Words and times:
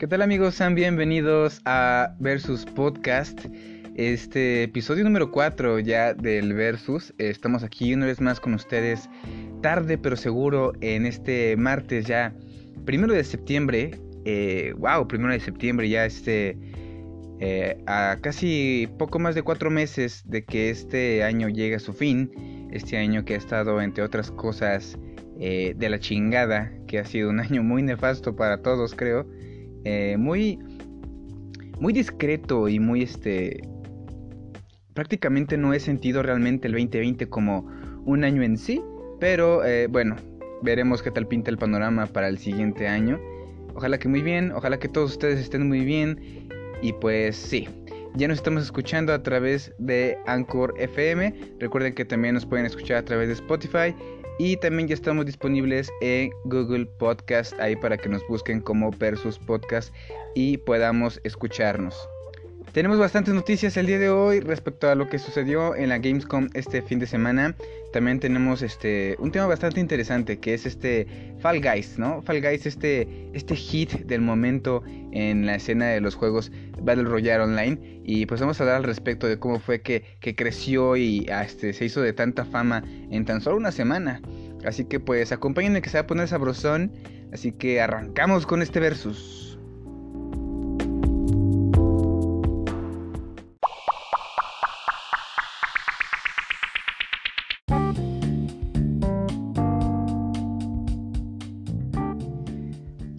¿Qué 0.00 0.06
tal 0.06 0.22
amigos? 0.22 0.54
Sean 0.54 0.74
bienvenidos 0.74 1.60
a 1.66 2.16
Versus 2.20 2.64
Podcast. 2.64 3.38
Este 3.96 4.62
episodio 4.62 5.04
número 5.04 5.30
4 5.30 5.78
ya 5.80 6.14
del 6.14 6.54
Versus. 6.54 7.12
Estamos 7.18 7.62
aquí 7.62 7.92
una 7.92 8.06
vez 8.06 8.18
más 8.18 8.40
con 8.40 8.54
ustedes 8.54 9.10
tarde 9.60 9.98
pero 9.98 10.16
seguro 10.16 10.72
en 10.80 11.04
este 11.04 11.54
martes 11.58 12.06
ya 12.06 12.32
primero 12.86 13.12
de 13.12 13.22
septiembre. 13.24 13.90
Eh, 14.24 14.72
wow, 14.78 15.06
primero 15.06 15.34
de 15.34 15.40
septiembre 15.40 15.86
ya 15.90 16.06
este... 16.06 16.56
Eh, 17.40 17.76
a 17.86 18.16
casi 18.22 18.88
poco 18.98 19.18
más 19.18 19.34
de 19.34 19.42
cuatro 19.42 19.70
meses 19.70 20.22
de 20.24 20.46
que 20.46 20.70
este 20.70 21.22
año 21.24 21.50
llegue 21.50 21.74
a 21.74 21.78
su 21.78 21.92
fin, 21.92 22.68
este 22.72 22.96
año 22.96 23.26
que 23.26 23.34
ha 23.34 23.36
estado 23.36 23.82
entre 23.82 24.02
otras 24.02 24.30
cosas 24.30 24.98
eh, 25.38 25.74
de 25.76 25.88
la 25.90 25.98
chingada, 25.98 26.72
que 26.86 26.98
ha 26.98 27.04
sido 27.04 27.28
un 27.28 27.40
año 27.40 27.62
muy 27.62 27.82
nefasto 27.82 28.34
para 28.34 28.62
todos 28.62 28.94
creo, 28.94 29.26
eh, 29.84 30.16
muy, 30.18 30.58
muy 31.78 31.92
discreto 31.92 32.68
y 32.68 32.78
muy 32.78 33.02
este, 33.02 33.60
prácticamente 34.94 35.56
no 35.56 35.72
he 35.72 35.80
sentido 35.80 36.22
realmente 36.22 36.68
el 36.68 36.74
2020 36.74 37.28
como 37.28 37.66
un 38.04 38.24
año 38.24 38.42
en 38.42 38.56
sí, 38.56 38.82
pero 39.18 39.62
bueno, 39.90 40.16
veremos 40.62 41.02
qué 41.02 41.10
tal 41.10 41.26
pinta 41.26 41.50
el 41.50 41.58
panorama 41.58 42.06
para 42.06 42.28
el 42.28 42.38
siguiente 42.38 42.88
año. 42.88 43.18
Ojalá 43.74 43.98
que 43.98 44.08
muy 44.08 44.22
bien, 44.22 44.52
ojalá 44.52 44.78
que 44.78 44.88
todos 44.88 45.12
ustedes 45.12 45.38
estén 45.38 45.68
muy 45.68 45.84
bien 45.84 46.48
y 46.82 46.92
pues 46.94 47.36
sí, 47.36 47.68
ya 48.16 48.26
nos 48.26 48.38
estamos 48.38 48.64
escuchando 48.64 49.12
a 49.12 49.22
través 49.22 49.72
de 49.78 50.18
Anchor 50.26 50.74
FM. 50.78 51.34
Recuerden 51.58 51.94
que 51.94 52.04
también 52.04 52.34
nos 52.34 52.44
pueden 52.44 52.66
escuchar 52.66 52.96
a 52.98 53.04
través 53.04 53.28
de 53.28 53.34
Spotify. 53.34 53.94
Y 54.42 54.56
también 54.56 54.88
ya 54.88 54.94
estamos 54.94 55.26
disponibles 55.26 55.90
en 56.00 56.30
Google 56.44 56.86
Podcast 56.86 57.52
ahí 57.60 57.76
para 57.76 57.98
que 57.98 58.08
nos 58.08 58.26
busquen 58.26 58.62
como 58.62 58.90
Versus 58.90 59.38
Podcast 59.38 59.92
y 60.34 60.56
podamos 60.56 61.20
escucharnos. 61.24 61.94
Tenemos 62.72 63.00
bastantes 63.00 63.34
noticias 63.34 63.76
el 63.76 63.86
día 63.86 63.98
de 63.98 64.10
hoy 64.10 64.38
respecto 64.38 64.88
a 64.88 64.94
lo 64.94 65.08
que 65.08 65.18
sucedió 65.18 65.74
en 65.74 65.88
la 65.88 65.98
Gamescom 65.98 66.50
este 66.54 66.82
fin 66.82 67.00
de 67.00 67.06
semana. 67.06 67.56
También 67.92 68.20
tenemos 68.20 68.62
este 68.62 69.16
un 69.18 69.32
tema 69.32 69.46
bastante 69.46 69.80
interesante 69.80 70.38
que 70.38 70.54
es 70.54 70.66
este 70.66 71.34
Fall 71.40 71.60
Guys, 71.60 71.98
¿no? 71.98 72.22
Fall 72.22 72.40
Guys 72.40 72.66
este 72.66 73.28
este 73.32 73.56
hit 73.56 73.90
del 74.04 74.20
momento 74.20 74.84
en 75.10 75.46
la 75.46 75.56
escena 75.56 75.86
de 75.88 76.00
los 76.00 76.14
juegos 76.14 76.52
Battle 76.80 77.04
Royale 77.04 77.42
online 77.42 78.02
y 78.04 78.26
pues 78.26 78.40
vamos 78.40 78.60
a 78.60 78.62
hablar 78.62 78.76
al 78.76 78.84
respecto 78.84 79.26
de 79.26 79.40
cómo 79.40 79.58
fue 79.58 79.80
que, 79.80 80.04
creció 80.36 80.96
y 80.96 81.26
este, 81.28 81.72
se 81.72 81.84
hizo 81.84 82.00
de 82.02 82.12
tanta 82.12 82.44
fama 82.44 82.84
en 83.10 83.24
tan 83.24 83.40
solo 83.40 83.56
una 83.56 83.72
semana. 83.72 84.22
Así 84.64 84.84
que 84.84 85.00
pues 85.00 85.32
acompáñenme 85.32 85.82
que 85.82 85.90
se 85.90 85.98
va 85.98 86.02
a 86.02 86.06
poner 86.06 86.28
sabrosón, 86.28 86.92
así 87.32 87.50
que 87.50 87.80
arrancamos 87.80 88.46
con 88.46 88.62
este 88.62 88.78
versus. 88.78 89.49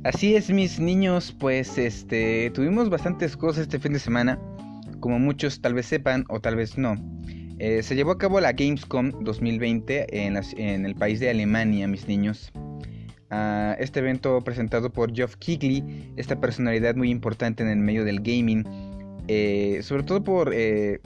Así 0.03 0.35
es, 0.35 0.49
mis 0.49 0.79
niños, 0.79 1.31
pues 1.39 1.77
este 1.77 2.49
tuvimos 2.49 2.89
bastantes 2.89 3.37
cosas 3.37 3.63
este 3.63 3.77
fin 3.77 3.93
de 3.93 3.99
semana, 3.99 4.39
como 4.99 5.19
muchos 5.19 5.61
tal 5.61 5.75
vez 5.75 5.85
sepan 5.85 6.25
o 6.27 6.39
tal 6.39 6.55
vez 6.55 6.75
no. 6.75 6.95
Eh, 7.59 7.83
se 7.83 7.95
llevó 7.95 8.09
a 8.09 8.17
cabo 8.17 8.41
la 8.41 8.53
Gamescom 8.53 9.23
2020 9.23 10.25
en, 10.25 10.41
en 10.57 10.87
el 10.87 10.95
país 10.95 11.19
de 11.19 11.29
Alemania, 11.29 11.87
mis 11.87 12.07
niños. 12.07 12.51
Ah, 13.29 13.75
este 13.79 13.99
evento 13.99 14.41
presentado 14.41 14.91
por 14.91 15.13
Geoff 15.13 15.35
Keighley, 15.35 16.11
esta 16.17 16.39
personalidad 16.39 16.95
muy 16.95 17.11
importante 17.11 17.61
en 17.61 17.69
el 17.69 17.77
medio 17.77 18.03
del 18.03 18.21
gaming, 18.21 18.65
eh, 19.27 19.81
sobre 19.83 20.01
todo 20.01 20.23
por 20.23 20.51
eh, 20.51 20.99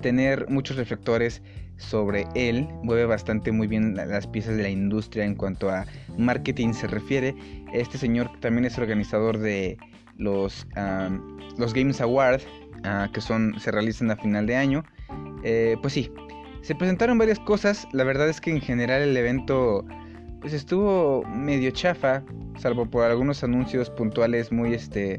tener 0.00 0.48
muchos 0.48 0.76
reflectores 0.76 1.42
sobre 1.76 2.26
él, 2.34 2.68
mueve 2.82 3.04
bastante 3.06 3.52
muy 3.52 3.66
bien 3.66 3.94
las 3.94 4.26
piezas 4.26 4.56
de 4.56 4.62
la 4.62 4.68
industria 4.68 5.24
en 5.24 5.34
cuanto 5.34 5.70
a 5.70 5.86
marketing 6.16 6.72
se 6.72 6.86
refiere. 6.86 7.34
Este 7.72 7.98
señor 7.98 8.30
también 8.40 8.64
es 8.64 8.78
organizador 8.78 9.38
de 9.38 9.76
los, 10.16 10.66
los 11.58 11.74
Games 11.74 12.00
Awards, 12.00 12.46
ah, 12.84 13.08
que 13.12 13.20
son, 13.20 13.58
se 13.58 13.70
realizan 13.70 14.10
a 14.10 14.16
final 14.16 14.46
de 14.46 14.56
año. 14.56 14.84
Eh, 15.42 15.76
pues 15.82 15.94
sí, 15.94 16.10
se 16.62 16.74
presentaron 16.74 17.18
varias 17.18 17.38
cosas. 17.40 17.86
La 17.92 18.04
verdad 18.04 18.28
es 18.28 18.40
que 18.40 18.50
en 18.50 18.60
general 18.60 19.02
el 19.02 19.16
evento 19.16 19.84
pues 20.40 20.52
estuvo 20.52 21.24
medio 21.24 21.70
chafa, 21.70 22.22
salvo 22.58 22.84
por 22.84 23.04
algunos 23.04 23.42
anuncios 23.42 23.88
puntuales 23.88 24.52
muy 24.52 24.74
este, 24.74 25.18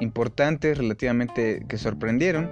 importantes, 0.00 0.78
relativamente 0.78 1.64
que 1.68 1.78
sorprendieron. 1.78 2.50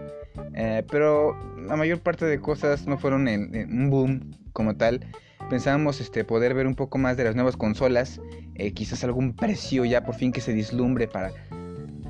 Eh, 0.55 0.85
pero 0.91 1.37
la 1.57 1.77
mayor 1.77 2.01
parte 2.01 2.25
de 2.25 2.41
cosas 2.41 2.87
no 2.87 2.99
fueron 2.99 3.29
en, 3.29 3.53
un 3.71 3.91
boom 3.91 4.31
como 4.53 4.77
tal. 4.77 5.07
Pensábamos 5.49 6.01
este, 6.01 6.25
poder 6.25 6.55
ver 6.55 6.67
un 6.67 6.75
poco 6.75 6.99
más 6.99 7.17
de 7.17 7.25
las 7.25 7.35
nuevas 7.35 7.57
consolas, 7.57 8.21
eh, 8.55 8.73
quizás 8.73 9.03
algún 9.05 9.35
precio 9.35 9.85
ya 9.85 10.05
por 10.05 10.15
fin 10.15 10.33
que 10.33 10.41
se 10.41 10.53
dislumbre 10.53 11.09
para, 11.09 11.33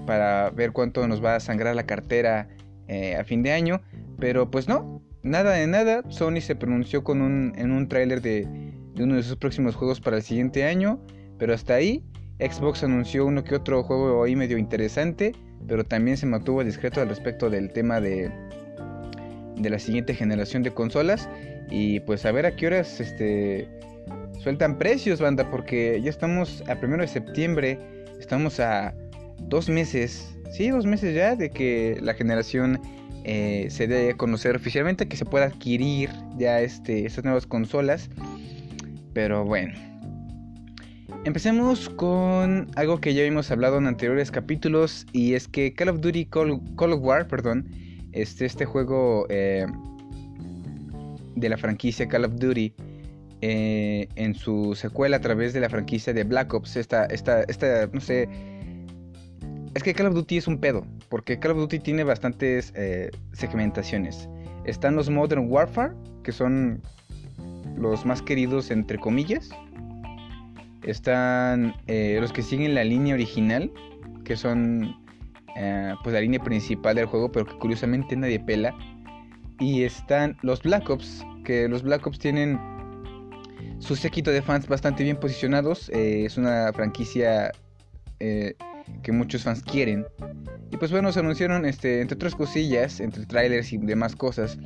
para 0.06 0.50
ver 0.50 0.72
cuánto 0.72 1.06
nos 1.08 1.24
va 1.24 1.36
a 1.36 1.40
sangrar 1.40 1.74
la 1.74 1.86
cartera 1.86 2.48
eh, 2.88 3.16
a 3.16 3.24
fin 3.24 3.42
de 3.42 3.52
año. 3.52 3.80
Pero 4.18 4.50
pues 4.50 4.68
no, 4.68 5.02
nada 5.22 5.52
de 5.52 5.66
nada. 5.66 6.02
Sony 6.08 6.40
se 6.40 6.56
pronunció 6.56 7.04
con 7.04 7.22
un, 7.22 7.54
en 7.56 7.70
un 7.70 7.88
tráiler 7.88 8.20
de, 8.20 8.46
de 8.94 9.04
uno 9.04 9.16
de 9.16 9.22
sus 9.22 9.36
próximos 9.36 9.74
juegos 9.76 10.00
para 10.00 10.16
el 10.16 10.22
siguiente 10.22 10.64
año. 10.64 11.00
Pero 11.38 11.54
hasta 11.54 11.74
ahí, 11.74 12.04
Xbox 12.38 12.84
anunció 12.84 13.24
uno 13.24 13.42
que 13.44 13.54
otro 13.54 13.82
juego 13.82 14.24
ahí 14.24 14.36
medio 14.36 14.58
interesante 14.58 15.32
pero 15.66 15.84
también 15.84 16.16
se 16.16 16.26
mantuvo 16.26 16.64
discreto 16.64 17.00
al 17.00 17.08
respecto 17.08 17.50
del 17.50 17.70
tema 17.70 18.00
de, 18.00 18.30
de 19.56 19.70
la 19.70 19.78
siguiente 19.78 20.14
generación 20.14 20.62
de 20.62 20.72
consolas. 20.72 21.28
Y 21.70 22.00
pues 22.00 22.26
a 22.26 22.32
ver 22.32 22.46
a 22.46 22.56
qué 22.56 22.66
horas 22.66 23.00
este, 23.00 23.68
sueltan 24.38 24.78
precios, 24.78 25.20
banda, 25.20 25.48
porque 25.50 26.00
ya 26.02 26.10
estamos 26.10 26.64
a 26.68 26.76
primero 26.76 27.02
de 27.02 27.08
septiembre, 27.08 27.78
estamos 28.18 28.58
a 28.58 28.94
dos 29.38 29.68
meses, 29.68 30.36
sí, 30.52 30.70
dos 30.70 30.86
meses 30.86 31.14
ya 31.14 31.36
de 31.36 31.50
que 31.50 31.98
la 32.02 32.14
generación 32.14 32.80
eh, 33.24 33.66
se 33.70 33.86
dé 33.86 34.10
a 34.10 34.16
conocer 34.16 34.56
oficialmente, 34.56 35.06
que 35.06 35.16
se 35.16 35.24
pueda 35.24 35.46
adquirir 35.46 36.10
ya 36.36 36.60
este, 36.60 37.06
estas 37.06 37.24
nuevas 37.24 37.46
consolas. 37.46 38.08
Pero 39.12 39.44
bueno. 39.44 39.90
Empecemos 41.24 41.90
con 41.90 42.68
algo 42.76 43.00
que 43.00 43.12
ya 43.12 43.20
habíamos 43.20 43.50
hablado 43.50 43.78
en 43.78 43.86
anteriores 43.86 44.30
capítulos 44.30 45.06
y 45.12 45.34
es 45.34 45.48
que 45.48 45.74
Call 45.74 45.90
of 45.90 46.00
Duty 46.00 46.26
Call, 46.26 46.50
of 46.50 47.00
War, 47.02 47.28
perdón, 47.28 47.68
este, 48.12 48.46
este 48.46 48.64
juego 48.64 49.26
eh, 49.28 49.66
de 51.36 51.48
la 51.48 51.56
franquicia 51.58 52.08
Call 52.08 52.24
of 52.24 52.36
Duty 52.36 52.74
eh, 53.42 54.08
en 54.16 54.34
su 54.34 54.74
secuela 54.74 55.18
a 55.18 55.20
través 55.20 55.52
de 55.52 55.60
la 55.60 55.68
franquicia 55.68 56.12
de 56.12 56.24
Black 56.24 56.52
Ops, 56.52 56.76
esta, 56.76 57.06
esta, 57.06 57.42
esta, 57.44 57.86
no 57.92 58.00
sé, 58.00 58.28
es 59.74 59.82
que 59.82 59.94
Call 59.94 60.08
of 60.08 60.14
Duty 60.14 60.38
es 60.38 60.46
un 60.46 60.58
pedo, 60.58 60.86
porque 61.08 61.38
Call 61.38 61.52
of 61.52 61.58
Duty 61.58 61.78
tiene 61.78 62.04
bastantes 62.04 62.72
eh, 62.74 63.10
segmentaciones. 63.32 64.28
Están 64.64 64.96
los 64.96 65.08
Modern 65.08 65.50
Warfare, 65.50 65.94
que 66.22 66.32
son 66.32 66.82
los 67.76 68.04
más 68.04 68.20
queridos 68.20 68.70
entre 68.70 68.98
comillas, 68.98 69.50
están 70.82 71.74
eh, 71.86 72.18
los 72.20 72.32
que 72.32 72.42
siguen 72.42 72.74
la 72.74 72.84
línea 72.84 73.14
original, 73.14 73.70
que 74.24 74.36
son 74.36 74.96
eh, 75.56 75.94
pues 76.02 76.14
la 76.14 76.20
línea 76.20 76.42
principal 76.42 76.96
del 76.96 77.06
juego, 77.06 77.30
pero 77.30 77.46
que 77.46 77.54
curiosamente 77.58 78.16
nadie 78.16 78.40
pela. 78.40 78.74
Y 79.58 79.82
están 79.82 80.36
los 80.42 80.62
Black 80.62 80.88
Ops, 80.88 81.24
que 81.44 81.68
los 81.68 81.82
Black 81.82 82.06
Ops 82.06 82.18
tienen 82.18 82.58
su 83.78 83.96
séquito 83.96 84.30
de 84.30 84.42
fans 84.42 84.66
bastante 84.68 85.04
bien 85.04 85.18
posicionados. 85.18 85.90
Eh, 85.90 86.24
es 86.24 86.36
una 86.38 86.72
franquicia 86.72 87.52
que 88.18 89.12
muchos 89.12 89.44
fans 89.44 89.62
quieren. 89.62 90.04
Y 90.70 90.76
pues 90.76 90.90
bueno, 90.90 91.10
se 91.10 91.20
anunciaron, 91.20 91.64
este, 91.64 92.02
entre 92.02 92.16
otras 92.16 92.34
cosillas, 92.34 93.00
entre 93.00 93.24
trailers 93.24 93.72
y 93.72 93.78
demás 93.78 94.14
cosas, 94.14 94.58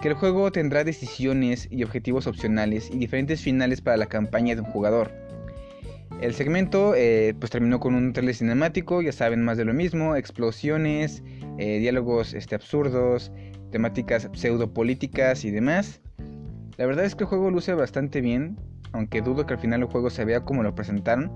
que 0.00 0.08
el 0.08 0.14
juego 0.14 0.50
tendrá 0.50 0.82
decisiones 0.84 1.68
y 1.70 1.84
objetivos 1.84 2.26
opcionales 2.26 2.90
y 2.90 2.98
diferentes 2.98 3.40
finales 3.40 3.80
para 3.80 3.96
la 3.96 4.06
campaña 4.06 4.54
de 4.54 4.62
un 4.62 4.66
jugador. 4.66 5.25
El 6.20 6.32
segmento 6.32 6.94
eh, 6.96 7.34
pues 7.38 7.50
terminó 7.50 7.78
con 7.78 7.94
un 7.94 8.14
trailer 8.14 8.34
cinemático, 8.34 9.02
ya 9.02 9.12
saben 9.12 9.44
más 9.44 9.58
de 9.58 9.66
lo 9.66 9.74
mismo, 9.74 10.16
explosiones, 10.16 11.22
eh, 11.58 11.78
diálogos 11.78 12.32
este, 12.32 12.54
absurdos, 12.54 13.30
temáticas 13.70 14.30
pseudopolíticas 14.32 15.44
y 15.44 15.50
demás. 15.50 16.00
La 16.78 16.86
verdad 16.86 17.04
es 17.04 17.14
que 17.14 17.24
el 17.24 17.28
juego 17.28 17.50
luce 17.50 17.74
bastante 17.74 18.22
bien, 18.22 18.56
aunque 18.92 19.20
dudo 19.20 19.44
que 19.44 19.54
al 19.54 19.60
final 19.60 19.82
el 19.82 19.88
juego 19.88 20.08
se 20.08 20.24
vea 20.24 20.40
como 20.40 20.62
lo 20.62 20.74
presentaron. 20.74 21.30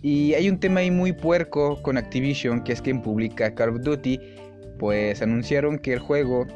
Y 0.00 0.32
hay 0.32 0.48
un 0.48 0.58
tema 0.58 0.80
ahí 0.80 0.90
muy 0.90 1.12
puerco 1.12 1.82
con 1.82 1.98
Activision, 1.98 2.64
que 2.64 2.72
es 2.72 2.80
quien 2.80 3.02
publica 3.02 3.54
Call 3.54 3.68
of 3.68 3.82
Duty, 3.82 4.18
pues 4.78 5.20
anunciaron 5.20 5.78
que 5.78 5.92
el 5.92 5.98
juego 5.98 6.46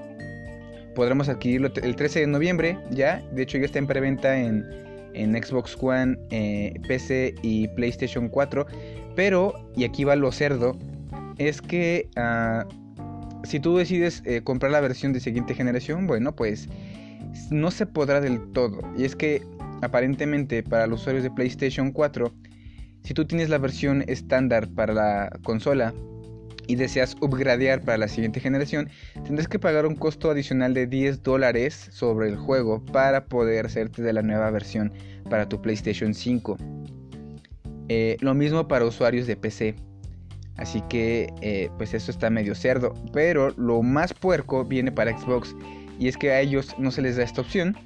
podremos 0.95 1.29
adquirirlo 1.29 1.71
el 1.83 1.95
13 1.95 2.21
de 2.21 2.27
noviembre, 2.27 2.79
ya, 2.91 3.23
de 3.33 3.43
hecho 3.43 3.59
ya 3.59 3.67
está 3.67 3.79
en 3.79 3.87
preventa 3.87 4.39
en 4.39 4.84
en 5.15 5.33
Xbox 5.35 5.77
One, 5.81 6.17
eh, 6.31 6.75
PC 6.87 7.35
y 7.43 7.69
PlayStation 7.69 8.29
4. 8.29 8.67
Pero, 9.15 9.55
y 9.77 9.85
aquí 9.85 10.05
va 10.05 10.17
lo 10.17 10.33
cerdo, 10.33 10.77
es 11.39 11.63
que 11.63 12.09
ah, 12.17 12.67
si 13.45 13.61
tú 13.61 13.77
decides 13.77 14.23
eh, 14.25 14.43
comprar 14.43 14.73
la 14.73 14.81
versión 14.81 15.13
de 15.13 15.21
siguiente 15.21 15.55
generación, 15.55 16.07
bueno, 16.07 16.35
pues 16.35 16.69
no 17.51 17.71
se 17.71 17.87
podrá 17.87 18.21
del 18.21 18.41
todo. 18.53 18.81
Y 18.97 19.05
es 19.05 19.15
que 19.17 19.43
aparentemente 19.83 20.63
para 20.63 20.87
los 20.87 21.03
usuarios 21.03 21.23
de 21.23 21.31
PlayStation 21.31 21.93
4, 21.93 22.33
si 23.03 23.15
tú 23.15 23.27
tienes 23.27 23.51
la 23.51 23.59
versión 23.59 24.05
estándar 24.09 24.69
para 24.69 24.95
la 24.95 25.39
consola 25.43 25.93
y 26.67 26.77
deseas 26.77 27.17
upgradear 27.21 27.83
para 27.83 27.99
la 27.99 28.09
siguiente 28.09 28.41
generación, 28.41 28.89
tendrás 29.25 29.49
que 29.49 29.59
pagar 29.59 29.87
un 29.87 29.97
costo 29.97 30.31
adicional 30.31 30.75
de 30.75 30.87
10 30.87 31.23
dólares 31.23 31.89
sobre 31.91 32.29
el 32.29 32.37
juego 32.37 32.85
para 32.85 33.27
poder 33.27 33.67
hacerte 33.67 34.03
de 34.03 34.13
la 34.13 34.23
nueva 34.23 34.51
versión 34.51 34.93
para 35.29 35.49
tu 35.49 35.61
PlayStation 35.61 36.15
5. 36.15 36.57
Eh, 37.89 38.17
lo 38.21 38.35
mismo 38.35 38.67
para 38.69 38.85
usuarios 38.85 39.27
de 39.27 39.37
PC. 39.37 39.75
Así 40.57 40.83
que 40.89 41.33
eh, 41.41 41.69
pues 41.77 41.95
eso 41.95 42.11
está 42.11 42.31
medio 42.31 42.55
cerdo. 42.55 42.95
Pero 43.13 43.51
lo 43.57 43.83
más 43.83 44.15
puerco 44.15 44.65
viene 44.65 44.93
para 44.93 45.17
Xbox. 45.19 45.55
Y 45.99 46.09
es 46.09 46.17
que 46.17 46.31
a 46.31 46.41
ellos 46.41 46.75
no 46.79 46.91
se 46.91 47.03
les 47.03 47.17
da 47.17 47.25
esta 47.25 47.41
opción. 47.41 47.77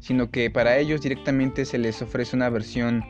Sino 0.00 0.30
que 0.30 0.50
para 0.50 0.78
ellos 0.78 1.02
directamente 1.02 1.64
se 1.64 1.78
les 1.78 2.02
ofrece 2.02 2.34
una 2.36 2.50
versión 2.50 3.04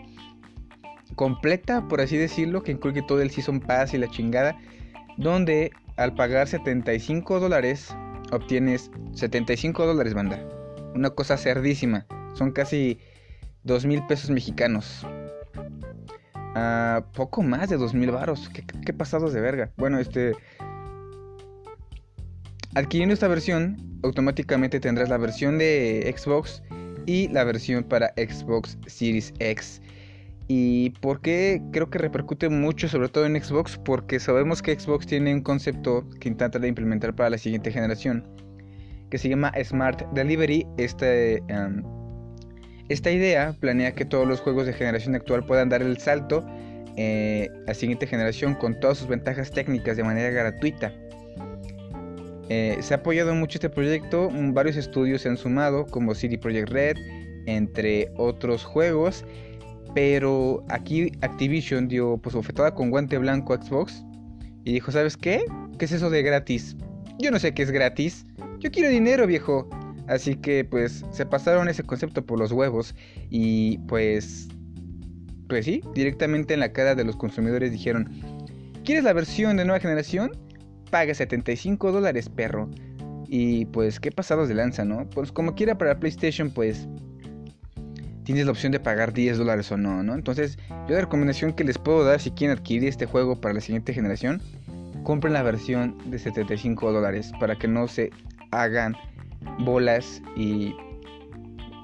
completa, 1.15 1.87
por 1.89 2.01
así 2.01 2.17
decirlo, 2.17 2.63
que 2.63 2.73
incluye 2.73 3.03
todo 3.03 3.23
el 3.23 3.31
Season 3.31 3.61
Pass 3.61 3.95
y 3.95 3.99
la 3.99 4.09
chingada. 4.09 4.59
Donde 5.17 5.71
al 5.97 6.15
pagar 6.15 6.49
75 6.49 7.41
dólares 7.41 7.95
obtienes 8.33 8.91
75 9.13 9.87
dólares, 9.87 10.15
banda. 10.15 10.43
Una 10.95 11.11
cosa 11.11 11.37
cerdísima. 11.37 12.07
Son 12.35 12.51
casi 12.53 12.99
2 13.65 13.87
mil 13.87 14.07
pesos 14.07 14.31
mexicanos 14.31 15.07
a 16.55 17.05
poco 17.15 17.43
más 17.43 17.69
de 17.69 17.77
2000 17.77 18.11
varos. 18.11 18.49
¿Qué, 18.49 18.65
¿Qué, 18.85 18.93
pasados 18.93 19.33
de 19.33 19.41
verga? 19.41 19.71
Bueno, 19.77 19.99
este. 19.99 20.33
Adquiriendo 22.75 23.13
esta 23.13 23.29
versión, 23.29 24.01
automáticamente 24.03 24.81
tendrás 24.81 25.11
la 25.11 25.19
versión 25.19 25.59
de 25.59 26.15
Xbox 26.17 26.63
y 27.05 27.29
la 27.29 27.45
versión 27.45 27.85
para 27.85 28.15
Xbox 28.17 28.79
Series 28.87 29.35
X. 29.39 29.82
¿Y 30.55 30.91
por 31.01 31.23
qué 31.23 31.63
creo 31.73 31.89
que 31.89 31.97
repercute 31.97 32.51
mucho, 32.51 32.87
sobre 32.87 33.09
todo 33.09 33.25
en 33.25 33.43
Xbox? 33.43 33.81
Porque 33.83 34.21
sabemos 34.21 34.61
que 34.61 34.79
Xbox 34.79 35.07
tiene 35.07 35.33
un 35.33 35.41
concepto 35.41 36.07
que 36.21 36.29
intenta 36.29 36.59
de 36.59 36.69
implementar 36.69 37.17
para 37.17 37.31
la 37.31 37.39
siguiente 37.39 37.73
generación, 37.73 38.23
que 39.09 39.17
se 39.17 39.31
llama 39.31 39.51
Smart 39.65 40.03
Delivery. 40.13 40.67
Este. 40.77 41.43
Um, 41.49 41.83
esta 42.91 43.11
idea 43.11 43.57
planea 43.61 43.95
que 43.95 44.05
todos 44.05 44.29
los 44.29 44.43
juegos 44.43 44.67
de 44.67 44.75
generación 44.75 45.15
actual 45.15 45.47
puedan 45.47 45.71
dar 45.71 45.81
el 45.81 45.97
salto 45.97 46.45
eh, 46.99 47.49
a 47.67 47.73
siguiente 47.73 48.07
generación 48.07 48.55
con 48.55 48.79
todas 48.79 48.99
sus 48.99 49.09
ventajas 49.09 49.53
técnicas 49.53 49.97
de 49.97 50.05
manera 50.05 50.29
gratuita. 50.29 50.93
Eh, 52.51 52.77
se 52.83 52.93
ha 52.93 52.99
apoyado 52.99 53.35
mucho 53.35 53.57
este 53.57 53.71
proyecto, 53.71 54.29
varios 54.31 54.77
estudios 54.77 55.23
se 55.23 55.31
han 55.31 55.39
sumado 55.39 55.87
como 55.87 56.15
CD 56.15 56.37
Projekt 56.37 56.69
Red, 56.69 56.97
entre 57.47 58.13
otros 58.19 58.65
juegos, 58.65 59.25
pero 59.95 60.65
aquí 60.69 61.13
Activision 61.21 61.89
dio 61.89 62.17
pues 62.19 62.35
bofetada 62.35 62.75
con 62.75 62.91
guante 62.91 63.19
blanco 63.19 63.55
a 63.55 63.63
Xbox 63.63 64.05
y 64.65 64.73
dijo, 64.73 64.93
¿sabes 64.93 65.17
qué? 65.17 65.45
¿Qué 65.79 65.85
es 65.85 65.93
eso 65.93 66.11
de 66.11 66.23
gratis? 66.23 66.77
Yo 67.19 67.31
no 67.31 67.39
sé 67.39 67.53
qué 67.53 67.63
es 67.63 67.71
gratis. 67.71 68.25
Yo 68.59 68.71
quiero 68.71 68.89
dinero, 68.89 69.27
viejo. 69.27 69.69
Así 70.09 70.37
que 70.37 70.65
pues 70.65 71.05
se 71.11 71.27
pasaron 71.27 71.69
ese 71.69 71.83
concepto 71.83 72.25
por 72.25 72.39
los 72.39 72.53
huevos 72.53 72.95
y 73.31 73.79
pues 73.89 74.49
pues 75.49 75.67
sí, 75.67 75.83
directamente 75.95 76.55
en 76.55 76.61
la 76.61 76.73
cara 76.73 76.95
de 76.95 77.05
los 77.05 77.15
consumidores 77.15 77.73
dijeron, 77.73 78.11
¿quieres 78.85 79.05
la 79.05 79.13
versión 79.13 79.59
de 79.59 79.67
nueva 79.67 79.81
generación? 79.81 80.33
Paga 80.91 81.13
75 81.13 81.93
dólares, 81.93 82.31
perro. 82.31 82.71
Y 83.29 83.67
pues 83.67 84.01
qué 84.01 84.11
pasados 84.11 84.49
de 84.49 84.55
lanza, 84.55 84.87
¿no? 84.87 85.09
Pues 85.11 85.31
como 85.31 85.55
quiera 85.55 85.77
para 85.77 85.99
PlayStation, 85.99 86.51
pues 86.51 86.89
tienes 88.25 88.47
la 88.47 88.53
opción 88.53 88.73
de 88.73 88.81
pagar 88.81 89.13
10 89.13 89.39
dólares 89.39 89.71
o 89.73 89.77
no, 89.77 90.03
¿no? 90.03 90.15
Entonces, 90.15 90.59
yo 90.89 90.95
la 90.95 91.01
recomendación 91.03 91.53
que 91.53 91.65
les 91.65 91.79
puedo 91.79 92.05
dar 92.05 92.21
si 92.21 92.31
quieren 92.31 92.57
adquirir 92.57 92.89
este 92.89 93.07
juego 93.07 93.41
para 93.41 93.55
la 93.55 93.61
siguiente 93.61 93.93
generación, 93.93 94.41
compren 95.03 95.33
la 95.33 95.43
versión 95.43 95.99
de 96.11 96.19
75 96.19 96.93
dólares 96.93 97.33
para 97.41 97.57
que 97.57 97.69
no 97.69 97.89
se 97.89 98.11
hagan 98.51 98.97
bolas 99.61 100.23
y 100.37 100.75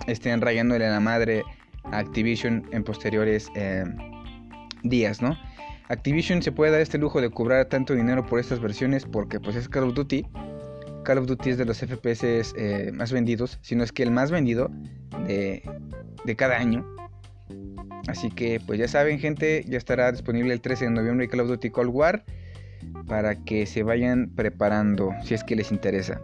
estén 0.07 0.41
rayándole 0.41 0.87
a 0.87 0.91
la 0.91 1.01
madre 1.01 1.43
a 1.85 1.99
Activision 1.99 2.65
en 2.73 2.85
posteriores 2.85 3.49
eh, 3.55 3.85
días, 4.83 5.21
¿no? 5.21 5.37
Activision 5.89 6.43
se 6.43 6.53
puede 6.53 6.71
dar 6.71 6.81
este 6.83 6.99
lujo 6.99 7.21
de 7.21 7.31
cobrar 7.31 7.65
tanto 7.67 7.95
dinero 7.95 8.27
por 8.27 8.39
estas 8.39 8.61
versiones 8.61 9.07
porque 9.07 9.41
pues 9.41 9.57
es 9.57 9.69
Call 9.69 9.85
of 9.85 9.95
Duty. 9.95 10.27
Call 11.03 11.19
of 11.19 11.27
Duty 11.27 11.51
es 11.51 11.59
de 11.59 11.65
los 11.65 11.79
FPS 11.79 12.23
eh, 12.57 12.91
más 12.93 13.11
vendidos, 13.11 13.59
si 13.63 13.75
no 13.75 13.83
es 13.83 13.93
que 13.93 14.03
el 14.03 14.11
más 14.11 14.31
vendido 14.31 14.71
de, 15.27 15.63
de 16.25 16.37
cada 16.37 16.57
año. 16.57 16.87
Así 18.07 18.31
que 18.31 18.61
pues 18.67 18.79
ya 18.79 18.89
saben 18.89 19.19
gente, 19.19 19.65
ya 19.67 19.79
estará 19.79 20.11
disponible 20.13 20.53
el 20.53 20.61
13 20.61 20.87
de 20.87 20.91
noviembre 20.91 21.29
Call 21.29 21.41
of 21.41 21.49
Duty 21.49 21.71
Cold 21.71 21.91
War 21.93 22.25
para 23.07 23.37
que 23.37 23.67
se 23.67 23.83
vayan 23.83 24.31
preparando 24.35 25.13
si 25.25 25.35
es 25.35 25.45
que 25.45 25.57
les 25.57 25.73
interesa. 25.73 26.21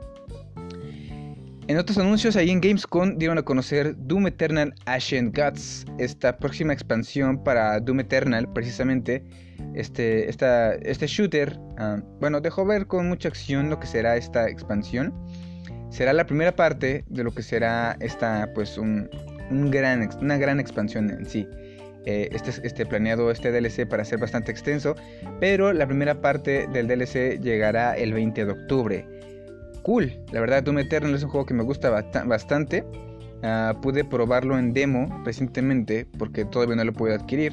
En 1.67 1.79
otros 1.79 1.97
anuncios, 1.97 2.37
ahí 2.37 2.51
en 2.51 2.61
Gamescom 2.61 3.17
dieron 3.17 3.39
a 3.39 3.43
conocer 3.43 3.95
Doom 3.97 4.27
Eternal 4.27 4.75
Ashen 4.85 5.33
Gods, 5.33 5.87
esta 5.99 6.37
próxima 6.37 6.75
expansión 6.75 7.43
para 7.43 7.81
Doom 7.81 8.01
Eternal, 8.01 8.53
precisamente. 8.53 9.25
Este, 9.75 10.29
este 10.29 11.07
shooter, 11.07 11.59
ah, 11.79 12.03
bueno, 12.21 12.43
dejó 12.43 12.67
ver 12.67 12.87
con 12.87 13.09
mucha 13.09 13.29
acción 13.29 13.71
lo 13.71 13.81
que 13.81 13.87
será 13.87 14.17
esta 14.17 14.47
expansión. 14.49 15.15
Será 15.89 16.13
la 16.13 16.27
primera 16.27 16.55
parte 16.55 17.03
de 17.09 17.25
lo 17.25 17.33
que 17.33 17.43
será 17.43 17.97
esta, 18.01 18.53
pues, 18.55 18.77
un, 18.77 19.09
una 19.51 20.39
gran 20.39 20.61
expansión 20.61 21.11
en 21.11 21.27
sí. 21.27 21.49
Eh, 22.07 22.29
este, 22.33 22.51
este 22.67 22.85
planeado 22.85 23.31
este 23.31 23.51
DLC 23.51 23.89
para 23.89 24.05
ser 24.05 24.19
bastante 24.19 24.53
extenso, 24.53 24.95
pero 25.41 25.73
la 25.73 25.87
primera 25.87 26.21
parte 26.21 26.67
del 26.67 26.87
DLC 26.87 27.41
llegará 27.41 27.97
el 27.97 28.13
20 28.13 28.45
de 28.45 28.53
octubre 28.53 29.15
cool. 29.85 30.11
La 30.33 30.41
verdad, 30.41 30.65
Doom 30.65 30.81
Eternal 30.81 31.15
es 31.15 31.23
un 31.23 31.31
juego 31.31 31.47
que 31.47 31.55
me 31.55 31.63
gusta 31.63 31.91
bastante. 31.91 32.85
Ah, 33.45 33.79
pude 33.81 34.03
probarlo 34.05 34.59
en 34.59 34.73
demo 34.73 35.23
recientemente 35.25 36.07
porque 36.19 36.45
todavía 36.47 36.75
no 36.75 36.85
lo 36.85 36.93
pude 36.93 37.15
adquirir. 37.15 37.53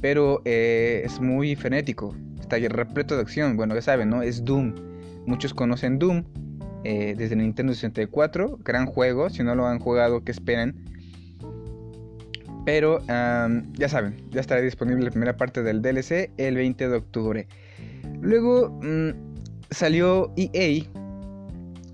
Pero 0.00 0.42
eh, 0.44 1.02
es 1.04 1.18
muy 1.20 1.56
frenético. 1.56 2.14
Está 2.38 2.58
repleto 2.58 3.16
de 3.16 3.22
acción. 3.22 3.56
Bueno, 3.56 3.74
ya 3.74 3.82
saben, 3.82 4.10
¿no? 4.10 4.22
Es 4.22 4.44
Doom. 4.44 4.74
Muchos 5.26 5.54
conocen 5.54 5.98
Doom 5.98 6.22
eh, 6.84 7.14
desde 7.16 7.34
Nintendo 7.34 7.72
64. 7.72 8.58
Gran 8.62 8.86
juego. 8.86 9.30
Si 9.30 9.42
no 9.42 9.54
lo 9.54 9.66
han 9.66 9.80
jugado, 9.80 10.22
¿qué 10.22 10.32
esperan? 10.32 10.74
Pero 12.66 13.00
ya 13.06 13.88
saben, 13.88 14.28
ya 14.30 14.40
estará 14.40 14.60
disponible 14.60 15.04
la 15.04 15.10
primera 15.10 15.36
parte 15.36 15.62
del 15.62 15.80
DLC 15.80 16.30
el 16.36 16.56
20 16.56 16.88
de 16.88 16.96
octubre. 16.96 17.48
Luego 18.20 18.78
mm, 18.82 19.10
salió 19.70 20.32
EA 20.36 20.84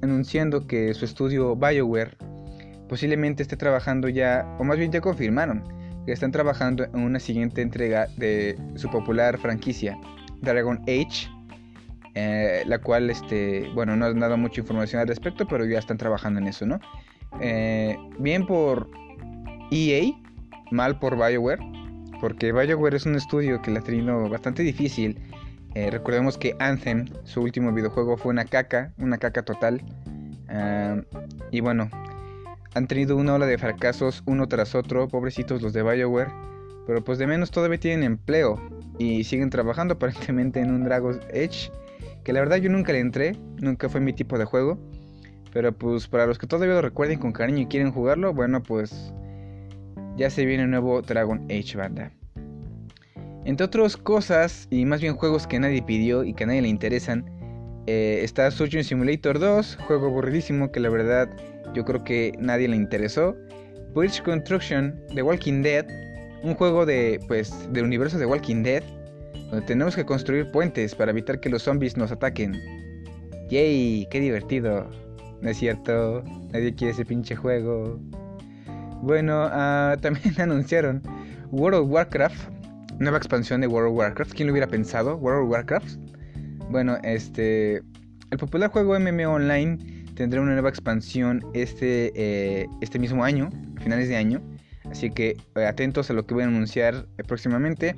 anunciando 0.01 0.67
que 0.67 0.95
su 0.95 1.05
estudio 1.05 1.55
BioWare 1.55 2.17
posiblemente 2.89 3.43
esté 3.43 3.57
trabajando 3.57 4.09
ya, 4.09 4.47
o 4.59 4.65
más 4.65 4.79
bien 4.79 4.91
ya 4.91 5.03
confirmaron, 5.03 5.63
que 6.07 6.13
están 6.13 6.33
trabajando 6.33 6.85
en 6.85 7.01
una 7.01 7.21
siguiente 7.21 7.61
entrega 7.61 8.07
de 8.17 8.59
su 8.77 8.91
popular 8.91 9.39
franquicia, 9.39 9.97
Dragon 10.41 10.81
Age, 10.83 11.29
eh, 12.15 12.63
la 12.67 12.79
cual, 12.79 13.11
este, 13.11 13.71
bueno, 13.75 13.95
no 13.95 14.07
han 14.07 14.21
dado 14.21 14.37
mucha 14.39 14.61
información 14.61 15.01
al 15.01 15.09
respecto, 15.09 15.47
pero 15.47 15.65
ya 15.67 15.79
están 15.79 15.99
trabajando 15.99 16.41
en 16.41 16.49
eso, 16.49 16.67
¿no? 16.67 16.81
Eh, 17.41 17.97
bien 18.19 18.47
por 18.47 18.91
EA, 19.71 20.13
mal 20.73 20.99
por 20.99 21.17
BioWare, 21.17 21.61
porque 22.21 22.53
BioWare 22.53 22.97
es 22.97 23.07
un 23.07 23.15
estudio 23.15 23.61
que 23.63 23.71
le 23.71 23.79
ha 23.79 23.83
tenido 23.83 24.29
bastante 24.29 24.63
difícil 24.63 25.21
eh, 25.75 25.91
recordemos 25.91 26.37
que 26.37 26.55
Anthem, 26.59 27.07
su 27.25 27.41
último 27.41 27.73
videojuego, 27.73 28.17
fue 28.17 28.31
una 28.31 28.45
caca, 28.45 28.93
una 28.99 29.19
caca 29.19 29.43
total. 29.43 29.83
Y 31.51 31.61
bueno, 31.61 31.89
han 32.75 32.87
tenido 32.87 33.17
una 33.17 33.35
ola 33.35 33.47
de 33.47 33.57
fracasos 33.57 34.23
uno 34.27 34.47
tras 34.49 34.75
otro, 34.75 35.09
pobrecitos 35.09 35.63
los 35.63 35.73
de 35.73 35.83
Bioware. 35.83 36.31
Pero 36.87 37.03
pues 37.03 37.19
de 37.19 37.27
menos 37.27 37.51
todavía 37.51 37.79
tienen 37.79 38.03
empleo 38.03 38.61
y 38.99 39.25
siguen 39.25 39.51
trabajando 39.51 39.95
aparentemente 39.95 40.61
en 40.61 40.73
un 40.73 40.85
Dragon's 40.85 41.21
Edge. 41.31 41.71
Que 42.25 42.33
la 42.33 42.41
verdad 42.41 42.57
yo 42.57 42.71
nunca 42.71 42.93
le 42.93 43.01
entré, 43.01 43.37
nunca 43.61 43.89
fue 43.89 44.01
mi 44.01 44.13
tipo 44.13 44.39
de 44.39 44.45
juego. 44.45 44.79
Pero 45.53 45.73
pues 45.73 46.07
para 46.07 46.27
los 46.27 46.39
que 46.39 46.47
todavía 46.47 46.75
lo 46.75 46.83
recuerden 46.83 47.19
con 47.19 47.33
cariño 47.33 47.61
y 47.61 47.67
quieren 47.67 47.93
jugarlo, 47.93 48.33
bueno 48.33 48.63
pues 48.63 49.13
ya 50.17 50.31
se 50.31 50.45
viene 50.45 50.65
un 50.65 50.71
nuevo 50.71 51.03
Dragon 51.03 51.45
Age 51.51 51.77
banda. 51.77 52.13
Entre 53.45 53.67
otras 53.67 53.97
cosas, 53.97 54.69
y 54.71 54.85
más 54.85 55.01
bien 55.01 55.17
juegos 55.17 55.47
que 55.47 55.59
nadie 55.59 55.83
pidió 55.83 56.23
y 56.23 56.33
que 56.33 56.45
a 56.45 56.47
nadie 56.47 56.63
le 56.63 56.69
interesan, 56.69 57.25
eh, 57.87 58.21
está 58.23 58.51
Surgeon 58.51 58.85
Simulator 58.85 59.41
2, 59.41 59.79
juego 59.87 60.07
aburridísimo 60.07 60.71
que 60.71 60.79
la 60.79 60.89
verdad 60.91 61.29
yo 61.75 61.85
creo 61.85 62.05
que 62.05 62.33
nadie 62.39 62.69
le 62.69 62.77
interesó. 62.77 63.37
Bridge 63.95 64.23
Construction 64.23 64.99
de 65.15 65.23
Walking 65.23 65.63
Dead, 65.63 65.87
un 66.43 66.55
juego 66.55 66.87
de, 66.87 67.21
pues, 67.27 67.53
del 67.73 67.85
universo 67.85 68.19
de 68.19 68.27
Walking 68.27 68.63
Dead, 68.63 68.83
donde 69.51 69.67
tenemos 69.67 69.97
que 69.97 70.05
construir 70.05 70.51
puentes 70.51 70.95
para 70.95 71.11
evitar 71.11 71.41
que 71.41 71.51
los 71.51 71.63
zombies 71.63 71.97
nos 71.97 72.13
ataquen. 72.13 72.55
¡Yay! 73.51 74.07
¡Qué 74.11 74.21
divertido! 74.21 74.89
No 75.41 75.51
es 75.51 75.59
cierto, 75.59 76.23
nadie 76.53 76.75
quiere 76.75 76.93
ese 76.93 77.05
pinche 77.05 77.35
juego. 77.35 77.99
Bueno, 79.03 79.47
uh, 79.47 79.97
también 80.01 80.41
anunciaron 80.41 81.03
World 81.51 81.81
of 81.81 81.91
Warcraft, 81.91 82.51
nueva 82.99 83.19
expansión 83.19 83.61
de 83.61 83.67
World 83.67 83.91
of 83.91 83.99
Warcraft. 83.99 84.33
¿Quién 84.33 84.47
lo 84.47 84.53
hubiera 84.53 84.69
pensado? 84.69 85.17
World 85.17 85.45
of 85.45 85.51
Warcraft. 85.51 85.97
Bueno, 86.71 86.97
este, 87.03 87.83
el 88.31 88.39
popular 88.39 88.71
juego 88.71 88.99
MMO 88.99 89.35
Online 89.35 89.77
tendrá 90.15 90.41
una 90.41 90.53
nueva 90.53 90.69
expansión 90.69 91.45
este, 91.53 92.13
eh, 92.15 92.67
este 92.81 92.99
mismo 92.99 93.25
año, 93.25 93.51
finales 93.83 94.09
de 94.09 94.17
año. 94.17 94.41
Así 94.89 95.11
que 95.11 95.37
eh, 95.57 95.67
atentos 95.67 96.09
a 96.11 96.13
lo 96.13 96.25
que 96.25 96.35
voy 96.35 96.45
a 96.45 96.47
anunciar 96.47 97.07
eh, 97.19 97.25
próximamente. 97.25 97.97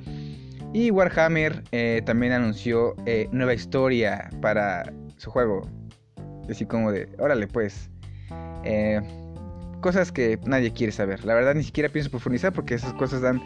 Y 0.73 0.91
Warhammer 0.91 1.63
también 2.03 2.33
anunció 2.33 2.95
nueva 3.31 3.53
historia 3.53 4.29
para 4.41 4.91
su 5.15 5.31
juego. 5.31 5.61
Así 6.49 6.65
como 6.65 6.91
de, 6.91 7.07
órale 7.17 7.47
pues. 7.47 7.89
Cosas 9.85 10.11
que 10.11 10.39
nadie 10.47 10.73
quiere 10.73 10.91
saber. 10.91 11.23
La 11.25 11.35
verdad 11.35 11.53
ni 11.53 11.61
siquiera 11.61 11.89
pienso 11.89 12.09
profundizar 12.09 12.51
porque 12.51 12.73
esas 12.73 12.91
cosas 12.93 13.21
dan 13.21 13.39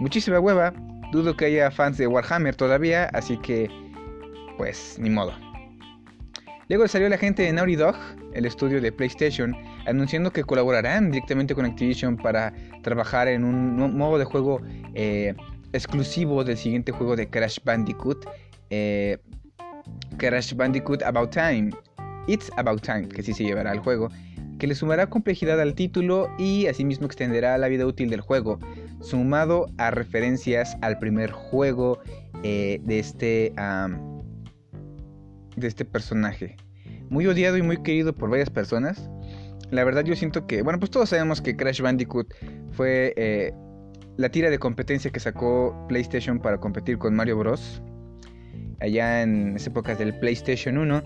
muchísima 0.00 0.40
hueva. 0.40 0.72
Dudo 1.12 1.36
que 1.36 1.44
haya 1.44 1.70
fans 1.70 1.98
de 1.98 2.08
Warhammer 2.08 2.56
todavía. 2.56 3.04
Así 3.12 3.36
que, 3.36 3.70
pues, 4.58 4.96
ni 4.98 5.08
modo. 5.08 5.32
Luego 6.68 6.88
salió 6.88 7.08
la 7.08 7.16
gente 7.16 7.44
de 7.44 7.52
Naughty 7.52 7.76
Dog, 7.76 7.94
el 8.32 8.44
estudio 8.44 8.80
de 8.80 8.90
PlayStation, 8.90 9.56
anunciando 9.86 10.32
que 10.32 10.42
colaborarán 10.42 11.12
directamente 11.12 11.54
con 11.54 11.64
Activision 11.64 12.16
para 12.16 12.52
trabajar 12.82 13.28
en 13.28 13.44
un 13.44 13.96
modo 13.96 14.18
de 14.18 14.24
juego 14.24 14.62
eh, 14.94 15.32
exclusivo 15.72 16.42
del 16.42 16.56
siguiente 16.56 16.90
juego 16.90 17.14
de 17.14 17.30
Crash 17.30 17.58
Bandicoot, 17.64 18.26
eh, 18.70 19.18
Crash 20.16 20.54
Bandicoot 20.54 21.04
About 21.04 21.30
Time. 21.30 21.70
It's 22.26 22.50
About 22.56 22.82
Time, 22.82 23.06
que 23.06 23.22
sí 23.22 23.32
se 23.32 23.44
llevará 23.44 23.70
al 23.70 23.78
juego, 23.78 24.08
que 24.64 24.68
le 24.68 24.74
sumará 24.74 25.08
complejidad 25.08 25.60
al 25.60 25.74
título 25.74 26.30
y 26.38 26.68
asimismo 26.68 27.04
extenderá 27.04 27.58
la 27.58 27.68
vida 27.68 27.84
útil 27.84 28.08
del 28.08 28.22
juego, 28.22 28.58
sumado 29.02 29.66
a 29.76 29.90
referencias 29.90 30.78
al 30.80 30.98
primer 30.98 31.32
juego 31.32 31.98
eh, 32.42 32.80
de 32.82 32.98
este 32.98 33.52
de 35.54 35.66
este 35.66 35.84
personaje. 35.84 36.56
Muy 37.10 37.26
odiado 37.26 37.58
y 37.58 37.62
muy 37.62 37.82
querido 37.82 38.14
por 38.14 38.30
varias 38.30 38.48
personas. 38.48 39.10
La 39.70 39.84
verdad 39.84 40.02
yo 40.02 40.16
siento 40.16 40.46
que, 40.46 40.62
bueno, 40.62 40.78
pues 40.78 40.90
todos 40.90 41.10
sabemos 41.10 41.42
que 41.42 41.54
Crash 41.54 41.82
Bandicoot 41.82 42.34
fue 42.70 43.12
eh, 43.18 43.52
la 44.16 44.30
tira 44.30 44.48
de 44.48 44.58
competencia 44.58 45.10
que 45.10 45.20
sacó 45.20 45.76
PlayStation 45.90 46.38
para 46.38 46.56
competir 46.56 46.96
con 46.96 47.14
Mario 47.14 47.36
Bros. 47.36 47.82
Allá 48.80 49.20
en 49.20 49.52
las 49.52 49.66
épocas 49.66 49.98
del 49.98 50.18
PlayStation 50.18 50.78
1. 50.78 51.02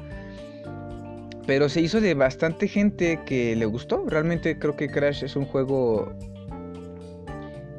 Pero 1.48 1.70
se 1.70 1.80
hizo 1.80 2.02
de 2.02 2.12
bastante 2.12 2.68
gente 2.68 3.20
que 3.24 3.56
le 3.56 3.64
gustó. 3.64 4.04
Realmente 4.06 4.58
creo 4.58 4.76
que 4.76 4.86
Crash 4.86 5.24
es 5.24 5.34
un 5.34 5.46
juego 5.46 6.12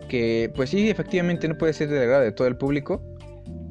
que, 0.07 0.51
pues 0.55 0.71
sí, 0.71 0.89
efectivamente 0.89 1.47
no 1.47 1.55
puede 1.55 1.73
ser 1.73 1.87
del 1.89 2.01
agrado 2.01 2.23
de 2.23 2.31
todo 2.31 2.47
el 2.47 2.57
público. 2.57 2.99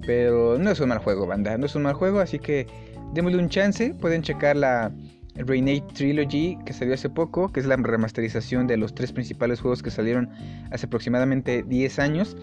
Pero 0.07 0.57
no 0.57 0.71
es 0.71 0.79
un 0.79 0.91
mal 0.91 0.99
juego, 0.99 1.27
banda. 1.27 1.59
No 1.59 1.67
es 1.67 1.75
un 1.75 1.83
mal 1.83 1.95
juego, 1.95 2.21
así 2.21 2.39
que 2.39 2.69
démosle 3.13 3.39
un 3.39 3.49
chance. 3.49 3.93
Pueden 3.93 4.23
checar 4.23 4.55
la 4.55 4.93
Renate 5.35 5.83
Trilogy 5.95 6.57
que 6.65 6.73
salió 6.73 6.95
hace 6.95 7.11
poco, 7.11 7.51
que 7.51 7.59
es 7.59 7.67
la 7.67 7.75
remasterización 7.75 8.69
de 8.69 8.77
los 8.77 8.95
tres 8.95 9.11
principales 9.11 9.61
juegos 9.61 9.83
que 9.83 9.91
salieron 9.91 10.31
hace 10.71 10.87
aproximadamente 10.87 11.65
10 11.65 11.99
años. 11.99 12.37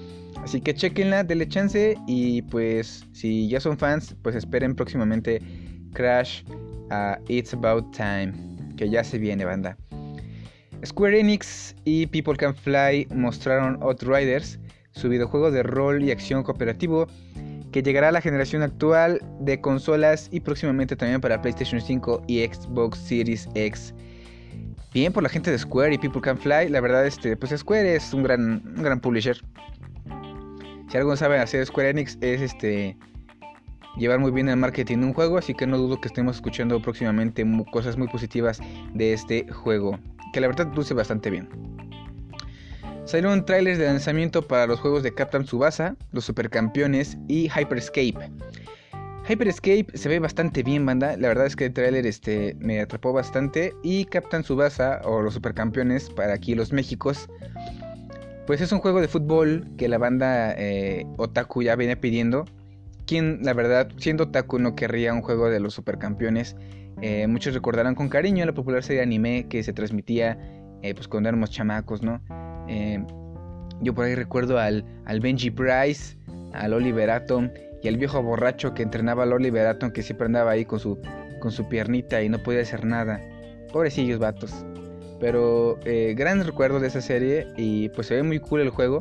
Así 0.43 0.59
que 0.59 0.73
chequenla, 0.73 1.23
denle 1.23 1.47
chance 1.47 1.95
y 2.05 2.41
pues 2.41 3.05
si 3.13 3.47
ya 3.47 3.61
son 3.61 3.77
fans, 3.77 4.13
pues 4.23 4.35
esperen 4.35 4.75
próximamente 4.75 5.41
Crash 5.93 6.43
a 6.89 7.17
It's 7.27 7.53
About 7.53 7.95
Time, 7.95 8.33
que 8.77 8.89
ya 8.89 9.03
se 9.03 9.17
viene, 9.17 9.45
banda. 9.45 9.77
Square 10.85 11.19
Enix 11.19 11.75
y 11.85 12.07
People 12.07 12.35
Can 12.35 12.53
Fly 12.55 13.07
mostraron 13.13 13.81
Outriders, 13.81 14.59
su 14.91 15.09
videojuego 15.09 15.51
de 15.51 15.63
rol 15.63 16.03
y 16.03 16.11
acción 16.11 16.43
cooperativo 16.43 17.07
que 17.75 17.83
llegará 17.83 18.07
a 18.07 18.11
la 18.13 18.21
generación 18.21 18.61
actual 18.61 19.21
de 19.41 19.59
consolas 19.59 20.29
y 20.31 20.39
próximamente 20.39 20.95
también 20.95 21.19
para 21.19 21.41
PlayStation 21.41 21.81
5 21.81 22.23
y 22.25 22.39
Xbox 22.45 22.97
Series 22.97 23.49
X. 23.53 23.93
Bien 24.93 25.11
por 25.11 25.23
la 25.23 25.27
gente 25.27 25.51
de 25.51 25.59
Square 25.59 25.95
y 25.95 25.97
People 25.97 26.21
Can 26.21 26.37
Fly, 26.37 26.69
la 26.69 26.79
verdad 26.79 27.05
este 27.05 27.35
pues 27.35 27.51
Square 27.51 27.95
es 27.95 28.13
un 28.13 28.23
gran 28.23 28.63
un 28.77 28.81
gran 28.81 29.01
publisher. 29.01 29.37
Si 30.89 30.97
algo 30.97 31.17
sabe 31.17 31.37
hacer 31.37 31.65
Square 31.65 31.89
Enix 31.89 32.17
es 32.21 32.39
este 32.39 32.97
llevar 33.97 34.19
muy 34.19 34.31
bien 34.31 34.49
el 34.49 34.57
marketing 34.57 34.99
de 34.99 35.05
un 35.05 35.13
juego, 35.13 35.37
así 35.37 35.53
que 35.53 35.67
no 35.67 35.77
dudo 35.77 35.99
que 35.99 36.07
estemos 36.07 36.37
escuchando 36.37 36.81
próximamente 36.81 37.45
cosas 37.71 37.97
muy 37.97 38.07
positivas 38.07 38.59
de 38.93 39.13
este 39.13 39.47
juego, 39.51 39.99
que 40.33 40.41
la 40.41 40.47
verdad 40.47 40.71
luce 40.75 40.93
bastante 40.93 41.29
bien. 41.29 41.49
Salieron 43.05 43.45
trailers 43.45 43.77
de 43.77 43.85
lanzamiento 43.85 44.41
para 44.41 44.65
los 44.65 44.79
juegos 44.79 45.03
de 45.03 45.13
Captain 45.13 45.45
Subasa, 45.45 45.95
los 46.11 46.25
Supercampeones 46.25 47.17
y 47.27 47.49
Hyperscape. 47.49 48.31
Hyperscape 49.27 49.87
se 49.93 50.09
ve 50.09 50.19
bastante 50.19 50.63
bien, 50.63 50.85
banda. 50.85 51.15
La 51.17 51.27
verdad 51.27 51.45
es 51.45 51.55
que 51.55 51.65
el 51.65 51.73
trailer 51.73 52.05
este, 52.05 52.55
me 52.59 52.79
atrapó 52.79 53.13
bastante. 53.13 53.73
Y 53.83 54.05
Captain 54.05 54.43
Subasa, 54.43 55.01
o 55.03 55.21
los 55.21 55.35
Supercampeones, 55.35 56.09
para 56.09 56.33
aquí 56.33 56.55
los 56.55 56.73
Méxicos, 56.73 57.27
pues 58.47 58.61
es 58.61 58.71
un 58.71 58.79
juego 58.79 59.01
de 59.01 59.07
fútbol 59.07 59.67
que 59.77 59.87
la 59.87 59.97
banda 59.99 60.53
eh, 60.57 61.05
Otaku 61.17 61.63
ya 61.63 61.75
viene 61.75 61.97
pidiendo. 61.97 62.45
Quien, 63.05 63.39
la 63.43 63.53
verdad, 63.53 63.89
siendo 63.97 64.25
Otaku, 64.25 64.59
no 64.59 64.75
querría 64.75 65.13
un 65.13 65.21
juego 65.21 65.49
de 65.49 65.59
los 65.59 65.73
Supercampeones. 65.73 66.55
Eh, 67.01 67.27
muchos 67.27 67.53
recordarán 67.53 67.93
con 67.95 68.09
cariño 68.09 68.45
la 68.45 68.53
popular 68.53 68.81
serie 68.81 68.99
de 68.99 69.03
anime 69.03 69.47
que 69.49 69.63
se 69.63 69.73
transmitía 69.73 70.39
eh, 70.81 70.93
pues 70.93 71.07
cuando 71.07 71.29
éramos 71.29 71.51
chamacos, 71.51 72.01
¿no? 72.01 72.21
Eh, 72.67 73.03
yo 73.81 73.93
por 73.93 74.05
ahí 74.05 74.15
recuerdo 74.15 74.59
al, 74.59 74.85
al 75.05 75.19
Benji 75.19 75.51
Price, 75.51 76.17
al 76.53 76.73
Oliver 76.73 77.09
Atom 77.09 77.49
y 77.81 77.87
al 77.87 77.97
viejo 77.97 78.21
borracho 78.21 78.73
que 78.73 78.83
entrenaba 78.83 79.23
al 79.23 79.33
Oliver 79.33 79.67
Atom 79.67 79.91
que 79.91 80.01
siempre 80.01 80.27
andaba 80.27 80.51
ahí 80.51 80.65
con 80.65 80.79
su, 80.79 80.99
con 81.39 81.51
su 81.51 81.67
piernita 81.67 82.21
y 82.21 82.29
no 82.29 82.39
podía 82.39 82.61
hacer 82.61 82.85
nada. 82.85 83.21
Pobrecillos 83.71 84.19
vatos. 84.19 84.65
Pero 85.19 85.79
eh, 85.85 86.13
gran 86.17 86.43
recuerdo 86.43 86.79
de 86.79 86.87
esa 86.87 87.01
serie 87.01 87.47
y 87.57 87.89
pues 87.89 88.07
se 88.07 88.15
ve 88.15 88.23
muy 88.23 88.39
cool 88.39 88.61
el 88.61 88.69
juego. 88.69 88.99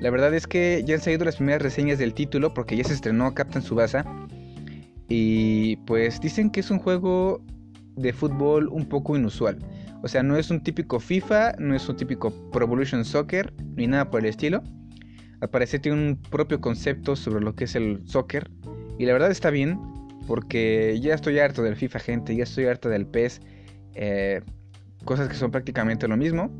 La 0.00 0.10
verdad 0.10 0.32
es 0.32 0.46
que 0.46 0.82
ya 0.86 0.94
han 0.94 1.00
salido 1.00 1.24
las 1.24 1.36
primeras 1.36 1.62
reseñas 1.62 1.98
del 1.98 2.14
título 2.14 2.54
porque 2.54 2.76
ya 2.76 2.84
se 2.84 2.94
estrenó 2.94 3.34
Captain 3.34 3.64
Subasa. 3.64 4.04
Y 5.08 5.76
pues 5.86 6.20
dicen 6.20 6.50
que 6.50 6.60
es 6.60 6.70
un 6.70 6.78
juego 6.78 7.42
de 7.96 8.12
fútbol 8.12 8.68
un 8.68 8.88
poco 8.88 9.16
inusual. 9.16 9.58
O 10.02 10.08
sea, 10.08 10.22
no 10.22 10.36
es 10.36 10.50
un 10.50 10.62
típico 10.62 11.00
FIFA, 11.00 11.54
no 11.58 11.74
es 11.74 11.88
un 11.88 11.96
típico 11.96 12.30
Pro 12.52 12.64
Evolution 12.64 13.04
Soccer, 13.04 13.52
ni 13.74 13.86
nada 13.88 14.10
por 14.10 14.20
el 14.20 14.26
estilo. 14.26 14.62
Al 15.40 15.50
parecer 15.50 15.80
tiene 15.80 15.98
un 15.98 16.16
propio 16.16 16.60
concepto 16.60 17.16
sobre 17.16 17.44
lo 17.44 17.54
que 17.54 17.64
es 17.64 17.74
el 17.74 18.02
soccer. 18.06 18.50
Y 18.98 19.06
la 19.06 19.12
verdad 19.12 19.30
está 19.30 19.50
bien, 19.50 19.78
porque 20.26 20.98
ya 21.00 21.14
estoy 21.14 21.38
harto 21.38 21.62
del 21.62 21.76
FIFA, 21.76 21.98
gente, 21.98 22.36
ya 22.36 22.44
estoy 22.44 22.66
harto 22.66 22.88
del 22.88 23.06
PES. 23.06 23.40
Eh, 23.94 24.42
cosas 25.04 25.28
que 25.28 25.34
son 25.34 25.50
prácticamente 25.50 26.06
lo 26.06 26.16
mismo. 26.16 26.56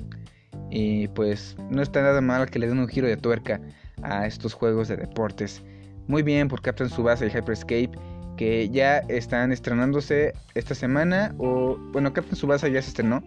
Y 0.71 1.09
pues 1.09 1.57
no 1.71 1.83
está 1.83 2.03
nada 2.03 2.21
mal 2.21 2.51
que 2.51 2.59
le 2.59 2.69
den 2.69 2.79
un 2.79 2.89
giro 2.89 3.07
de 3.07 3.17
tuerca 3.17 3.61
a 4.03 4.27
estos 4.27 4.55
juegos 4.55 4.89
de 4.89 4.97
deportes. 4.97 5.63
Muy 6.07 6.23
bien 6.23 6.49
por 6.49 6.63
Captain 6.63 6.91
Subasa 6.91 7.27
y 7.27 7.31
Hyperscape 7.31 7.93
que 8.37 8.69
ya 8.71 8.99
están 9.09 9.53
estrenándose 9.53 10.33
esta 10.55 10.75
semana 10.75 11.35
o 11.39 11.77
bueno 11.93 12.13
Captain 12.13 12.37
Subasa 12.37 12.69
ya 12.69 12.81
se 12.81 12.89
estrenó. 12.89 13.23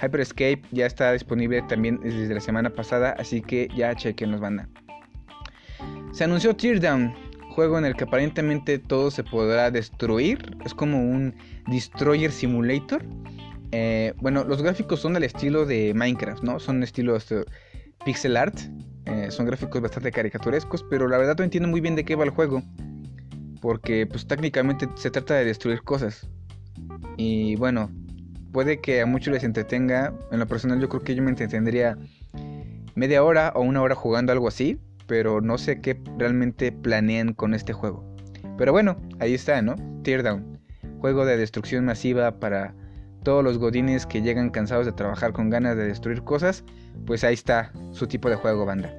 Hyper 0.00 0.20
Escape 0.20 0.62
ya 0.70 0.86
está 0.86 1.12
disponible 1.12 1.60
también 1.62 1.98
desde 2.00 2.32
la 2.32 2.40
semana 2.40 2.70
pasada 2.70 3.16
así 3.18 3.40
que 3.40 3.68
ya 3.76 3.94
chequenos 3.96 4.40
banda. 4.40 4.68
Se 6.12 6.24
anunció 6.24 6.54
Teardown 6.54 7.12
juego 7.58 7.76
en 7.76 7.84
el 7.84 7.96
que 7.96 8.04
aparentemente 8.04 8.78
todo 8.78 9.10
se 9.10 9.24
podrá 9.24 9.72
destruir. 9.72 10.56
Es 10.64 10.74
como 10.74 11.02
un 11.02 11.34
Destroyer 11.66 12.30
Simulator 12.30 13.02
eh, 13.72 14.14
bueno 14.16 14.44
los 14.44 14.62
gráficos 14.62 15.00
son 15.00 15.14
del 15.14 15.24
estilo 15.24 15.66
de 15.66 15.92
Minecraft 15.94 16.42
no 16.42 16.58
son 16.60 16.82
estilo 16.82 17.18
pixel 18.04 18.36
art 18.36 18.58
eh, 19.06 19.30
son 19.30 19.46
gráficos 19.46 19.80
bastante 19.80 20.12
caricaturescos 20.12 20.84
pero 20.88 21.08
la 21.08 21.18
verdad 21.18 21.36
no 21.36 21.44
entiendo 21.44 21.68
muy 21.68 21.80
bien 21.80 21.96
de 21.96 22.04
qué 22.04 22.14
va 22.14 22.24
el 22.24 22.30
juego 22.30 22.62
porque 23.60 24.06
pues 24.06 24.26
técnicamente 24.26 24.88
se 24.94 25.10
trata 25.10 25.34
de 25.34 25.44
destruir 25.44 25.82
cosas. 25.82 26.28
Y 27.16 27.56
bueno, 27.56 27.90
puede 28.52 28.80
que 28.80 29.00
a 29.00 29.06
muchos 29.06 29.32
les 29.32 29.44
entretenga, 29.44 30.14
en 30.30 30.38
lo 30.38 30.46
personal 30.46 30.80
yo 30.80 30.88
creo 30.88 31.02
que 31.02 31.14
yo 31.14 31.22
me 31.22 31.30
entretendría 31.30 31.98
media 32.94 33.22
hora 33.22 33.52
o 33.54 33.60
una 33.62 33.82
hora 33.82 33.94
jugando 33.94 34.32
algo 34.32 34.48
así, 34.48 34.78
pero 35.06 35.40
no 35.40 35.58
sé 35.58 35.80
qué 35.80 36.00
realmente 36.16 36.72
planean 36.72 37.32
con 37.32 37.54
este 37.54 37.72
juego. 37.72 38.04
Pero 38.56 38.72
bueno, 38.72 39.00
ahí 39.20 39.34
está, 39.34 39.62
¿no? 39.62 39.76
Teardown, 40.02 40.58
juego 41.00 41.24
de 41.24 41.36
destrucción 41.36 41.84
masiva 41.84 42.38
para 42.38 42.74
todos 43.22 43.44
los 43.44 43.58
godines 43.58 44.06
que 44.06 44.22
llegan 44.22 44.50
cansados 44.50 44.86
de 44.86 44.92
trabajar 44.92 45.32
con 45.32 45.50
ganas 45.50 45.76
de 45.76 45.86
destruir 45.86 46.22
cosas, 46.22 46.64
pues 47.06 47.24
ahí 47.24 47.34
está 47.34 47.72
su 47.92 48.06
tipo 48.06 48.28
de 48.28 48.36
juego, 48.36 48.64
banda. 48.64 48.94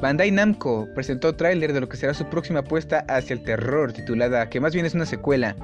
Bandai 0.00 0.30
Namco 0.30 0.88
presentó 0.94 1.34
tráiler 1.34 1.74
de 1.74 1.80
lo 1.80 1.88
que 1.88 1.98
será 1.98 2.14
su 2.14 2.24
próxima 2.26 2.60
apuesta 2.60 3.04
hacia 3.08 3.34
el 3.34 3.42
terror, 3.42 3.92
titulada, 3.92 4.48
que 4.48 4.60
más 4.60 4.72
bien 4.72 4.86
es 4.86 4.94
una 4.94 5.04
secuela, 5.04 5.54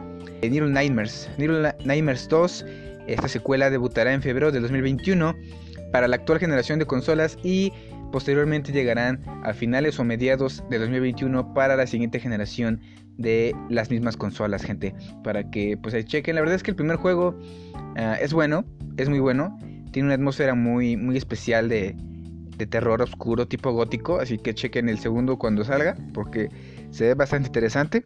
de 0.40 0.50
Little 0.50 0.70
Nightmares. 0.70 1.30
Little 1.38 1.74
Nightmares 1.84 2.28
2, 2.28 2.66
esta 3.06 3.28
secuela 3.28 3.70
debutará 3.70 4.12
en 4.12 4.20
febrero 4.22 4.52
de 4.52 4.60
2021 4.60 5.34
para 5.92 6.08
la 6.08 6.16
actual 6.16 6.38
generación 6.38 6.78
de 6.78 6.86
consolas 6.86 7.38
y 7.42 7.72
posteriormente 8.12 8.72
llegarán 8.72 9.22
a 9.44 9.52
finales 9.52 9.98
o 9.98 10.04
mediados 10.04 10.62
de 10.68 10.78
2021 10.78 11.54
para 11.54 11.76
la 11.76 11.86
siguiente 11.86 12.20
generación 12.20 12.80
de 13.18 13.54
las 13.70 13.90
mismas 13.90 14.16
consolas, 14.16 14.62
gente. 14.62 14.94
Para 15.22 15.50
que 15.50 15.76
pues 15.76 15.94
ahí 15.94 16.04
chequen. 16.04 16.34
La 16.34 16.40
verdad 16.40 16.56
es 16.56 16.62
que 16.62 16.70
el 16.70 16.76
primer 16.76 16.96
juego 16.96 17.38
ah, 17.96 18.16
es 18.20 18.32
bueno, 18.32 18.64
es 18.96 19.08
muy 19.08 19.20
bueno. 19.20 19.58
Tiene 19.92 20.08
una 20.08 20.14
atmósfera 20.14 20.54
muy, 20.54 20.96
muy 20.96 21.16
especial 21.16 21.68
de, 21.68 21.94
de 22.56 22.66
terror 22.66 23.00
oscuro 23.02 23.46
tipo 23.46 23.72
gótico. 23.72 24.20
Así 24.20 24.38
que 24.38 24.54
chequen 24.54 24.88
el 24.88 24.98
segundo 24.98 25.38
cuando 25.38 25.64
salga. 25.64 25.96
Porque 26.12 26.48
se 26.90 27.04
ve 27.04 27.14
bastante 27.14 27.48
interesante. 27.48 28.04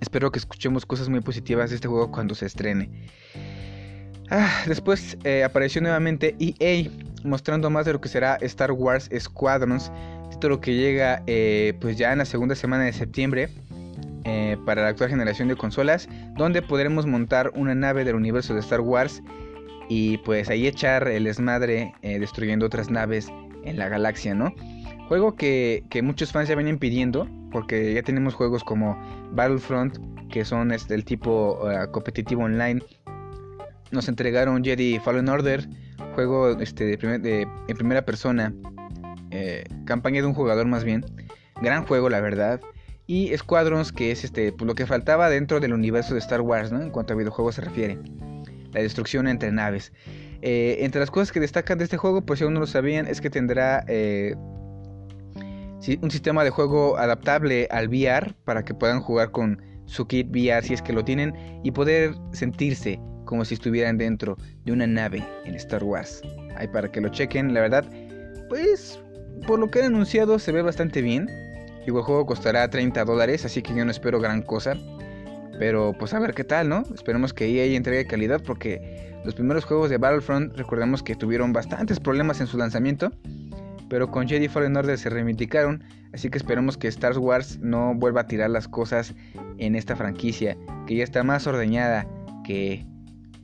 Espero 0.00 0.30
que 0.30 0.38
escuchemos 0.38 0.84
cosas 0.84 1.08
muy 1.08 1.20
positivas 1.20 1.70
de 1.70 1.76
este 1.76 1.88
juego 1.88 2.10
cuando 2.10 2.34
se 2.34 2.46
estrene. 2.46 2.90
Ah, 4.30 4.50
después 4.66 5.16
eh, 5.24 5.44
apareció 5.44 5.80
nuevamente 5.80 6.34
EA 6.38 6.90
mostrando 7.24 7.70
más 7.70 7.86
de 7.86 7.92
lo 7.92 8.00
que 8.00 8.08
será 8.08 8.36
Star 8.40 8.72
Wars 8.72 9.08
Squadrons, 9.16 9.90
título 10.30 10.60
que 10.60 10.74
llega 10.74 11.22
eh, 11.26 11.74
pues 11.80 11.96
ya 11.96 12.12
en 12.12 12.18
la 12.18 12.24
segunda 12.24 12.54
semana 12.54 12.84
de 12.84 12.92
septiembre 12.92 13.48
eh, 14.26 14.58
para 14.66 14.82
la 14.82 14.88
actual 14.88 15.08
generación 15.08 15.48
de 15.48 15.56
consolas, 15.56 16.08
donde 16.36 16.60
podremos 16.60 17.06
montar 17.06 17.50
una 17.54 17.74
nave 17.74 18.04
del 18.04 18.16
universo 18.16 18.52
de 18.52 18.60
Star 18.60 18.80
Wars 18.80 19.22
y 19.88 20.18
pues 20.18 20.50
ahí 20.50 20.66
echar 20.66 21.08
el 21.08 21.24
desmadre 21.24 21.94
destruyendo 22.02 22.66
otras 22.66 22.90
naves 22.90 23.30
en 23.62 23.78
la 23.78 23.88
galaxia, 23.88 24.34
¿no? 24.34 24.52
Juego 25.08 25.36
que, 25.36 25.84
muchos 26.02 26.32
fans 26.32 26.48
ya 26.48 26.56
venían 26.56 26.78
pidiendo, 26.78 27.28
porque 27.52 27.94
ya 27.94 28.02
tenemos 28.02 28.34
juegos 28.34 28.64
como 28.64 28.98
Battlefront, 29.32 29.98
que 30.30 30.44
son 30.44 30.72
este, 30.72 30.94
el 30.94 31.04
tipo 31.04 31.60
uh, 31.62 31.90
competitivo 31.92 32.42
online. 32.42 32.82
Nos 33.92 34.08
entregaron 34.08 34.64
Jedi 34.64 34.98
Fallen 34.98 35.28
Order, 35.28 35.68
juego 36.14 36.58
este, 36.58 36.96
de, 36.96 37.48
en 37.68 37.76
primera 37.76 38.04
persona, 38.04 38.52
eh, 39.30 39.64
campaña 39.84 40.22
de 40.22 40.26
un 40.26 40.34
jugador 40.34 40.66
más 40.66 40.82
bien. 40.82 41.04
Gran 41.62 41.86
juego, 41.86 42.10
la 42.10 42.20
verdad. 42.20 42.60
Y 43.06 43.36
Squadrons, 43.36 43.92
que 43.92 44.10
es 44.10 44.24
este, 44.24 44.52
pues, 44.52 44.66
lo 44.66 44.74
que 44.74 44.86
faltaba 44.86 45.30
dentro 45.30 45.60
del 45.60 45.72
universo 45.72 46.14
de 46.14 46.20
Star 46.20 46.40
Wars, 46.40 46.72
¿no? 46.72 46.82
En 46.82 46.90
cuanto 46.90 47.14
a 47.14 47.16
videojuegos 47.16 47.54
se 47.54 47.60
refiere. 47.60 47.98
La 48.72 48.82
destrucción 48.82 49.28
entre 49.28 49.52
naves. 49.52 49.92
Eh, 50.42 50.78
entre 50.80 51.00
las 51.00 51.10
cosas 51.10 51.32
que 51.32 51.40
destacan 51.40 51.78
de 51.78 51.84
este 51.84 51.96
juego, 51.96 52.22
pues 52.22 52.38
si 52.38 52.44
aún 52.44 52.54
no 52.54 52.60
lo 52.60 52.66
sabían, 52.66 53.06
es 53.06 53.20
que 53.20 53.30
tendrá 53.30 53.84
eh, 53.88 54.34
un 56.00 56.10
sistema 56.10 56.44
de 56.44 56.50
juego 56.50 56.98
adaptable 56.98 57.68
al 57.70 57.88
VR 57.88 58.34
para 58.44 58.64
que 58.64 58.74
puedan 58.74 59.00
jugar 59.00 59.30
con 59.30 59.62
su 59.86 60.06
kit 60.06 60.28
VR 60.30 60.66
si 60.66 60.74
es 60.74 60.82
que 60.82 60.92
lo 60.92 61.04
tienen 61.04 61.32
y 61.62 61.70
poder 61.70 62.14
sentirse 62.32 63.00
como 63.24 63.44
si 63.44 63.54
estuvieran 63.54 63.98
dentro 63.98 64.36
de 64.64 64.72
una 64.72 64.86
nave 64.86 65.24
en 65.44 65.54
Star 65.54 65.82
Wars. 65.82 66.22
Ahí 66.56 66.68
para 66.68 66.90
que 66.90 67.00
lo 67.00 67.08
chequen, 67.08 67.54
la 67.54 67.60
verdad, 67.60 67.84
pues 68.48 69.00
por 69.46 69.58
lo 69.58 69.70
que 69.70 69.80
han 69.80 69.86
anunciado 69.86 70.38
se 70.38 70.52
ve 70.52 70.62
bastante 70.62 71.02
bien. 71.02 71.28
El 71.86 72.02
juego 72.02 72.26
costará 72.26 72.68
30 72.68 73.04
dólares, 73.04 73.44
así 73.44 73.62
que 73.62 73.74
yo 73.74 73.84
no 73.84 73.90
espero 73.90 74.20
gran 74.20 74.42
cosa. 74.42 74.76
Pero 75.58 75.94
pues 75.98 76.12
a 76.12 76.18
ver 76.18 76.34
qué 76.34 76.44
tal, 76.44 76.68
¿no? 76.68 76.82
Esperemos 76.94 77.32
que 77.32 77.46
EA 77.46 77.76
entregue 77.76 78.06
calidad 78.06 78.42
porque 78.42 79.20
los 79.24 79.34
primeros 79.34 79.64
juegos 79.64 79.90
de 79.90 79.98
Battlefront 79.98 80.56
recordemos 80.56 81.02
que 81.02 81.14
tuvieron 81.14 81.52
bastantes 81.52 81.98
problemas 81.98 82.40
en 82.40 82.46
su 82.46 82.58
lanzamiento 82.58 83.10
pero 83.88 84.10
con 84.10 84.28
Jedi 84.28 84.48
Fallen 84.48 84.76
Order 84.76 84.98
se 84.98 85.10
reivindicaron, 85.10 85.82
así 86.12 86.30
que 86.30 86.38
esperemos 86.38 86.76
que 86.76 86.88
Star 86.88 87.16
Wars 87.18 87.58
no 87.60 87.94
vuelva 87.94 88.22
a 88.22 88.26
tirar 88.26 88.50
las 88.50 88.68
cosas 88.68 89.14
en 89.58 89.76
esta 89.76 89.96
franquicia, 89.96 90.56
que 90.86 90.96
ya 90.96 91.04
está 91.04 91.22
más 91.22 91.46
ordeñada 91.46 92.06
que, 92.44 92.84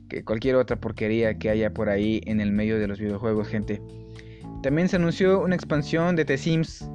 que 0.09 0.23
cualquier 0.23 0.55
otra 0.55 0.75
porquería 0.75 1.37
que 1.37 1.49
haya 1.49 1.73
por 1.73 1.89
ahí 1.89 2.21
en 2.25 2.41
el 2.41 2.51
medio 2.51 2.77
de 2.79 2.87
los 2.87 2.99
videojuegos, 2.99 3.47
gente. 3.47 3.81
También 4.61 4.89
se 4.89 4.97
anunció 4.97 5.41
una 5.41 5.55
expansión 5.55 6.15
de 6.15 6.25
The 6.25 6.37
Sims, 6.37 6.89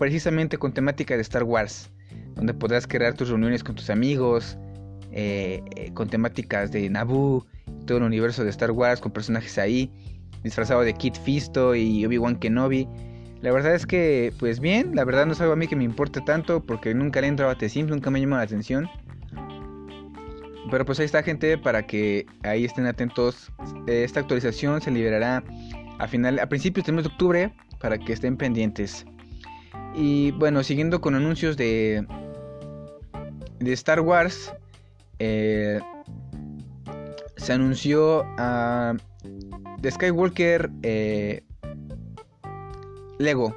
precisamente 0.00 0.56
con 0.56 0.72
temática 0.72 1.14
de 1.14 1.20
Star 1.20 1.44
Wars, 1.44 1.90
donde 2.34 2.54
podrás 2.54 2.86
crear 2.86 3.12
tus 3.12 3.28
reuniones 3.28 3.62
con 3.62 3.74
tus 3.74 3.90
amigos, 3.90 4.56
eh, 5.12 5.62
eh, 5.76 5.92
con 5.92 6.08
temáticas 6.08 6.72
de 6.72 6.88
Naboo, 6.88 7.46
todo 7.86 7.98
el 7.98 8.04
universo 8.04 8.42
de 8.42 8.48
Star 8.48 8.70
Wars, 8.70 8.98
con 8.98 9.12
personajes 9.12 9.58
ahí 9.58 9.92
disfrazado 10.42 10.80
de 10.80 10.94
Kit 10.94 11.16
Fisto 11.16 11.74
y 11.74 12.06
Obi-Wan 12.06 12.36
Kenobi. 12.36 12.88
La 13.42 13.52
verdad 13.52 13.74
es 13.74 13.84
que, 13.84 14.32
pues 14.38 14.58
bien, 14.58 14.96
la 14.96 15.04
verdad 15.04 15.26
no 15.26 15.32
es 15.32 15.40
algo 15.42 15.52
a 15.52 15.56
mí 15.56 15.68
que 15.68 15.76
me 15.76 15.84
importe 15.84 16.22
tanto 16.22 16.64
porque 16.64 16.94
nunca 16.94 17.20
le 17.20 17.26
he 17.26 17.30
entrado 17.30 17.52
a 17.52 17.68
Sims, 17.68 17.90
nunca 17.90 18.10
me 18.10 18.20
llamó 18.20 18.36
la 18.36 18.42
atención. 18.42 18.88
Pero 20.70 20.86
pues 20.86 20.98
ahí 20.98 21.04
está 21.04 21.22
gente 21.22 21.58
para 21.58 21.86
que 21.86 22.24
ahí 22.42 22.64
estén 22.64 22.86
atentos. 22.86 23.52
Esta 23.86 24.20
actualización 24.20 24.80
se 24.80 24.90
liberará 24.90 25.44
a, 25.98 26.08
final, 26.08 26.38
a 26.38 26.48
principios 26.48 26.86
del 26.86 26.94
mes 26.94 27.04
de 27.04 27.10
octubre 27.10 27.52
para 27.80 27.98
que 27.98 28.14
estén 28.14 28.38
pendientes. 28.38 29.04
Y 29.94 30.30
bueno, 30.32 30.62
siguiendo 30.62 31.00
con 31.00 31.14
anuncios 31.14 31.56
de, 31.56 32.06
de 33.58 33.72
Star 33.72 34.00
Wars, 34.00 34.52
eh, 35.18 35.80
se 37.36 37.52
anunció 37.52 38.24
a 38.38 38.94
de 39.80 39.90
Skywalker 39.90 40.70
eh, 40.82 41.42
Lego. 43.18 43.56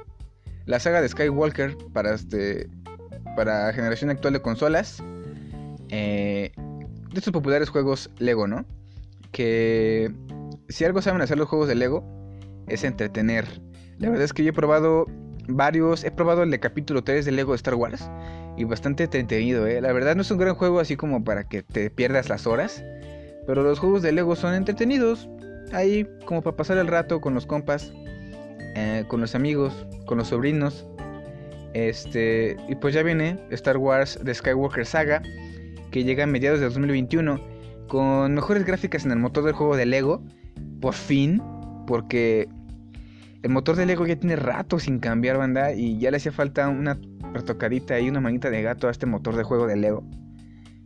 La 0.66 0.80
saga 0.80 1.02
de 1.02 1.08
Skywalker 1.08 1.76
para 1.92 2.14
este 2.14 2.68
para 3.36 3.72
generación 3.72 4.10
actual 4.10 4.34
de 4.34 4.42
consolas. 4.42 5.02
Eh, 5.88 6.52
de 6.56 7.18
estos 7.18 7.32
populares 7.32 7.68
juegos 7.68 8.10
Lego, 8.18 8.46
¿no? 8.46 8.64
Que 9.32 10.12
si 10.68 10.84
algo 10.84 11.02
saben 11.02 11.22
hacer 11.22 11.38
los 11.38 11.48
juegos 11.48 11.68
de 11.68 11.74
Lego 11.74 12.04
es 12.66 12.84
entretener. 12.84 13.46
La 13.98 14.08
verdad 14.08 14.24
es 14.24 14.32
que 14.32 14.42
yo 14.42 14.50
he 14.50 14.54
probado 14.54 15.06
varios, 15.48 16.04
he 16.04 16.10
probado 16.10 16.42
el 16.42 16.50
de 16.50 16.60
capítulo 16.60 17.02
3 17.02 17.24
de 17.24 17.32
Lego 17.32 17.52
de 17.52 17.56
Star 17.56 17.74
Wars 17.74 18.10
y 18.56 18.64
bastante 18.64 19.04
entretenido, 19.04 19.66
¿eh? 19.66 19.80
La 19.80 19.92
verdad 19.92 20.14
no 20.16 20.22
es 20.22 20.30
un 20.30 20.38
gran 20.38 20.54
juego 20.54 20.80
así 20.80 20.96
como 20.96 21.24
para 21.24 21.48
que 21.48 21.62
te 21.62 21.90
pierdas 21.90 22.28
las 22.28 22.46
horas, 22.46 22.84
pero 23.46 23.62
los 23.62 23.78
juegos 23.78 24.02
de 24.02 24.12
Lego 24.12 24.36
son 24.36 24.54
entretenidos 24.54 25.28
ahí 25.72 26.06
como 26.24 26.42
para 26.42 26.56
pasar 26.56 26.78
el 26.78 26.86
rato 26.86 27.20
con 27.20 27.34
los 27.34 27.46
compas, 27.46 27.92
eh, 28.76 29.04
con 29.08 29.20
los 29.20 29.34
amigos, 29.34 29.86
con 30.06 30.18
los 30.18 30.28
sobrinos. 30.28 30.86
Este, 31.74 32.56
y 32.68 32.76
pues 32.76 32.94
ya 32.94 33.02
viene 33.02 33.38
Star 33.50 33.76
Wars 33.76 34.18
The 34.24 34.32
Skywalker 34.32 34.86
Saga, 34.86 35.22
que 35.90 36.04
llega 36.04 36.24
a 36.24 36.26
mediados 36.26 36.60
de 36.60 36.66
2021, 36.66 37.40
con 37.88 38.34
mejores 38.34 38.64
gráficas 38.64 39.04
en 39.04 39.10
el 39.10 39.18
motor 39.18 39.44
del 39.44 39.54
juego 39.54 39.76
de 39.76 39.86
Lego, 39.86 40.22
por 40.80 40.94
fin, 40.94 41.42
porque 41.86 42.48
el 43.44 43.50
motor 43.50 43.76
de 43.76 43.84
Lego 43.84 44.06
ya 44.06 44.16
tiene 44.16 44.36
rato 44.36 44.78
sin 44.78 44.98
cambiar, 44.98 45.36
banda, 45.36 45.74
y 45.74 45.98
ya 45.98 46.10
le 46.10 46.16
hacía 46.16 46.32
falta 46.32 46.66
una 46.70 46.98
retocadita 47.34 48.00
y 48.00 48.08
una 48.08 48.18
manita 48.18 48.48
de 48.48 48.62
gato 48.62 48.88
a 48.88 48.90
este 48.90 49.04
motor 49.04 49.36
de 49.36 49.42
juego 49.42 49.66
de 49.66 49.76
Lego. 49.76 50.02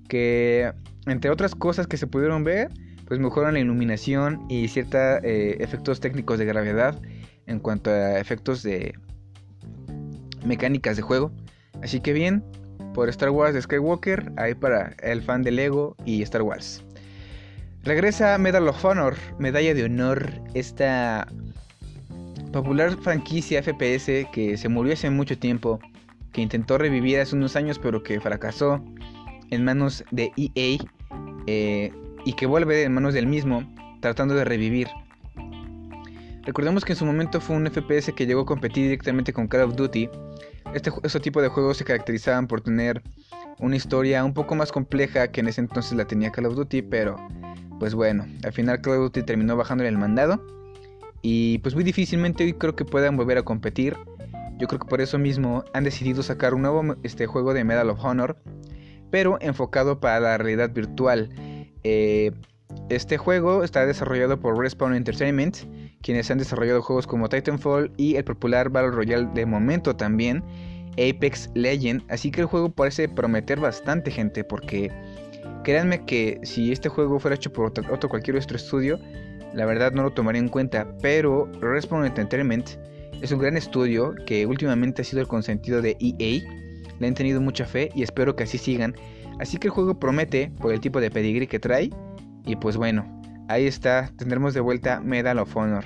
Que, 0.09 0.73
entre 1.07 1.31
otras 1.31 1.55
cosas 1.55 1.87
que 1.87 1.97
se 1.97 2.09
pudieron 2.09 2.42
ver, 2.42 2.71
pues 3.07 3.21
mejoran 3.21 3.55
la 3.55 3.61
iluminación 3.61 4.44
y 4.49 4.66
ciertos 4.66 5.21
eh, 5.23 5.57
efectos 5.61 6.01
técnicos 6.01 6.40
de 6.40 6.47
gravedad 6.47 7.01
en 7.47 7.61
cuanto 7.61 7.90
a 7.90 8.18
efectos 8.18 8.64
de 8.64 8.92
mecánicas 10.44 10.97
de 10.97 11.03
juego. 11.03 11.31
Así 11.81 12.01
que 12.01 12.12
bien, 12.12 12.42
por 12.92 13.09
Star 13.09 13.31
Wars 13.31 13.55
de 13.55 13.62
Skywalker, 13.62 14.33
ahí 14.37 14.55
para 14.55 14.97
el 15.05 15.23
fan 15.23 15.44
de 15.44 15.53
Lego 15.53 15.94
y 16.05 16.23
Star 16.23 16.42
Wars. 16.42 16.83
Regresa 17.85 18.37
Medal 18.37 18.66
of 18.66 18.85
Honor, 18.85 19.14
Medalla 19.38 19.73
de 19.75 19.85
Honor, 19.85 20.42
esta 20.55 21.29
popular 22.53 22.97
franquicia 22.97 23.63
FPS 23.63 24.27
que 24.33 24.57
se 24.57 24.69
murió 24.69 24.93
hace 24.93 25.11
mucho 25.11 25.39
tiempo, 25.39 25.79
que 26.33 26.41
intentó 26.41 26.79
revivir 26.79 27.21
hace 27.21 27.37
unos 27.37 27.57
años 27.57 27.79
pero 27.79 28.03
que 28.03 28.21
fracasó 28.21 28.83
en 29.51 29.65
manos 29.65 30.05
de 30.11 30.33
EA. 30.37 30.79
Eh, 31.47 31.93
y 32.25 32.35
que 32.35 32.45
vuelve 32.45 32.83
en 32.83 32.93
manos 32.93 33.15
del 33.15 33.27
mismo, 33.27 33.63
tratando 34.01 34.35
de 34.35 34.45
revivir. 34.45 34.89
Recordemos 36.43 36.85
que 36.85 36.93
en 36.93 36.99
su 36.99 37.07
momento 37.07 37.41
fue 37.41 37.57
un 37.57 37.67
FPS 37.67 38.13
que 38.15 38.27
llegó 38.27 38.43
a 38.43 38.45
competir 38.45 38.85
directamente 38.85 39.33
con 39.33 39.49
Call 39.49 39.63
of 39.63 39.75
Duty. 39.75 40.11
Este, 40.75 40.91
este 41.03 41.21
tipo 41.21 41.41
de 41.41 41.49
juegos 41.49 41.79
se 41.79 41.85
caracterizaban 41.85 42.47
por 42.47 42.61
tener 42.61 43.03
una 43.61 43.77
historia 43.77 44.25
un 44.25 44.35
poco 44.35 44.55
más 44.55 44.73
compleja 44.73 45.29
que 45.29 45.41
en 45.41 45.49
ese 45.49 45.63
entonces 45.63 45.95
la 45.95 46.05
tenía 46.05 46.31
Call 46.31 46.45
of 46.45 46.55
Duty, 46.55 46.83
pero 46.83 47.17
pues 47.79 47.95
bueno, 47.95 48.27
al 48.45 48.53
final 48.53 48.83
Call 48.83 48.95
of 48.95 49.05
Duty 49.05 49.23
terminó 49.23 49.57
bajándole 49.57 49.89
el 49.89 49.97
mandado 49.97 50.45
y 51.23 51.59
pues 51.59 51.75
muy 51.75 51.85
difícilmente 51.85 52.45
hoy 52.45 52.53
creo 52.53 52.75
que 52.77 52.85
puedan 52.85 53.17
volver 53.17 53.39
a 53.39 53.43
competir. 53.43 53.97
Yo 54.59 54.67
creo 54.67 54.81
que 54.81 54.89
por 54.89 55.01
eso 55.01 55.19
mismo 55.19 55.65
han 55.73 55.85
decidido 55.85 56.23
sacar 56.23 56.55
un 56.55 56.63
nuevo 56.63 56.97
este, 57.03 57.27
juego 57.27 57.55
de 57.55 57.65
Medal 57.65 57.91
of 57.91 58.05
Honor, 58.05 58.37
pero 59.11 59.39
enfocado 59.41 60.01
para 60.01 60.21
la 60.21 60.39
realidad 60.39 60.71
virtual. 60.71 61.31
Eh, 61.85 62.33
Este 62.91 63.17
juego 63.17 63.65
está 63.65 63.87
desarrollado 63.87 64.39
por 64.41 64.59
Respawn 64.59 64.95
Entertainment, 64.95 65.59
quienes 66.03 66.31
han 66.31 66.39
desarrollado 66.39 66.83
juegos 66.83 67.07
como 67.07 67.29
Titanfall 67.29 67.91
y 67.97 68.17
el 68.17 68.25
popular 68.25 68.69
Battle 68.71 68.91
Royale 68.91 69.29
de 69.35 69.47
momento 69.47 69.95
también, 69.95 70.43
Apex 70.93 71.51
Legend, 71.55 72.03
así 72.09 72.31
que 72.31 72.41
el 72.43 72.47
juego 72.47 72.71
parece 72.71 73.09
prometer 73.09 73.61
bastante 73.61 74.11
gente 74.11 74.43
porque 74.45 74.91
créanme 75.65 76.05
que 76.05 76.41
si 76.43 76.73
este 76.73 76.89
juego 76.89 77.19
fuera 77.19 77.37
hecho 77.37 77.53
por 77.53 77.67
otro, 77.67 77.85
otro 77.93 78.09
cualquier 78.09 78.37
otro 78.37 78.57
estudio, 78.57 78.99
la 79.55 79.67
verdad 79.67 79.93
no 79.93 80.03
lo 80.03 80.13
tomaría 80.13 80.41
en 80.41 80.49
cuenta, 80.49 80.87
pero 81.01 81.51
Respawn 81.61 82.05
Entertainment 82.05 82.71
es 83.21 83.33
un 83.33 83.39
gran 83.39 83.57
estudio 83.57 84.15
que 84.27 84.47
últimamente 84.47 85.03
ha 85.03 85.05
sido 85.05 85.21
el 85.21 85.29
consentido 85.29 85.83
de 85.83 85.97
EA, 86.01 86.43
le 86.99 87.07
han 87.07 87.15
tenido 87.15 87.41
mucha 87.41 87.65
fe 87.65 87.91
y 87.95 88.03
espero 88.03 88.37
que 88.37 88.45
así 88.45 88.59
sigan, 88.59 88.95
así 89.41 89.59
que 89.59 89.69
el 89.69 89.73
juego 89.73 89.99
promete 89.99 90.53
por 90.61 90.73
el 90.73 90.81
tipo 90.81 91.01
de 91.01 91.11
pedigree 91.11 91.49
que 91.49 91.59
trae. 91.59 91.91
Y 92.45 92.57
pues 92.57 92.77
bueno, 92.77 93.21
ahí 93.49 93.67
está, 93.67 94.11
tendremos 94.17 94.55
de 94.55 94.61
vuelta 94.61 95.01
Medal 95.01 95.39
of 95.39 95.57
Honor. 95.57 95.85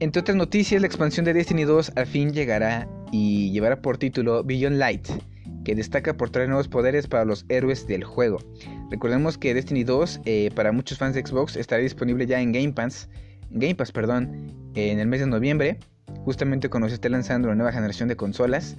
Entre 0.00 0.20
otras 0.20 0.36
noticias, 0.36 0.80
la 0.80 0.86
expansión 0.86 1.24
de 1.24 1.34
Destiny 1.34 1.64
2 1.64 1.92
al 1.96 2.06
fin 2.06 2.32
llegará 2.32 2.88
y 3.10 3.50
llevará 3.50 3.82
por 3.82 3.98
título 3.98 4.44
Beyond 4.44 4.76
Light, 4.76 5.08
que 5.68 5.74
destaca 5.74 6.16
por 6.16 6.30
traer 6.30 6.48
nuevos 6.48 6.66
poderes 6.66 7.06
para 7.08 7.26
los 7.26 7.44
héroes 7.50 7.86
del 7.86 8.02
juego. 8.02 8.38
Recordemos 8.90 9.36
que 9.36 9.52
Destiny 9.52 9.84
2 9.84 10.22
eh, 10.24 10.50
para 10.54 10.72
muchos 10.72 10.96
fans 10.96 11.14
de 11.14 11.20
Xbox 11.20 11.56
estará 11.56 11.82
disponible 11.82 12.26
ya 12.26 12.40
en 12.40 12.52
Game 12.52 12.72
Pass, 12.72 13.10
Game 13.50 13.74
Pass 13.74 13.92
perdón, 13.92 14.50
en 14.74 14.98
el 14.98 15.06
mes 15.06 15.20
de 15.20 15.26
noviembre, 15.26 15.78
justamente 16.24 16.70
cuando 16.70 16.88
se 16.88 16.94
esté 16.94 17.10
lanzando 17.10 17.48
la 17.48 17.54
nueva 17.54 17.70
generación 17.70 18.08
de 18.08 18.16
consolas. 18.16 18.78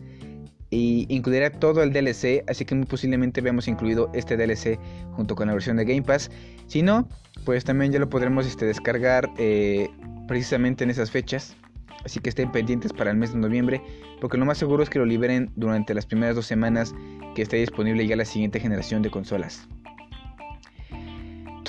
Y 0.72 1.06
incluirá 1.10 1.52
todo 1.52 1.84
el 1.84 1.94
DLC, 1.94 2.44
así 2.48 2.66
que 2.66 2.74
muy 2.74 2.88
posiblemente 2.88 3.40
veamos 3.42 3.68
incluido 3.68 4.10
este 4.16 4.36
DLC 4.36 4.80
junto 5.12 5.36
con 5.36 5.46
la 5.46 5.54
versión 5.54 5.78
de 5.78 5.86
Game 5.86 6.02
Pass. 6.02 6.32
Si 6.66 6.82
no, 6.82 7.08
pues 7.46 7.66
también 7.66 7.92
ya 7.92 8.00
lo 8.00 8.10
podremos 8.10 8.48
este, 8.48 8.66
descargar 8.66 9.30
eh, 9.38 9.92
precisamente 10.28 10.86
en 10.86 10.90
esas 10.90 11.12
fechas. 11.12 11.56
Así 12.06 12.20
que 12.20 12.30
estén 12.30 12.52
pendientes 12.52 12.94
para 12.94 13.12
el 13.12 13.18
mes 13.18 13.34
de 13.34 13.40
noviembre, 13.40 13.82
porque 14.22 14.38
lo 14.38 14.46
más 14.46 14.58
seguro 14.58 14.84
es 14.84 14.90
que 14.90 15.00
lo 15.00 15.06
liberen 15.06 15.52
durante 15.56 15.94
las 15.94 16.06
primeras 16.06 16.36
dos 16.36 16.46
semanas 16.46 16.94
que 17.36 17.42
esté 17.42 17.58
disponible 17.58 18.08
ya 18.08 18.16
la 18.16 18.26
siguiente 18.26 18.60
generación 18.60 19.02
de 19.02 19.12
consolas. 19.12 19.68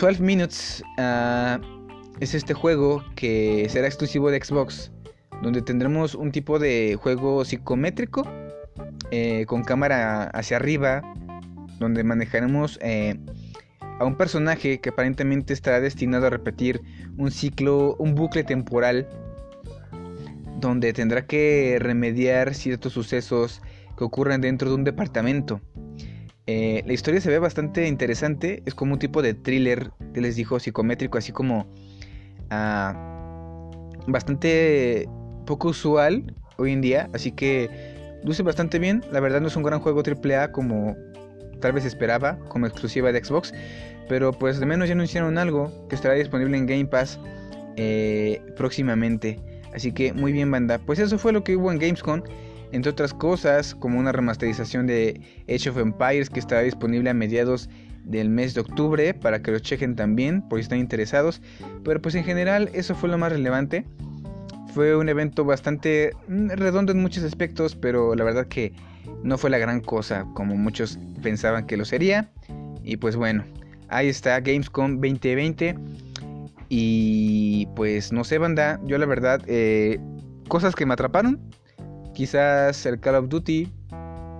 12 0.00 0.22
Minutes 0.22 0.82
uh, 0.98 1.60
es 2.20 2.34
este 2.34 2.54
juego 2.54 3.04
que 3.16 3.66
será 3.68 3.86
exclusivo 3.86 4.30
de 4.30 4.42
Xbox, 4.42 4.92
donde 5.42 5.62
tendremos 5.62 6.14
un 6.14 6.32
tipo 6.32 6.58
de 6.58 6.96
juego 7.00 7.44
psicométrico 7.44 8.26
eh, 9.10 9.44
con 9.46 9.62
cámara 9.62 10.24
hacia 10.30 10.56
arriba, 10.56 11.02
donde 11.78 12.04
manejaremos 12.04 12.78
eh, 12.82 13.18
a 13.98 14.04
un 14.04 14.16
personaje 14.16 14.80
que 14.80 14.90
aparentemente 14.90 15.52
estará 15.52 15.80
destinado 15.80 16.26
a 16.26 16.30
repetir 16.30 16.80
un 17.18 17.30
ciclo, 17.30 17.96
un 17.98 18.14
bucle 18.14 18.44
temporal 18.44 19.08
donde 20.60 20.92
tendrá 20.92 21.26
que 21.26 21.78
remediar 21.80 22.54
ciertos 22.54 22.92
sucesos 22.92 23.62
que 23.96 24.04
ocurren 24.04 24.40
dentro 24.40 24.68
de 24.68 24.74
un 24.74 24.84
departamento. 24.84 25.60
Eh, 26.46 26.82
la 26.86 26.92
historia 26.92 27.20
se 27.20 27.30
ve 27.30 27.38
bastante 27.38 27.86
interesante, 27.86 28.62
es 28.66 28.74
como 28.74 28.94
un 28.94 28.98
tipo 28.98 29.22
de 29.22 29.34
thriller 29.34 29.92
que 30.12 30.20
les 30.20 30.36
dijo 30.36 30.58
psicométrico, 30.58 31.18
así 31.18 31.32
como 31.32 31.66
ah, 32.50 33.70
bastante 34.06 35.08
poco 35.46 35.68
usual 35.68 36.34
hoy 36.56 36.72
en 36.72 36.80
día, 36.80 37.08
así 37.12 37.32
que 37.32 38.18
luce 38.24 38.42
bastante 38.42 38.78
bien. 38.78 39.04
La 39.12 39.20
verdad 39.20 39.40
no 39.40 39.48
es 39.48 39.56
un 39.56 39.62
gran 39.62 39.80
juego 39.80 40.02
AAA 40.02 40.52
como 40.52 40.96
tal 41.60 41.72
vez 41.72 41.84
esperaba, 41.84 42.38
como 42.48 42.66
exclusiva 42.66 43.12
de 43.12 43.22
Xbox, 43.24 43.52
pero 44.08 44.32
pues 44.32 44.58
de 44.58 44.66
menos 44.66 44.88
ya 44.88 44.94
anunciaron 44.94 45.38
algo 45.38 45.86
que 45.88 45.94
estará 45.94 46.14
disponible 46.14 46.56
en 46.56 46.66
Game 46.66 46.86
Pass 46.86 47.20
eh, 47.76 48.42
próximamente. 48.56 49.38
Así 49.74 49.92
que 49.92 50.12
muy 50.12 50.32
bien 50.32 50.50
banda. 50.50 50.78
Pues 50.78 50.98
eso 50.98 51.18
fue 51.18 51.32
lo 51.32 51.44
que 51.44 51.56
hubo 51.56 51.70
en 51.72 51.78
Gamescom. 51.78 52.22
Entre 52.72 52.90
otras 52.90 53.12
cosas, 53.12 53.74
como 53.74 53.98
una 53.98 54.12
remasterización 54.12 54.86
de 54.86 55.20
Age 55.48 55.70
of 55.70 55.78
Empires 55.78 56.30
que 56.30 56.38
estará 56.38 56.62
disponible 56.62 57.10
a 57.10 57.14
mediados 57.14 57.68
del 58.04 58.28
mes 58.28 58.54
de 58.54 58.60
octubre 58.60 59.12
para 59.14 59.42
que 59.42 59.50
lo 59.50 59.58
chequen 59.58 59.96
también 59.96 60.42
por 60.48 60.58
si 60.58 60.62
están 60.62 60.78
interesados. 60.78 61.42
Pero 61.84 62.00
pues 62.00 62.14
en 62.14 62.24
general 62.24 62.70
eso 62.72 62.94
fue 62.94 63.08
lo 63.08 63.18
más 63.18 63.32
relevante. 63.32 63.84
Fue 64.74 64.96
un 64.96 65.08
evento 65.08 65.44
bastante 65.44 66.12
mm, 66.28 66.50
redondo 66.50 66.92
en 66.92 67.00
muchos 67.00 67.24
aspectos, 67.24 67.74
pero 67.74 68.14
la 68.14 68.22
verdad 68.22 68.46
que 68.46 68.72
no 69.24 69.36
fue 69.36 69.50
la 69.50 69.58
gran 69.58 69.80
cosa 69.80 70.26
como 70.34 70.56
muchos 70.56 70.98
pensaban 71.22 71.66
que 71.66 71.76
lo 71.76 71.84
sería. 71.84 72.30
Y 72.84 72.96
pues 72.96 73.16
bueno, 73.16 73.44
ahí 73.88 74.08
está 74.08 74.38
Gamescom 74.40 75.00
2020. 75.00 75.76
Y 76.72 77.66
pues 77.74 78.12
no 78.12 78.22
sé, 78.22 78.38
banda, 78.38 78.80
yo 78.84 78.96
la 78.96 79.04
verdad, 79.04 79.42
eh, 79.48 79.98
cosas 80.48 80.76
que 80.76 80.86
me 80.86 80.94
atraparon. 80.94 81.40
Quizás 82.14 82.86
el 82.86 83.00
Call 83.00 83.16
of 83.16 83.28
Duty, 83.28 83.68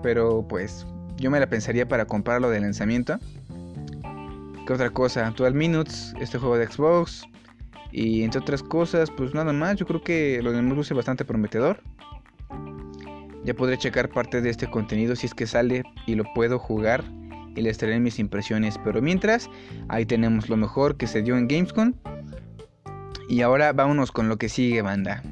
pero 0.01 0.47
pues 0.47 0.87
yo 1.17 1.29
me 1.31 1.41
la 1.41 1.49
pensaría 1.49 1.89
para 1.89 2.05
comprarlo 2.05 2.49
de 2.49 2.61
lanzamiento. 2.61 3.19
¿Qué 4.65 4.73
otra 4.73 4.91
cosa? 4.91 5.33
12 5.37 5.55
Minutes, 5.55 6.15
este 6.21 6.39
juego 6.39 6.57
de 6.57 6.69
Xbox. 6.69 7.25
Y 7.91 8.23
entre 8.23 8.41
otras 8.41 8.63
cosas, 8.63 9.11
pues 9.11 9.35
nada 9.35 9.53
más, 9.53 9.75
yo 9.75 9.85
creo 9.85 10.01
que 10.01 10.41
lo 10.41 10.53
demás 10.53 10.77
luce 10.77 10.95
bastante 10.95 11.25
prometedor. 11.25 11.83
Ya 13.45 13.55
podré 13.55 13.77
checar 13.77 14.09
parte 14.09 14.41
de 14.41 14.51
este 14.51 14.71
contenido 14.71 15.17
si 15.17 15.27
es 15.27 15.35
que 15.35 15.49
sale 15.49 15.83
y 16.07 16.15
lo 16.15 16.23
puedo 16.33 16.61
jugar 16.61 17.03
y 17.57 17.63
les 17.63 17.77
traeré 17.79 17.99
mis 17.99 18.21
impresiones. 18.21 18.79
Pero 18.85 19.03
mientras, 19.03 19.51
ahí 19.89 20.07
tenemos 20.07 20.49
lo 20.49 20.57
mejor 20.57 20.97
que 20.97 21.09
se 21.09 21.23
dio 21.23 21.37
en 21.37 21.49
Gamescom 21.49 21.95
y 23.31 23.43
ahora 23.43 23.73
vámonos 23.73 24.11
con 24.11 24.29
lo 24.29 24.39
que 24.39 24.49
sigue, 24.49 24.83
banda. 24.83 25.23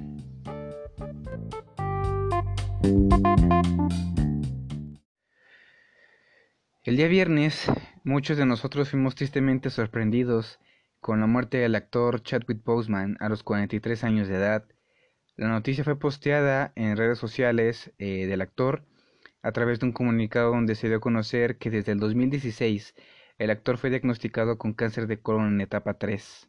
El 6.84 6.96
día 6.96 7.08
viernes, 7.08 7.70
muchos 8.04 8.38
de 8.38 8.46
nosotros 8.46 8.90
fuimos 8.90 9.16
tristemente 9.16 9.68
sorprendidos 9.70 10.60
con 11.00 11.20
la 11.20 11.26
muerte 11.26 11.58
del 11.58 11.74
actor 11.74 12.22
Chadwick 12.22 12.62
Boseman 12.64 13.16
a 13.18 13.28
los 13.28 13.42
43 13.42 14.04
años 14.04 14.28
de 14.28 14.36
edad. 14.36 14.64
La 15.36 15.48
noticia 15.48 15.82
fue 15.82 15.98
posteada 15.98 16.72
en 16.76 16.96
redes 16.96 17.18
sociales 17.18 17.92
eh, 17.98 18.26
del 18.26 18.42
actor 18.42 18.84
a 19.42 19.50
través 19.50 19.80
de 19.80 19.86
un 19.86 19.92
comunicado 19.92 20.52
donde 20.52 20.76
se 20.76 20.86
dio 20.86 20.98
a 20.98 21.00
conocer 21.00 21.58
que 21.58 21.70
desde 21.70 21.92
el 21.92 21.98
2016 21.98 22.94
el 23.38 23.50
actor 23.50 23.76
fue 23.76 23.90
diagnosticado 23.90 24.56
con 24.56 24.72
cáncer 24.72 25.08
de 25.08 25.20
colon 25.20 25.54
en 25.54 25.60
etapa 25.62 25.94
3. 25.94 26.47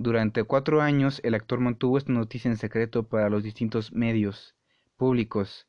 Durante 0.00 0.44
cuatro 0.44 0.80
años 0.80 1.20
el 1.24 1.34
actor 1.34 1.58
mantuvo 1.58 1.98
esta 1.98 2.12
noticia 2.12 2.48
en 2.48 2.56
secreto 2.56 3.08
para 3.08 3.28
los 3.28 3.42
distintos 3.42 3.92
medios 3.92 4.54
públicos, 4.96 5.66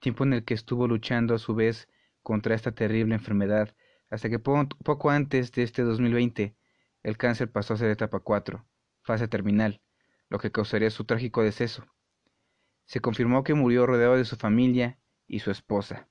tiempo 0.00 0.24
en 0.24 0.32
el 0.32 0.44
que 0.44 0.54
estuvo 0.54 0.88
luchando 0.88 1.32
a 1.32 1.38
su 1.38 1.54
vez 1.54 1.88
contra 2.24 2.56
esta 2.56 2.72
terrible 2.72 3.14
enfermedad, 3.14 3.76
hasta 4.10 4.28
que 4.28 4.40
poco 4.40 5.10
antes 5.10 5.52
de 5.52 5.62
este 5.62 5.82
2020 5.82 6.56
el 7.04 7.16
cáncer 7.16 7.52
pasó 7.52 7.74
a 7.74 7.76
ser 7.76 7.90
etapa 7.90 8.18
4, 8.18 8.66
fase 9.02 9.28
terminal, 9.28 9.80
lo 10.28 10.40
que 10.40 10.50
causaría 10.50 10.90
su 10.90 11.04
trágico 11.04 11.44
deceso. 11.44 11.86
Se 12.84 12.98
confirmó 12.98 13.44
que 13.44 13.54
murió 13.54 13.86
rodeado 13.86 14.16
de 14.16 14.24
su 14.24 14.34
familia 14.34 14.98
y 15.28 15.38
su 15.38 15.52
esposa. 15.52 16.08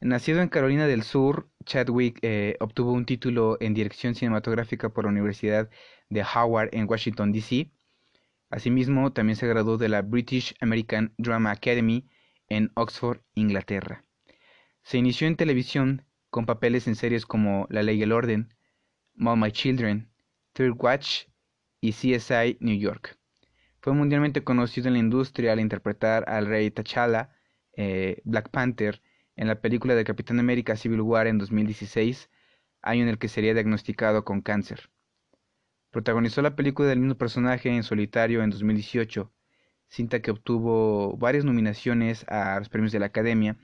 Nacido 0.00 0.40
en 0.40 0.48
Carolina 0.48 0.88
del 0.88 1.04
Sur, 1.04 1.48
Chadwick 1.64 2.18
eh, 2.22 2.56
obtuvo 2.58 2.90
un 2.90 3.04
título 3.04 3.56
en 3.60 3.72
dirección 3.72 4.16
cinematográfica 4.16 4.88
por 4.88 5.04
la 5.04 5.10
Universidad 5.10 5.70
de 6.10 6.22
Howard 6.22 6.68
en 6.72 6.88
Washington, 6.88 7.32
D.C. 7.32 7.70
Asimismo, 8.50 9.12
también 9.12 9.36
se 9.36 9.46
graduó 9.46 9.78
de 9.78 9.88
la 9.88 10.02
British 10.02 10.54
American 10.60 11.14
Drama 11.16 11.52
Academy 11.52 12.08
en 12.48 12.70
Oxford, 12.74 13.20
Inglaterra. 13.34 14.04
Se 14.82 14.98
inició 14.98 15.28
en 15.28 15.36
televisión 15.36 16.04
con 16.30 16.46
papeles 16.46 16.86
en 16.88 16.96
series 16.96 17.26
como 17.26 17.66
La 17.70 17.82
Ley 17.82 17.98
y 17.98 18.02
el 18.02 18.12
Orden, 18.12 18.52
All 19.18 19.38
My 19.38 19.52
Children, 19.52 20.10
Third 20.52 20.74
Watch 20.76 21.26
y 21.80 21.92
CSI 21.92 22.58
New 22.60 22.78
York. 22.78 23.16
Fue 23.80 23.94
mundialmente 23.94 24.44
conocido 24.44 24.88
en 24.88 24.94
la 24.94 24.98
industria 24.98 25.52
al 25.52 25.60
interpretar 25.60 26.28
al 26.28 26.46
rey 26.46 26.70
T'Challa, 26.70 27.30
eh, 27.76 28.20
Black 28.24 28.50
Panther, 28.50 29.00
en 29.36 29.48
la 29.48 29.60
película 29.60 29.94
de 29.94 30.04
Capitán 30.04 30.38
América 30.38 30.76
Civil 30.76 31.00
War 31.00 31.26
en 31.26 31.38
2016, 31.38 32.30
año 32.82 33.02
en 33.02 33.08
el 33.08 33.18
que 33.18 33.28
sería 33.28 33.54
diagnosticado 33.54 34.24
con 34.24 34.42
cáncer. 34.42 34.90
Protagonizó 35.90 36.42
la 36.42 36.54
película 36.54 36.88
del 36.88 37.00
mismo 37.00 37.16
personaje 37.16 37.68
en 37.68 37.82
solitario 37.82 38.42
en 38.42 38.50
2018, 38.50 39.32
cinta 39.88 40.22
que 40.22 40.30
obtuvo 40.30 41.16
varias 41.16 41.44
nominaciones 41.44 42.24
a 42.28 42.58
los 42.58 42.68
premios 42.68 42.92
de 42.92 43.00
la 43.00 43.06
Academia, 43.06 43.56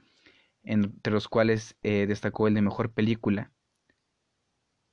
entre 0.64 1.12
los 1.12 1.28
cuales 1.28 1.76
eh, 1.82 2.06
destacó 2.06 2.48
el 2.48 2.54
de 2.54 2.62
Mejor 2.62 2.92
Película. 2.92 3.52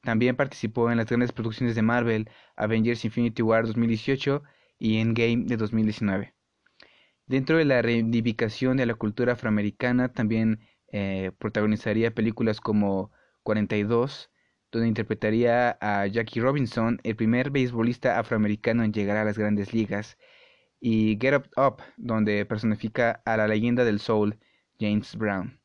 También 0.02 0.36
participó 0.36 0.92
en 0.92 0.98
las 0.98 1.08
grandes 1.08 1.32
producciones 1.32 1.76
de 1.76 1.82
Marvel, 1.82 2.30
Avengers 2.56 3.06
Infinity 3.06 3.42
War 3.42 3.66
2018 3.66 4.44
y 4.78 4.98
Endgame 4.98 5.46
de 5.46 5.58
2019. 5.58 6.36
Dentro 7.26 7.58
de 7.58 7.66
la 7.66 7.82
reivindicación 7.82 8.78
de 8.78 8.86
la 8.86 8.96
cultura 8.96 9.34
afroamericana 9.34 10.12
también 10.12 10.60
eh, 10.92 11.32
protagonizaría 11.40 12.14
películas 12.14 12.60
como 12.60 13.12
42, 13.44 14.30
donde 14.74 14.88
interpretaría 14.90 15.78
a 15.80 16.08
Jackie 16.08 16.42
Robinson, 16.42 17.00
el 17.04 17.16
primer 17.16 17.52
beisbolista 17.52 18.20
afroamericano 18.20 18.84
en 18.84 18.92
llegar 18.92 19.18
a 19.18 19.24
las 19.24 19.38
grandes 19.38 19.74
ligas, 19.74 20.18
y 20.80 21.18
Get 21.22 21.36
Up 21.36 21.50
Up, 21.56 21.84
donde 21.96 22.46
personifica 22.46 23.22
a 23.26 23.38
la 23.38 23.48
leyenda 23.48 23.86
del 23.86 24.00
soul, 24.00 24.38
James 24.80 25.16
Brown. 25.16 25.60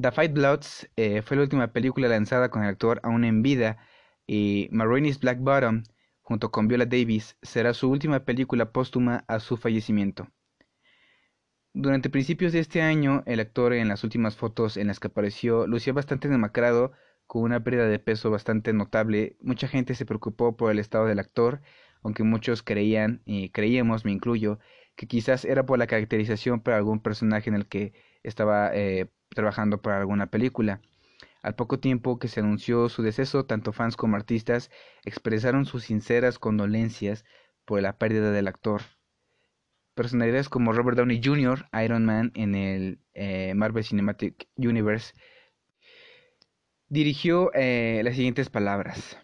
The 0.00 0.10
Fight 0.10 0.32
Bloods 0.32 0.88
eh, 0.96 1.22
fue 1.22 1.36
la 1.36 1.42
última 1.42 1.72
película 1.72 2.08
lanzada 2.08 2.48
con 2.48 2.62
el 2.62 2.70
actor 2.70 3.00
aún 3.02 3.24
en 3.24 3.42
vida 3.42 3.78
y 4.26 4.68
Marini's 4.72 5.20
Black 5.20 5.38
Bottom, 5.40 5.82
junto 6.22 6.50
con 6.50 6.68
Viola 6.68 6.86
Davis, 6.86 7.36
será 7.42 7.74
su 7.74 7.90
última 7.90 8.24
película 8.24 8.72
póstuma 8.72 9.24
a 9.28 9.38
su 9.40 9.56
fallecimiento. 9.56 10.28
Durante 11.74 12.08
principios 12.08 12.52
de 12.52 12.60
este 12.60 12.82
año, 12.82 13.24
el 13.26 13.40
actor 13.40 13.72
en 13.72 13.88
las 13.88 14.04
últimas 14.04 14.36
fotos 14.36 14.76
en 14.76 14.86
las 14.86 15.00
que 15.00 15.08
apareció 15.08 15.66
lucía 15.66 15.92
bastante 15.92 16.28
demacrado, 16.28 16.92
con 17.26 17.42
una 17.42 17.62
pérdida 17.62 17.88
de 17.88 17.98
peso 17.98 18.30
bastante 18.30 18.72
notable. 18.72 19.36
Mucha 19.40 19.68
gente 19.68 19.94
se 19.94 20.06
preocupó 20.06 20.56
por 20.56 20.70
el 20.70 20.78
estado 20.78 21.06
del 21.06 21.18
actor, 21.18 21.60
aunque 22.02 22.22
muchos 22.22 22.62
creían, 22.62 23.22
y 23.24 23.50
creíamos, 23.50 24.04
me 24.04 24.12
incluyo, 24.12 24.58
que 24.96 25.06
quizás 25.06 25.44
era 25.44 25.66
por 25.66 25.78
la 25.78 25.86
caracterización 25.86 26.60
para 26.60 26.76
algún 26.76 27.00
personaje 27.00 27.50
en 27.50 27.56
el 27.56 27.66
que 27.66 27.92
estaba 28.22 28.70
eh, 28.74 29.10
trabajando 29.30 29.82
para 29.82 29.98
alguna 29.98 30.26
película. 30.26 30.80
Al 31.42 31.54
poco 31.54 31.78
tiempo 31.80 32.18
que 32.18 32.28
se 32.28 32.40
anunció 32.40 32.88
su 32.88 33.02
deceso, 33.02 33.44
tanto 33.46 33.72
fans 33.72 33.96
como 33.96 34.16
artistas 34.16 34.70
expresaron 35.04 35.66
sus 35.66 35.84
sinceras 35.84 36.38
condolencias 36.38 37.24
por 37.64 37.82
la 37.82 37.98
pérdida 37.98 38.32
del 38.32 38.48
actor 38.48 38.82
personalidades 39.94 40.48
como 40.48 40.72
Robert 40.72 40.98
Downey 40.98 41.20
Jr., 41.22 41.66
Iron 41.84 42.04
Man 42.04 42.32
en 42.34 42.54
el 42.54 42.98
eh, 43.14 43.54
Marvel 43.54 43.84
Cinematic 43.84 44.48
Universe, 44.56 45.14
dirigió 46.94 47.50
eh, 47.54 48.02
las 48.04 48.14
siguientes 48.14 48.48
palabras. 48.48 49.18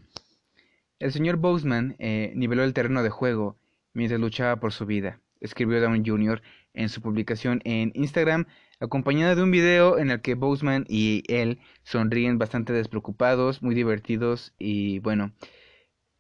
El 0.99 1.13
señor 1.13 1.37
Boseman 1.37 1.95
eh, 2.01 2.33
niveló 2.35 2.65
el 2.65 2.75
terreno 2.75 3.05
de 3.05 3.11
juego 3.11 3.57
mientras 3.95 4.21
luchaba 4.21 4.57
por 4.59 4.73
su 4.73 4.87
vida, 4.87 5.21
escribió 5.41 5.81
Downey 5.81 6.03
Jr. 6.05 6.43
en 6.75 6.89
su 6.89 7.01
publicación 7.01 7.61
en 7.65 7.93
Instagram, 7.95 8.47
acompañada 8.81 9.37
de 9.37 9.45
un 9.45 9.53
video 9.53 9.99
en 9.99 10.11
el 10.11 10.21
que 10.21 10.35
Boseman 10.35 10.85
y 10.89 11.23
él 11.29 11.61
sonríen 11.85 12.39
bastante 12.39 12.73
despreocupados, 12.73 13.63
muy 13.63 13.77
divertidos 13.77 14.53
y 14.59 14.99
bueno, 14.99 15.33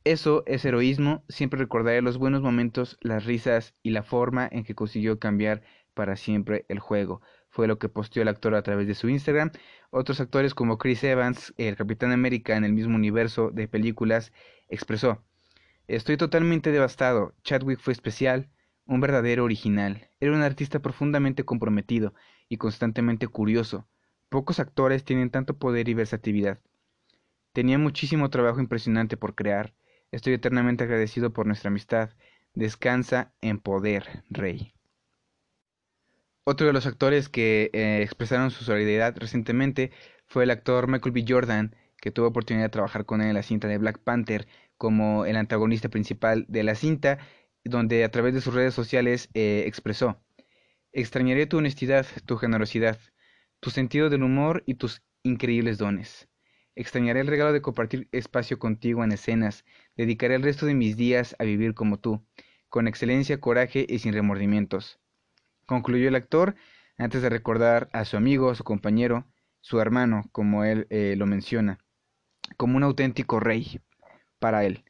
eso 0.04 0.44
es 0.46 0.64
heroísmo, 0.64 1.24
siempre 1.28 1.58
recordaré 1.58 2.00
los 2.00 2.16
buenos 2.16 2.42
momentos, 2.42 2.96
las 3.00 3.24
risas 3.24 3.74
y 3.82 3.90
la 3.90 4.04
forma 4.04 4.48
en 4.52 4.62
que 4.62 4.76
consiguió 4.76 5.18
cambiar 5.18 5.62
para 5.94 6.14
siempre 6.14 6.64
el 6.68 6.78
juego. 6.78 7.22
Fue 7.50 7.68
lo 7.68 7.78
que 7.78 7.88
posteó 7.88 8.22
el 8.22 8.28
actor 8.28 8.54
a 8.54 8.62
través 8.62 8.86
de 8.86 8.94
su 8.94 9.08
Instagram. 9.08 9.50
Otros 9.90 10.20
actores 10.20 10.54
como 10.54 10.78
Chris 10.78 11.04
Evans, 11.04 11.52
el 11.58 11.76
Capitán 11.76 12.12
América 12.12 12.56
en 12.56 12.64
el 12.64 12.72
mismo 12.72 12.96
universo 12.96 13.50
de 13.50 13.68
películas, 13.68 14.32
expresó, 14.68 15.22
Estoy 15.86 16.16
totalmente 16.16 16.70
devastado. 16.72 17.34
Chadwick 17.42 17.80
fue 17.80 17.92
especial, 17.92 18.48
un 18.86 19.00
verdadero 19.00 19.44
original. 19.44 20.08
Era 20.20 20.32
un 20.32 20.42
artista 20.42 20.78
profundamente 20.78 21.44
comprometido 21.44 22.14
y 22.48 22.56
constantemente 22.56 23.28
curioso. 23.28 23.86
Pocos 24.28 24.60
actores 24.60 25.04
tienen 25.04 25.30
tanto 25.30 25.58
poder 25.58 25.88
y 25.88 25.94
versatilidad. 25.94 26.60
Tenía 27.52 27.78
muchísimo 27.78 28.30
trabajo 28.30 28.60
impresionante 28.60 29.16
por 29.16 29.34
crear 29.34 29.74
Estoy 30.12 30.32
eternamente 30.34 30.84
agradecido 30.84 31.32
por 31.32 31.46
nuestra 31.46 31.68
amistad. 31.68 32.10
Descansa 32.54 33.32
en 33.40 33.60
poder, 33.60 34.24
Rey. 34.28 34.74
Otro 36.44 36.66
de 36.66 36.72
los 36.72 36.86
actores 36.86 37.28
que 37.28 37.70
eh, 37.72 38.02
expresaron 38.02 38.50
su 38.50 38.64
solidaridad 38.64 39.16
recientemente 39.16 39.92
fue 40.26 40.44
el 40.44 40.50
actor 40.50 40.88
Michael 40.88 41.12
B. 41.12 41.24
Jordan, 41.28 41.76
que 42.00 42.10
tuvo 42.10 42.28
oportunidad 42.28 42.66
de 42.66 42.70
trabajar 42.70 43.04
con 43.04 43.20
él 43.20 43.28
en 43.28 43.34
la 43.34 43.42
cinta 43.42 43.68
de 43.68 43.78
Black 43.78 43.98
Panther 43.98 44.46
como 44.76 45.26
el 45.26 45.36
antagonista 45.36 45.88
principal 45.88 46.46
de 46.48 46.62
la 46.62 46.74
cinta, 46.74 47.18
donde 47.64 48.04
a 48.04 48.10
través 48.10 48.34
de 48.34 48.40
sus 48.40 48.54
redes 48.54 48.74
sociales 48.74 49.28
eh, 49.34 49.64
expresó, 49.66 50.22
extrañaré 50.92 51.46
tu 51.46 51.58
honestidad, 51.58 52.06
tu 52.26 52.36
generosidad, 52.36 52.98
tu 53.60 53.70
sentido 53.70 54.08
del 54.08 54.22
humor 54.22 54.62
y 54.66 54.74
tus 54.74 55.02
increíbles 55.22 55.78
dones. 55.78 56.28
Extrañaré 56.74 57.20
el 57.20 57.26
regalo 57.26 57.52
de 57.52 57.62
compartir 57.62 58.08
espacio 58.12 58.58
contigo 58.58 59.04
en 59.04 59.12
escenas. 59.12 59.64
Dedicaré 59.96 60.36
el 60.36 60.42
resto 60.42 60.66
de 60.66 60.74
mis 60.74 60.96
días 60.96 61.36
a 61.38 61.44
vivir 61.44 61.74
como 61.74 61.98
tú, 61.98 62.24
con 62.68 62.88
excelencia, 62.88 63.40
coraje 63.40 63.84
y 63.88 63.98
sin 63.98 64.14
remordimientos. 64.14 64.99
Concluyó 65.70 66.08
el 66.08 66.16
actor 66.16 66.56
antes 66.98 67.22
de 67.22 67.28
recordar 67.28 67.88
a 67.92 68.04
su 68.04 68.16
amigo, 68.16 68.52
su 68.56 68.64
compañero, 68.64 69.24
su 69.60 69.78
hermano, 69.78 70.24
como 70.32 70.64
él 70.64 70.88
eh, 70.90 71.14
lo 71.16 71.26
menciona, 71.26 71.78
como 72.56 72.76
un 72.76 72.82
auténtico 72.82 73.38
rey 73.38 73.80
para 74.40 74.64
él. 74.64 74.82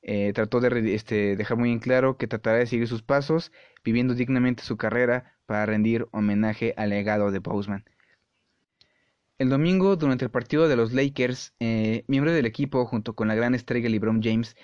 Eh, 0.00 0.32
trató 0.34 0.60
de 0.60 0.94
este, 0.94 1.34
dejar 1.34 1.56
muy 1.56 1.72
en 1.72 1.80
claro 1.80 2.18
que 2.18 2.28
tratará 2.28 2.58
de 2.58 2.66
seguir 2.66 2.86
sus 2.86 3.02
pasos, 3.02 3.50
viviendo 3.82 4.14
dignamente 4.14 4.62
su 4.62 4.76
carrera 4.76 5.36
para 5.44 5.66
rendir 5.66 6.06
homenaje 6.12 6.72
al 6.76 6.90
legado 6.90 7.32
de 7.32 7.40
Boseman. 7.40 7.84
El 9.38 9.48
domingo, 9.48 9.96
durante 9.96 10.24
el 10.24 10.30
partido 10.30 10.68
de 10.68 10.76
los 10.76 10.92
Lakers, 10.92 11.52
eh, 11.58 12.04
miembros 12.06 12.36
del 12.36 12.46
equipo, 12.46 12.86
junto 12.86 13.16
con 13.16 13.26
la 13.26 13.34
gran 13.34 13.56
estrella 13.56 13.88
LeBron 13.88 14.22
James, 14.22 14.54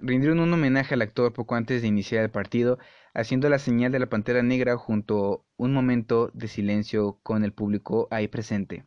rindieron 0.00 0.40
un 0.40 0.52
homenaje 0.52 0.94
al 0.94 1.02
actor 1.02 1.32
poco 1.32 1.54
antes 1.54 1.82
de 1.82 1.88
iniciar 1.88 2.24
el 2.24 2.30
partido, 2.30 2.78
haciendo 3.14 3.48
la 3.48 3.58
señal 3.58 3.92
de 3.92 3.98
la 3.98 4.08
pantera 4.08 4.42
negra 4.42 4.76
junto 4.76 5.44
un 5.56 5.72
momento 5.72 6.30
de 6.34 6.48
silencio 6.48 7.18
con 7.22 7.44
el 7.44 7.52
público 7.52 8.08
ahí 8.10 8.28
presente. 8.28 8.84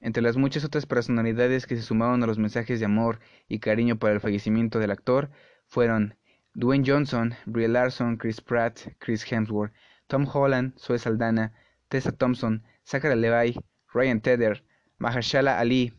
Entre 0.00 0.22
las 0.22 0.36
muchas 0.36 0.64
otras 0.64 0.86
personalidades 0.86 1.66
que 1.66 1.76
se 1.76 1.82
sumaron 1.82 2.22
a 2.22 2.26
los 2.26 2.38
mensajes 2.38 2.78
de 2.78 2.86
amor 2.86 3.20
y 3.48 3.58
cariño 3.58 3.98
para 3.98 4.14
el 4.14 4.20
fallecimiento 4.20 4.78
del 4.78 4.90
actor 4.90 5.30
fueron 5.66 6.16
Dwayne 6.54 6.84
Johnson, 6.86 7.34
Brie 7.46 7.68
Larson, 7.68 8.16
Chris 8.16 8.40
Pratt, 8.40 8.80
Chris 8.98 9.24
Hemsworth, 9.30 9.72
Tom 10.06 10.26
Holland, 10.30 10.78
Zoe 10.78 10.98
Saldana, 10.98 11.52
Tessa 11.88 12.12
Thompson, 12.12 12.62
Zachary 12.86 13.18
Levi, 13.18 13.56
Ryan 13.92 14.20
Tedder, 14.20 14.62
Mahershala 14.98 15.58
Ali, 15.58 15.94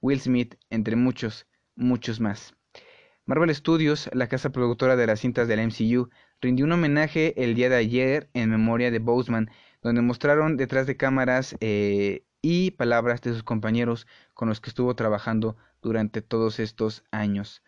Will 0.00 0.20
Smith, 0.20 0.54
entre 0.70 0.94
muchos, 0.96 1.46
muchos 1.74 2.20
más. 2.20 2.54
Marvel 3.28 3.52
Studios, 3.52 4.08
la 4.12 4.28
casa 4.28 4.50
productora 4.50 4.94
de 4.94 5.04
las 5.08 5.18
cintas 5.18 5.48
del 5.48 5.58
MCU, 5.58 6.10
rindió 6.40 6.64
un 6.64 6.70
homenaje 6.70 7.34
el 7.42 7.56
día 7.56 7.68
de 7.68 7.74
ayer 7.74 8.30
en 8.34 8.50
memoria 8.50 8.92
de 8.92 9.00
Boseman, 9.00 9.50
donde 9.82 10.00
mostraron 10.00 10.56
detrás 10.56 10.86
de 10.86 10.96
cámaras 10.96 11.56
eh, 11.58 12.24
y 12.40 12.70
palabras 12.70 13.20
de 13.22 13.32
sus 13.32 13.42
compañeros 13.42 14.06
con 14.32 14.48
los 14.48 14.60
que 14.60 14.70
estuvo 14.70 14.94
trabajando 14.94 15.56
durante 15.82 16.22
todos 16.22 16.60
estos 16.60 17.02
años. 17.10 17.64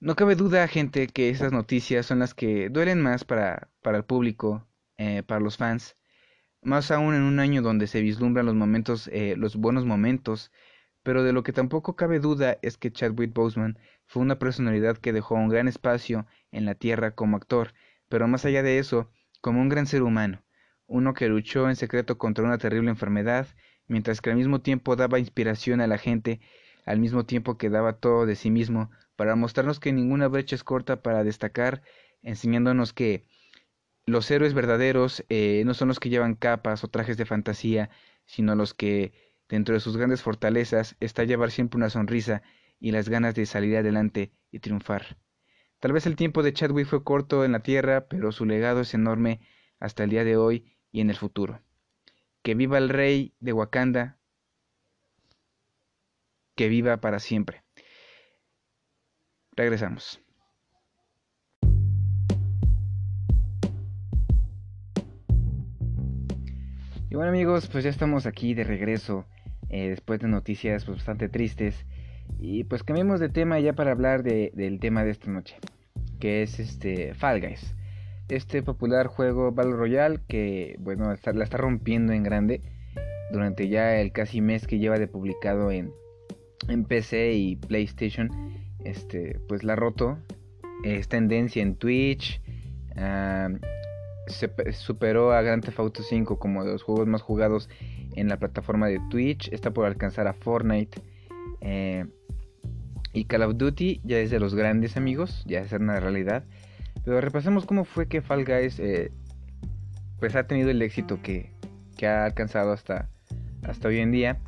No 0.00 0.16
cabe 0.16 0.36
duda, 0.36 0.68
gente, 0.68 1.06
que 1.06 1.30
esas 1.30 1.52
noticias 1.52 2.04
son 2.04 2.18
las 2.18 2.34
que 2.34 2.68
duelen 2.68 3.00
más 3.00 3.24
para, 3.24 3.70
para 3.80 3.96
el 3.96 4.04
público, 4.04 4.68
eh, 4.98 5.22
para 5.22 5.40
los 5.40 5.56
fans, 5.56 5.96
más 6.60 6.90
aún 6.90 7.14
en 7.14 7.22
un 7.22 7.38
año 7.40 7.62
donde 7.62 7.86
se 7.86 8.02
vislumbran 8.02 8.44
los 8.44 8.54
momentos, 8.54 9.08
eh, 9.14 9.34
los 9.38 9.56
buenos 9.56 9.86
momentos, 9.86 10.52
pero 11.02 11.24
de 11.24 11.32
lo 11.32 11.42
que 11.42 11.52
tampoco 11.52 11.96
cabe 11.96 12.20
duda 12.20 12.58
es 12.62 12.76
que 12.76 12.92
Chadwick 12.92 13.32
Boseman 13.32 13.78
fue 14.12 14.20
una 14.20 14.38
personalidad 14.38 14.98
que 14.98 15.14
dejó 15.14 15.36
un 15.36 15.48
gran 15.48 15.68
espacio 15.68 16.26
en 16.50 16.66
la 16.66 16.74
tierra 16.74 17.12
como 17.12 17.38
actor, 17.38 17.72
pero 18.10 18.28
más 18.28 18.44
allá 18.44 18.62
de 18.62 18.78
eso, 18.78 19.10
como 19.40 19.62
un 19.62 19.70
gran 19.70 19.86
ser 19.86 20.02
humano, 20.02 20.44
uno 20.86 21.14
que 21.14 21.28
luchó 21.28 21.66
en 21.70 21.76
secreto 21.76 22.18
contra 22.18 22.44
una 22.44 22.58
terrible 22.58 22.90
enfermedad, 22.90 23.46
mientras 23.86 24.20
que 24.20 24.28
al 24.28 24.36
mismo 24.36 24.60
tiempo 24.60 24.96
daba 24.96 25.18
inspiración 25.18 25.80
a 25.80 25.86
la 25.86 25.96
gente, 25.96 26.42
al 26.84 27.00
mismo 27.00 27.24
tiempo 27.24 27.56
que 27.56 27.70
daba 27.70 27.94
todo 27.94 28.26
de 28.26 28.36
sí 28.36 28.50
mismo, 28.50 28.90
para 29.16 29.34
mostrarnos 29.34 29.80
que 29.80 29.94
ninguna 29.94 30.28
brecha 30.28 30.56
es 30.56 30.62
corta 30.62 31.00
para 31.00 31.24
destacar, 31.24 31.82
enseñándonos 32.20 32.92
que 32.92 33.24
los 34.04 34.30
héroes 34.30 34.52
verdaderos 34.52 35.24
eh, 35.30 35.62
no 35.64 35.72
son 35.72 35.88
los 35.88 36.00
que 36.00 36.10
llevan 36.10 36.34
capas 36.34 36.84
o 36.84 36.88
trajes 36.88 37.16
de 37.16 37.24
fantasía, 37.24 37.88
sino 38.26 38.56
los 38.56 38.74
que, 38.74 39.14
dentro 39.48 39.72
de 39.72 39.80
sus 39.80 39.96
grandes 39.96 40.20
fortalezas, 40.20 40.96
está 41.00 41.24
llevar 41.24 41.50
siempre 41.50 41.78
una 41.78 41.88
sonrisa 41.88 42.42
y 42.82 42.90
las 42.90 43.08
ganas 43.08 43.36
de 43.36 43.46
salir 43.46 43.76
adelante 43.76 44.32
y 44.50 44.58
triunfar. 44.58 45.16
Tal 45.78 45.92
vez 45.92 46.04
el 46.04 46.16
tiempo 46.16 46.42
de 46.42 46.52
Chadwick 46.52 46.88
fue 46.88 47.04
corto 47.04 47.44
en 47.44 47.52
la 47.52 47.62
Tierra, 47.62 48.08
pero 48.08 48.32
su 48.32 48.44
legado 48.44 48.80
es 48.80 48.92
enorme 48.92 49.40
hasta 49.78 50.02
el 50.02 50.10
día 50.10 50.24
de 50.24 50.36
hoy 50.36 50.76
y 50.90 51.00
en 51.00 51.08
el 51.08 51.16
futuro. 51.16 51.62
Que 52.42 52.56
viva 52.56 52.78
el 52.78 52.88
rey 52.88 53.34
de 53.38 53.52
Wakanda, 53.52 54.18
que 56.56 56.68
viva 56.68 56.96
para 56.96 57.20
siempre. 57.20 57.62
Regresamos. 59.52 60.20
Y 67.08 67.14
bueno 67.14 67.28
amigos, 67.30 67.68
pues 67.68 67.84
ya 67.84 67.90
estamos 67.90 68.26
aquí 68.26 68.54
de 68.54 68.64
regreso 68.64 69.24
eh, 69.68 69.90
después 69.90 70.18
de 70.18 70.26
noticias 70.26 70.84
bastante 70.84 71.28
tristes. 71.28 71.86
Y 72.38 72.64
pues 72.64 72.82
cambiemos 72.82 73.20
de 73.20 73.28
tema 73.28 73.60
ya 73.60 73.72
para 73.72 73.92
hablar 73.92 74.22
del 74.22 74.80
tema 74.80 75.04
de 75.04 75.10
esta 75.10 75.30
noche, 75.30 75.56
que 76.18 76.42
es 76.42 76.58
este 76.58 77.14
Fall 77.14 77.40
Guys. 77.40 77.74
Este 78.28 78.62
popular 78.62 79.06
juego 79.06 79.52
Battle 79.52 79.74
Royale 79.74 80.20
que 80.26 80.76
bueno, 80.80 81.14
la 81.34 81.44
está 81.44 81.56
rompiendo 81.56 82.12
en 82.12 82.22
grande 82.22 82.62
durante 83.32 83.68
ya 83.68 84.00
el 84.00 84.12
casi 84.12 84.40
mes 84.40 84.66
que 84.66 84.78
lleva 84.78 84.98
de 84.98 85.08
publicado 85.08 85.70
en, 85.70 85.92
en 86.68 86.84
PC 86.84 87.32
y 87.32 87.56
PlayStation, 87.56 88.30
este, 88.84 89.40
pues 89.48 89.64
la 89.64 89.74
roto. 89.74 90.18
Es 90.84 91.08
tendencia 91.08 91.62
en 91.62 91.76
Twitch. 91.76 92.40
se 94.26 94.72
superó 94.72 95.32
a 95.32 95.42
Grand 95.42 95.64
Theft 95.64 95.78
Auto 95.78 96.02
5 96.02 96.38
como 96.38 96.64
de 96.64 96.72
los 96.72 96.82
juegos 96.82 97.06
más 97.06 97.22
jugados 97.22 97.68
en 98.14 98.28
la 98.28 98.38
plataforma 98.38 98.88
de 98.88 99.00
Twitch. 99.10 99.48
Está 99.52 99.70
por 99.70 99.86
alcanzar 99.86 100.26
a 100.26 100.34
Fortnite. 100.34 101.00
Eh, 101.62 102.04
y 103.12 103.24
Call 103.24 103.42
of 103.42 103.56
Duty 103.56 104.00
ya 104.04 104.18
es 104.18 104.30
de 104.30 104.40
los 104.40 104.54
grandes 104.54 104.96
amigos, 104.96 105.44
ya 105.46 105.60
es 105.60 105.72
una 105.72 106.00
realidad. 106.00 106.44
Pero 107.04 107.20
repasemos 107.20 107.66
cómo 107.66 107.84
fue 107.84 108.08
que 108.08 108.22
Fall 108.22 108.44
Guys 108.44 108.78
eh, 108.78 109.12
pues 110.18 110.36
ha 110.36 110.46
tenido 110.46 110.70
el 110.70 110.82
éxito 110.82 111.20
que, 111.22 111.50
ha 112.02 112.24
alcanzado 112.24 112.72
hasta, 112.72 113.08
hasta 113.62 113.88
hoy 113.88 113.98
en 113.98 114.10
día. 114.10 114.38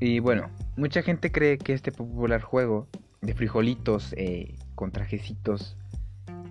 Y 0.00 0.18
bueno, 0.18 0.50
mucha 0.76 1.02
gente 1.02 1.30
cree 1.30 1.58
que 1.58 1.72
este 1.72 1.92
popular 1.92 2.42
juego 2.42 2.88
de 3.22 3.34
frijolitos 3.34 4.12
eh, 4.16 4.56
con 4.74 4.90
trajecitos 4.90 5.76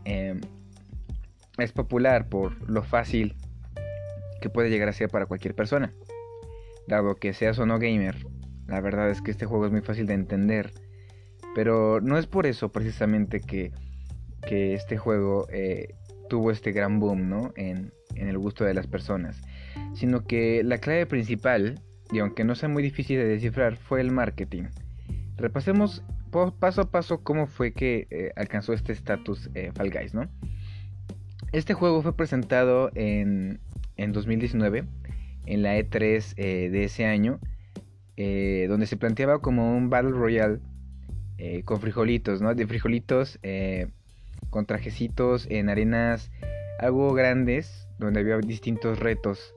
em, 0.05 0.39
es 1.57 1.71
popular 1.73 2.29
por 2.29 2.69
lo 2.69 2.81
fácil 2.81 3.35
que 4.41 4.49
puede 4.49 4.69
llegar 4.69 4.87
a 4.87 4.93
ser 4.93 5.09
para 5.09 5.25
cualquier 5.25 5.53
persona. 5.53 5.91
Dado 6.87 7.15
que 7.15 7.33
seas 7.33 7.59
o 7.59 7.65
no 7.65 7.77
gamer, 7.77 8.15
la 8.67 8.81
verdad 8.81 9.09
es 9.09 9.21
que 9.21 9.31
este 9.31 9.45
juego 9.45 9.65
es 9.65 9.71
muy 9.71 9.81
fácil 9.81 10.07
de 10.07 10.13
entender 10.13 10.71
pero 11.55 12.01
no 12.01 12.17
es 12.17 12.27
por 12.27 12.45
eso 12.45 12.69
precisamente 12.69 13.39
que, 13.39 13.71
este 14.47 14.97
juego 14.97 15.47
eh, 15.49 15.95
tuvo 16.29 16.51
este 16.51 16.71
gran 16.71 16.99
boom 16.99 17.29
¿no? 17.29 17.51
en, 17.55 17.91
el 18.15 18.37
gusto 18.37 18.63
de 18.63 18.75
las 18.75 18.85
personas. 18.85 19.41
Sino 19.93 20.25
que 20.25 20.63
la 20.63 20.77
clave 20.77 21.07
principal, 21.07 21.81
y 22.11 22.19
aunque 22.19 22.43
no 22.43 22.53
sea 22.53 22.69
muy 22.69 22.83
difícil 22.83 23.17
de 23.17 23.25
descifrar, 23.25 23.77
fue 23.77 24.01
el 24.01 24.11
marketing. 24.11 24.65
Repasemos 25.37 26.03
paso 26.59 26.81
a 26.81 26.91
paso 26.91 27.23
cómo 27.23 27.47
fue 27.47 27.71
que 27.71 28.07
eh, 28.11 28.31
alcanzó 28.35 28.73
este 28.73 28.91
estatus 28.91 29.49
eh, 29.55 29.71
Fall 29.73 29.89
Guys, 29.89 30.13
¿no? 30.13 30.29
Este 31.53 31.73
juego 31.73 32.03
fue 32.03 32.15
presentado 32.15 32.91
en, 32.93 33.61
en 33.95 34.11
2019, 34.11 34.83
en 35.45 35.63
la 35.63 35.77
E3 35.77 36.35
de 36.35 36.83
ese 36.83 37.05
año, 37.05 37.39
donde 38.17 38.85
se 38.85 38.97
planteaba 38.97 39.39
como 39.39 39.75
un 39.75 39.89
Battle 39.89 40.11
Royale 40.11 40.59
eh, 41.37 41.63
con 41.65 41.81
frijolitos, 41.81 42.41
¿no? 42.41 42.55
De 42.55 42.65
frijolitos 42.65 43.39
eh, 43.43 43.87
con 44.49 44.65
trajecitos 44.65 45.47
en 45.49 45.67
arenas 45.67 46.31
algo 46.79 47.13
grandes, 47.13 47.89
donde 47.99 48.21
había 48.21 48.37
distintos 48.37 48.99
retos 48.99 49.53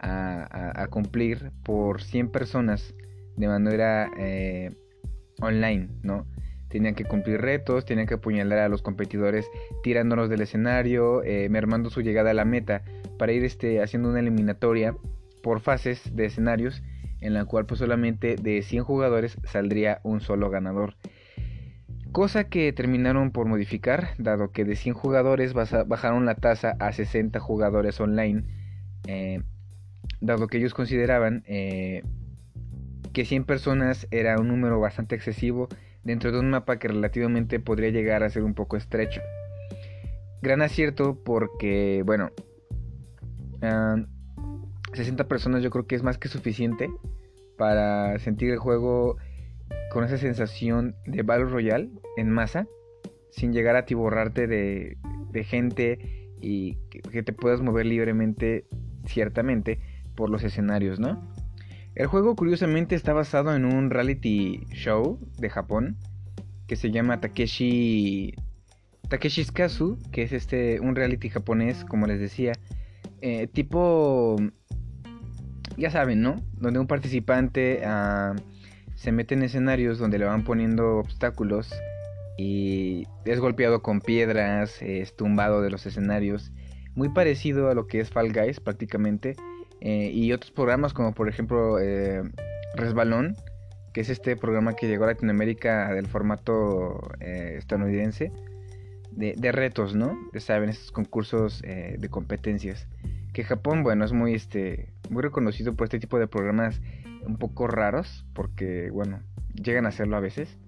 a, 0.00 0.88
cumplir 0.90 1.52
por 1.62 2.02
100 2.02 2.30
personas 2.30 2.94
de 3.36 3.46
manera 3.46 4.10
eh, 4.18 4.72
online, 5.40 5.88
¿no? 6.02 6.26
Tenían 6.68 6.96
que 6.96 7.04
cumplir 7.04 7.40
retos, 7.40 7.84
tenían 7.84 8.08
que 8.08 8.14
apuñalar 8.14 8.58
a 8.58 8.68
los 8.68 8.82
competidores 8.82 9.46
tirándonos 9.84 10.30
del 10.30 10.40
escenario, 10.40 11.22
mermando 11.48 11.90
su 11.90 12.00
llegada 12.00 12.30
a 12.30 12.34
la 12.34 12.44
meta 12.44 12.82
para 13.18 13.32
ir 13.32 13.44
este, 13.44 13.82
haciendo 13.82 14.08
una 14.08 14.20
eliminatoria 14.20 14.96
por 15.42 15.60
fases 15.60 16.14
de 16.16 16.26
escenarios 16.26 16.82
en 17.20 17.34
la 17.34 17.44
cual 17.44 17.66
pues 17.66 17.80
solamente 17.80 18.36
de 18.36 18.62
100 18.62 18.84
jugadores 18.84 19.38
saldría 19.44 20.00
un 20.02 20.20
solo 20.20 20.50
ganador 20.50 20.94
cosa 22.10 22.44
que 22.44 22.72
terminaron 22.72 23.30
por 23.30 23.46
modificar, 23.46 24.10
dado 24.18 24.50
que 24.50 24.64
de 24.64 24.76
100 24.76 24.94
jugadores 24.94 25.54
bajaron 25.54 26.26
la 26.26 26.34
tasa 26.34 26.76
a 26.78 26.92
60 26.92 27.38
jugadores 27.40 28.00
online, 28.00 28.44
eh, 29.06 29.42
dado 30.20 30.46
que 30.48 30.58
ellos 30.58 30.74
consideraban 30.74 31.44
eh, 31.46 32.02
que 33.12 33.24
100 33.24 33.44
personas 33.44 34.06
era 34.10 34.38
un 34.38 34.48
número 34.48 34.80
bastante 34.80 35.14
excesivo 35.14 35.68
dentro 36.02 36.32
de 36.32 36.40
un 36.40 36.50
mapa 36.50 36.78
que 36.78 36.88
relativamente 36.88 37.60
podría 37.60 37.90
llegar 37.90 38.22
a 38.22 38.30
ser 38.30 38.42
un 38.42 38.54
poco 38.54 38.76
estrecho. 38.76 39.20
Gran 40.42 40.62
acierto 40.62 41.22
porque, 41.22 42.02
bueno, 42.04 42.30
60 44.94 45.28
personas 45.28 45.62
yo 45.62 45.70
creo 45.70 45.86
que 45.86 45.94
es 45.94 46.02
más 46.02 46.18
que 46.18 46.28
suficiente 46.28 46.90
para 47.56 48.18
sentir 48.18 48.50
el 48.50 48.58
juego 48.58 49.16
con 49.92 50.04
esa 50.04 50.18
sensación 50.18 50.94
de 51.06 51.22
Battle 51.22 51.46
Royale 51.46 51.90
en 52.16 52.30
masa, 52.30 52.66
sin 53.30 53.52
llegar 53.52 53.76
a 53.76 53.84
tiborrarte 53.84 54.46
de, 54.46 54.96
de 55.30 55.44
gente 55.44 55.98
y 56.40 56.76
que, 56.90 57.22
te 57.22 57.32
puedas 57.32 57.60
mover 57.60 57.86
libremente, 57.86 58.64
ciertamente, 59.06 59.78
por 60.14 60.30
los 60.30 60.42
escenarios, 60.42 60.98
¿no? 60.98 61.20
El 61.94 62.06
juego 62.06 62.36
curiosamente 62.36 62.94
está 62.94 63.12
basado 63.12 63.54
en 63.54 63.64
un 63.64 63.90
reality 63.90 64.64
show 64.72 65.18
de 65.38 65.50
Japón 65.50 65.96
que 66.66 66.76
se 66.76 66.90
llama 66.90 67.20
Takeshi 67.20 68.34
Takeshi's 69.08 69.50
Kazu, 69.50 69.98
que 70.12 70.22
es 70.22 70.32
este 70.32 70.78
un 70.80 70.94
reality 70.94 71.28
japonés, 71.28 71.84
como 71.84 72.06
les 72.06 72.20
decía, 72.20 72.52
eh, 73.20 73.48
tipo 73.48 74.36
ya 75.80 75.90
saben, 75.90 76.20
¿no? 76.20 76.42
Donde 76.52 76.78
un 76.78 76.86
participante 76.86 77.82
ah, 77.84 78.36
se 78.94 79.12
mete 79.12 79.34
en 79.34 79.42
escenarios 79.42 79.98
donde 79.98 80.18
le 80.18 80.26
van 80.26 80.44
poniendo 80.44 80.98
obstáculos 80.98 81.72
y 82.36 83.06
es 83.24 83.40
golpeado 83.40 83.82
con 83.82 84.00
piedras, 84.00 84.80
es 84.82 85.16
tumbado 85.16 85.62
de 85.62 85.70
los 85.70 85.86
escenarios, 85.86 86.52
muy 86.94 87.08
parecido 87.08 87.70
a 87.70 87.74
lo 87.74 87.86
que 87.86 88.00
es 88.00 88.10
Fall 88.10 88.32
Guys 88.32 88.60
prácticamente, 88.60 89.36
eh, 89.80 90.10
y 90.12 90.32
otros 90.32 90.50
programas 90.50 90.92
como 90.92 91.14
por 91.14 91.28
ejemplo 91.28 91.78
eh, 91.78 92.22
Resbalón, 92.74 93.36
que 93.94 94.02
es 94.02 94.10
este 94.10 94.36
programa 94.36 94.74
que 94.74 94.86
llegó 94.86 95.04
a 95.04 95.08
Latinoamérica 95.08 95.92
del 95.94 96.06
formato 96.06 97.10
eh, 97.20 97.56
estadounidense, 97.58 98.32
de, 99.12 99.52
retos, 99.52 99.94
¿no? 99.94 100.16
Saben, 100.38 100.70
estos 100.70 100.92
concursos 100.92 101.60
de 101.62 102.08
competencias. 102.08 102.86
Que 103.32 103.44
Japón, 103.44 103.82
bueno, 103.82 104.04
es 104.04 104.12
muy, 104.12 104.34
este, 104.34 104.92
muy 105.08 105.22
reconocido 105.22 105.74
por 105.74 105.84
este 105.84 105.98
tipo 105.98 106.18
de 106.18 106.26
programas 106.26 106.80
un 107.26 107.36
poco 107.36 107.66
raros, 107.66 108.26
porque, 108.34 108.90
bueno, 108.90 109.20
llegan 109.54 109.86
a 109.86 109.92
serlo 109.92 110.16
a 110.16 110.20
veces. 110.20 110.58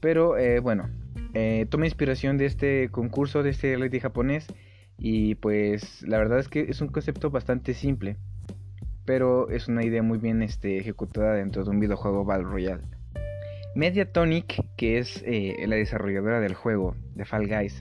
Pero, 0.00 0.38
eh, 0.38 0.60
bueno, 0.60 0.88
eh, 1.34 1.66
toma 1.68 1.86
inspiración 1.86 2.38
de 2.38 2.46
este 2.46 2.88
concurso, 2.90 3.42
de 3.42 3.50
este 3.50 3.68
reality 3.76 4.00
japonés. 4.00 4.46
Y 4.98 5.36
pues 5.36 6.02
la 6.02 6.18
verdad 6.18 6.40
es 6.40 6.48
que 6.48 6.62
es 6.62 6.80
un 6.80 6.88
concepto 6.88 7.30
bastante 7.30 7.74
simple. 7.74 8.16
Pero 9.04 9.48
es 9.48 9.68
una 9.68 9.84
idea 9.84 10.02
muy 10.02 10.18
bien 10.18 10.42
este, 10.42 10.78
ejecutada 10.78 11.34
dentro 11.34 11.64
de 11.64 11.70
un 11.70 11.80
videojuego 11.80 12.24
Battle 12.24 12.48
Royale. 12.48 12.82
Mediatonic, 13.74 14.60
que 14.76 14.98
es 14.98 15.22
eh, 15.24 15.54
la 15.66 15.76
desarrolladora 15.76 16.40
del 16.40 16.54
juego 16.54 16.96
de 17.14 17.24
Fall 17.24 17.46
Guys, 17.46 17.80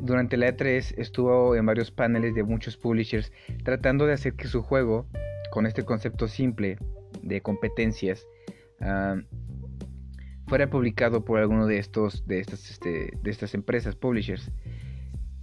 durante 0.00 0.36
la 0.36 0.48
E3 0.48 0.94
estuvo 0.96 1.54
en 1.54 1.66
varios 1.66 1.90
paneles 1.90 2.34
de 2.34 2.42
muchos 2.42 2.76
publishers 2.76 3.32
tratando 3.64 4.06
de 4.06 4.14
hacer 4.14 4.34
que 4.34 4.48
su 4.48 4.62
juego, 4.62 5.06
con 5.50 5.66
este 5.66 5.84
concepto 5.84 6.28
simple 6.28 6.78
de 7.22 7.40
competencias 7.40 8.26
ah, 8.80 9.16
fuera 10.46 10.68
publicado 10.68 11.24
por 11.24 11.38
alguno 11.38 11.66
de 11.66 11.78
estos 11.78 12.26
de 12.26 12.40
estas 12.40 12.70
este, 12.70 13.12
de 13.22 13.30
estas 13.30 13.54
empresas 13.54 13.94
publishers. 13.94 14.50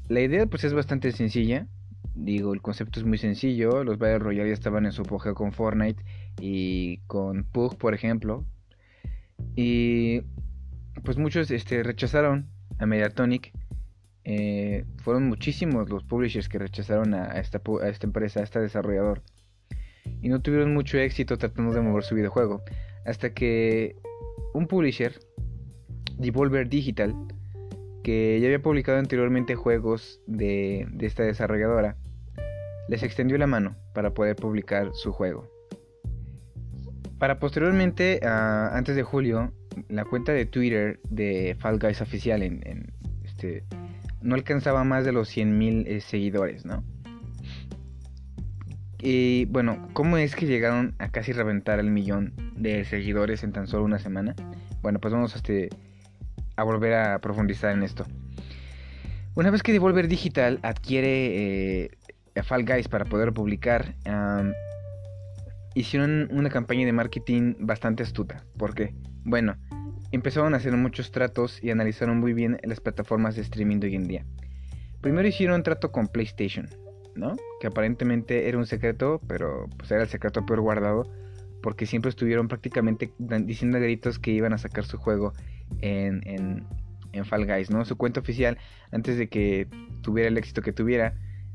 La 0.09 0.21
idea 0.21 0.45
pues 0.45 0.63
es 0.63 0.73
bastante 0.73 1.11
sencilla. 1.11 1.67
Digo 2.15 2.53
el 2.53 2.61
concepto 2.61 2.99
es 2.99 3.05
muy 3.05 3.17
sencillo. 3.17 3.83
Los 3.83 3.97
Battle 3.97 4.19
Royale 4.19 4.49
ya 4.49 4.53
estaban 4.53 4.85
en 4.85 4.91
su 4.91 5.03
apogeo 5.03 5.35
con 5.35 5.51
Fortnite 5.51 6.03
y 6.39 6.97
con 7.07 7.43
Pug 7.43 7.77
por 7.77 7.93
ejemplo. 7.93 8.45
Y 9.55 10.21
pues 11.03 11.17
muchos 11.17 11.51
este, 11.51 11.83
rechazaron 11.83 12.49
a 12.79 12.85
Mediatonic 12.85 13.53
eh, 14.29 14.83
fueron 14.97 15.29
muchísimos 15.29 15.89
los 15.89 16.03
publishers 16.03 16.49
que 16.49 16.59
rechazaron 16.59 17.13
a 17.13 17.39
esta, 17.39 17.61
empresa, 18.01 18.41
a 18.41 18.43
este 18.43 18.59
desarrollador 18.59 19.21
y 20.21 20.27
no 20.27 20.41
tuvieron 20.41 20.73
mucho 20.73 20.97
éxito 20.97 21.37
tratando 21.37 21.73
de 21.73 21.79
mover 21.79 22.03
su 22.03 22.13
videojuego. 22.13 22.61
Hasta 23.05 23.33
que 23.33 23.95
un 24.53 24.67
publisher, 24.67 25.17
Devolver 26.17 26.67
Digital, 26.67 27.15
que 28.03 28.37
ya 28.41 28.47
había 28.47 28.61
publicado 28.61 28.97
anteriormente 28.99 29.55
juegos 29.55 30.19
de, 30.27 30.89
esta 30.99 31.23
desarrolladora, 31.23 31.95
les 32.89 33.03
extendió 33.03 33.37
la 33.37 33.47
mano 33.47 33.77
para 33.93 34.13
poder 34.13 34.35
publicar 34.35 34.91
su 34.93 35.13
juego. 35.13 35.49
Para 37.17 37.39
posteriormente, 37.39 38.19
antes 38.25 38.97
de 38.97 39.03
julio, 39.03 39.53
la 39.87 40.03
cuenta 40.03 40.33
de 40.33 40.45
Twitter 40.45 40.99
de 41.09 41.55
Fall 41.59 41.79
Guys 41.79 42.01
oficial 42.01 42.43
en, 42.43 42.91
este, 43.23 43.63
no 44.27 44.35
alcanzaba 44.35 44.83
más 44.83 45.05
de 45.05 45.13
los 45.13 45.35
100.000 45.35 45.87
eh, 45.87 46.01
seguidores, 46.01 46.65
¿no? 46.65 46.83
Y 48.99 49.45
bueno, 49.45 49.87
¿cómo 49.93 50.17
es 50.17 50.35
que 50.35 50.45
llegaron 50.45 50.95
a 50.99 51.09
casi 51.09 51.31
reventar 51.31 51.79
el 51.79 51.91
millón 51.91 52.33
de 52.57 52.83
seguidores 52.83 53.43
en 53.43 53.53
tan 53.53 53.67
solo 53.67 53.85
una 53.85 53.99
semana? 53.99 54.35
Bueno, 54.81 54.99
pues 54.99 55.13
vamos 55.13 55.33
a, 55.33 55.37
este, 55.37 55.69
a 56.57 56.63
volver 56.63 56.93
a 56.95 57.19
profundizar 57.19 57.71
en 57.71 57.83
esto. 57.83 58.05
Una 59.33 59.49
vez 59.49 59.63
que 59.63 59.71
Devolver 59.71 60.09
Digital 60.09 60.59
adquiere 60.61 61.85
eh, 61.85 61.91
Fall 62.43 62.65
Guys 62.65 62.89
para 62.89 63.05
poder 63.05 63.31
publicar, 63.31 63.95
hicieron 65.73 66.27
una 66.31 66.49
campaña 66.49 66.85
de 66.85 66.91
marketing 66.91 67.53
bastante 67.59 68.03
astuta. 68.03 68.43
¿Por 68.57 68.75
qué? 68.75 68.93
Bueno, 69.23 69.55
empezaron 70.11 70.53
a 70.53 70.57
hacer 70.57 70.73
muchos 70.73 71.11
tratos 71.11 71.63
y 71.63 71.69
analizaron 71.69 72.19
muy 72.19 72.33
bien 72.33 72.59
las 72.63 72.79
plataformas 72.79 73.35
de 73.35 73.41
streaming 73.41 73.79
de 73.79 73.87
hoy 73.87 73.95
en 73.95 74.07
día. 74.07 74.25
Primero 75.01 75.27
hicieron 75.27 75.57
un 75.57 75.63
trato 75.63 75.91
con 75.91 76.07
PlayStation, 76.07 76.69
¿no? 77.15 77.35
Que 77.59 77.67
aparentemente 77.67 78.47
era 78.47 78.57
un 78.57 78.65
secreto, 78.65 79.21
pero 79.27 79.67
pues 79.77 79.91
era 79.91 80.03
el 80.03 80.09
secreto 80.09 80.45
peor 80.45 80.61
guardado, 80.61 81.11
porque 81.61 81.85
siempre 81.85 82.09
estuvieron 82.09 82.47
prácticamente 82.47 83.11
diciendo 83.17 83.77
a 83.77 83.81
gritos 83.81 84.19
que 84.19 84.31
iban 84.31 84.53
a 84.53 84.57
sacar 84.57 84.85
su 84.85 84.97
juego 84.97 85.33
en, 85.81 86.21
en, 86.25 86.65
en 87.11 87.25
Fall 87.25 87.45
Guys, 87.45 87.69
¿no? 87.69 87.83
Su 87.85 87.97
cuenta 87.97 88.19
oficial, 88.19 88.57
antes 88.91 89.17
de 89.17 89.27
que 89.27 89.67
tuviera 90.01 90.29
el 90.29 90.37
éxito 90.37 90.61
que 90.61 90.73
tuviera, 90.73 91.13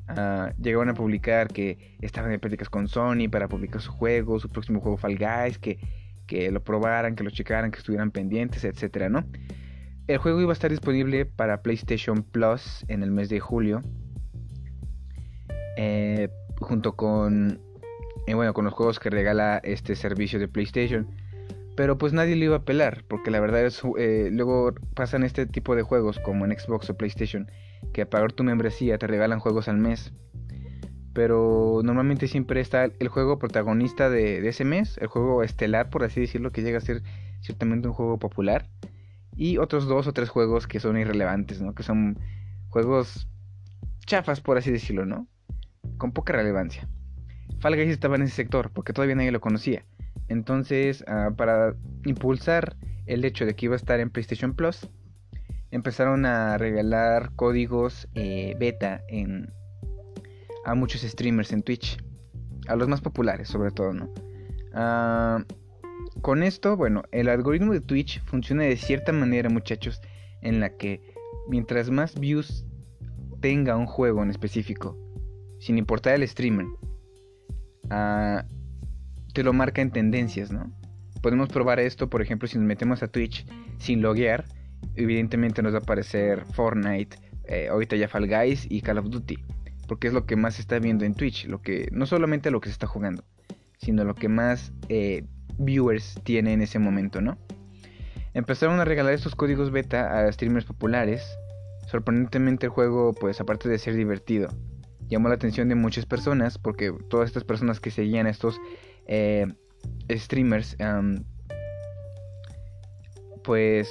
uh, 0.08 0.52
llegaron 0.60 0.90
a 0.90 0.94
publicar 0.94 1.48
que 1.48 1.96
estaban 2.00 2.32
en 2.32 2.40
prácticas 2.40 2.68
con 2.68 2.88
Sony 2.88 3.28
para 3.30 3.48
publicar 3.48 3.80
su 3.80 3.92
juego, 3.92 4.38
su 4.38 4.48
próximo 4.50 4.80
juego 4.80 4.98
Fall 4.98 5.18
Guys, 5.18 5.58
que, 5.58 5.78
que 6.32 6.50
lo 6.50 6.62
probaran, 6.62 7.14
que 7.14 7.24
lo 7.24 7.30
checaran, 7.30 7.70
que 7.70 7.78
estuvieran 7.78 8.10
pendientes, 8.10 8.64
etcétera, 8.64 9.08
¿no? 9.08 9.24
El 10.06 10.18
juego 10.18 10.40
iba 10.40 10.50
a 10.50 10.54
estar 10.54 10.70
disponible 10.70 11.26
para 11.26 11.62
PlayStation 11.62 12.22
Plus 12.22 12.84
en 12.88 13.02
el 13.02 13.10
mes 13.10 13.28
de 13.28 13.38
julio. 13.38 13.82
Eh, 15.76 16.28
junto 16.60 16.96
con 16.96 17.60
eh, 18.26 18.34
bueno, 18.34 18.54
con 18.54 18.64
los 18.64 18.74
juegos 18.74 18.98
que 18.98 19.10
regala 19.10 19.60
este 19.62 19.94
servicio 19.94 20.38
de 20.38 20.48
PlayStation. 20.48 21.06
Pero 21.76 21.98
pues 21.98 22.12
nadie 22.12 22.36
le 22.36 22.46
iba 22.46 22.56
a 22.56 22.64
pelar, 22.64 23.04
porque 23.08 23.30
la 23.30 23.40
verdad 23.40 23.64
es, 23.64 23.82
eh, 23.98 24.28
luego 24.30 24.74
pasan 24.94 25.24
este 25.24 25.46
tipo 25.46 25.74
de 25.74 25.82
juegos 25.82 26.18
como 26.18 26.44
en 26.44 26.58
Xbox 26.58 26.90
o 26.90 26.96
PlayStation, 26.96 27.50
que 27.92 28.02
a 28.02 28.10
pagar 28.10 28.32
tu 28.32 28.44
membresía 28.44 28.98
te 28.98 29.06
regalan 29.06 29.40
juegos 29.40 29.68
al 29.68 29.78
mes. 29.78 30.12
Pero 31.12 31.80
normalmente 31.84 32.26
siempre 32.26 32.60
está 32.60 32.84
el 32.84 33.08
juego 33.08 33.38
protagonista 33.38 34.08
de, 34.08 34.46
ese 34.48 34.64
mes, 34.64 34.98
el 34.98 35.08
juego 35.08 35.42
estelar, 35.42 35.90
por 35.90 36.04
así 36.04 36.20
decirlo, 36.20 36.52
que 36.52 36.62
llega 36.62 36.78
a 36.78 36.80
ser 36.80 37.02
ciertamente 37.40 37.88
un 37.88 37.94
juego 37.94 38.18
popular. 38.18 38.68
Y 39.36 39.58
otros 39.58 39.86
dos 39.86 40.06
o 40.06 40.12
tres 40.12 40.28
juegos 40.28 40.66
que 40.66 40.80
son 40.80 40.98
irrelevantes, 40.98 41.60
¿no? 41.60 41.74
Que 41.74 41.82
son 41.82 42.18
juegos 42.68 43.28
chafas, 44.06 44.40
por 44.40 44.58
así 44.58 44.70
decirlo, 44.70 45.06
¿no? 45.06 45.26
Con 45.98 46.12
poca 46.12 46.32
relevancia. 46.32 46.88
Fall 47.60 47.76
Guys 47.76 47.90
estaba 47.90 48.16
en 48.16 48.22
ese 48.22 48.34
sector 48.34 48.70
porque 48.70 48.92
todavía 48.92 49.14
nadie 49.14 49.32
lo 49.32 49.40
conocía. 49.40 49.84
Entonces, 50.28 51.04
ah, 51.06 51.30
para 51.36 51.74
impulsar 52.04 52.76
el 53.06 53.24
hecho 53.24 53.46
de 53.46 53.54
que 53.54 53.66
iba 53.66 53.74
a 53.74 53.76
estar 53.76 54.00
en 54.00 54.10
PlayStation 54.10 54.54
Plus, 54.54 54.88
empezaron 55.70 56.26
a 56.26 56.58
regalar 56.58 57.32
códigos 57.34 58.08
eh, 58.14 58.54
beta 58.58 59.02
en, 59.08 59.52
a 60.64 60.74
muchos 60.74 61.02
streamers 61.02 61.52
en 61.52 61.62
Twitch. 61.62 61.98
A 62.68 62.76
los 62.76 62.88
más 62.88 63.00
populares, 63.00 63.48
sobre 63.48 63.72
todo, 63.72 63.92
¿no? 63.92 64.12
Ah, 64.72 65.44
con 66.20 66.42
esto, 66.42 66.76
bueno, 66.76 67.02
el 67.10 67.28
algoritmo 67.28 67.72
de 67.72 67.80
Twitch 67.80 68.22
funciona 68.24 68.64
de 68.64 68.76
cierta 68.76 69.12
manera, 69.12 69.48
muchachos, 69.48 70.00
en 70.40 70.60
la 70.60 70.76
que 70.76 71.00
mientras 71.48 71.90
más 71.90 72.18
views 72.18 72.64
tenga 73.40 73.76
un 73.76 73.86
juego 73.86 74.22
en 74.22 74.30
específico, 74.30 74.96
sin 75.58 75.78
importar 75.78 76.14
el 76.14 76.28
streamer, 76.28 76.66
te 79.32 79.42
lo 79.42 79.52
marca 79.52 79.82
en 79.82 79.90
tendencias, 79.90 80.52
¿no? 80.52 80.72
Podemos 81.22 81.48
probar 81.48 81.80
esto, 81.80 82.08
por 82.08 82.22
ejemplo, 82.22 82.48
si 82.48 82.58
nos 82.58 82.66
metemos 82.66 83.02
a 83.02 83.08
Twitch 83.08 83.46
sin 83.78 84.02
loguear, 84.02 84.44
evidentemente 84.94 85.62
nos 85.62 85.72
va 85.74 85.78
a 85.78 85.82
aparecer 85.82 86.44
Fortnite, 86.52 87.16
eh, 87.44 87.68
ahorita 87.68 87.96
ya 87.96 88.08
Fall 88.08 88.28
Guys 88.28 88.66
y 88.68 88.80
Call 88.80 88.98
of 88.98 89.08
Duty, 89.08 89.38
porque 89.92 90.08
es 90.08 90.14
lo 90.14 90.24
que 90.24 90.36
más 90.36 90.54
se 90.54 90.62
está 90.62 90.78
viendo 90.78 91.04
en 91.04 91.12
Twitch, 91.12 91.44
lo 91.44 91.60
que 91.60 91.86
no 91.92 92.06
solamente 92.06 92.50
lo 92.50 92.62
que 92.62 92.70
se 92.70 92.72
está 92.72 92.86
jugando, 92.86 93.24
sino 93.76 94.04
lo 94.04 94.14
que 94.14 94.30
más 94.30 94.72
eh, 94.88 95.26
viewers 95.58 96.18
tiene 96.24 96.54
en 96.54 96.62
ese 96.62 96.78
momento, 96.78 97.20
¿no? 97.20 97.36
Empezaron 98.32 98.80
a 98.80 98.86
regalar 98.86 99.12
estos 99.12 99.34
códigos 99.34 99.70
beta 99.70 100.18
a 100.18 100.32
streamers 100.32 100.64
populares. 100.64 101.22
Sorprendentemente 101.88 102.64
el 102.64 102.70
juego, 102.70 103.12
pues 103.12 103.38
aparte 103.42 103.68
de 103.68 103.76
ser 103.76 103.94
divertido, 103.94 104.48
llamó 105.10 105.28
la 105.28 105.34
atención 105.34 105.68
de 105.68 105.74
muchas 105.74 106.06
personas 106.06 106.56
porque 106.56 106.90
todas 107.10 107.26
estas 107.26 107.44
personas 107.44 107.78
que 107.78 107.90
seguían 107.90 108.26
a 108.26 108.30
estos 108.30 108.58
eh, 109.06 109.46
streamers 110.10 110.74
pues 113.44 113.90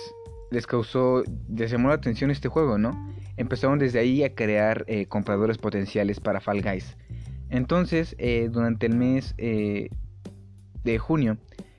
les 0.49 0.65
causó, 0.65 1.23
les 1.47 1.69
llamó 1.69 1.89
la 1.89 1.93
atención 1.93 2.31
este 2.31 2.49
juego, 2.49 2.79
¿no? 2.79 2.97
Empezaron 3.41 3.79
desde 3.79 3.97
ahí 3.97 4.23
a 4.23 4.35
crear 4.35 4.85
eh, 4.87 5.07
compradores 5.07 5.57
potenciales 5.57 6.19
para 6.19 6.41
Fall 6.41 6.61
Guys. 6.61 6.95
Entonces, 7.49 8.15
eh, 8.19 8.49
durante 8.51 8.85
el 8.85 8.95
mes 8.95 9.35
de 9.37 10.97
junio, 10.99 11.37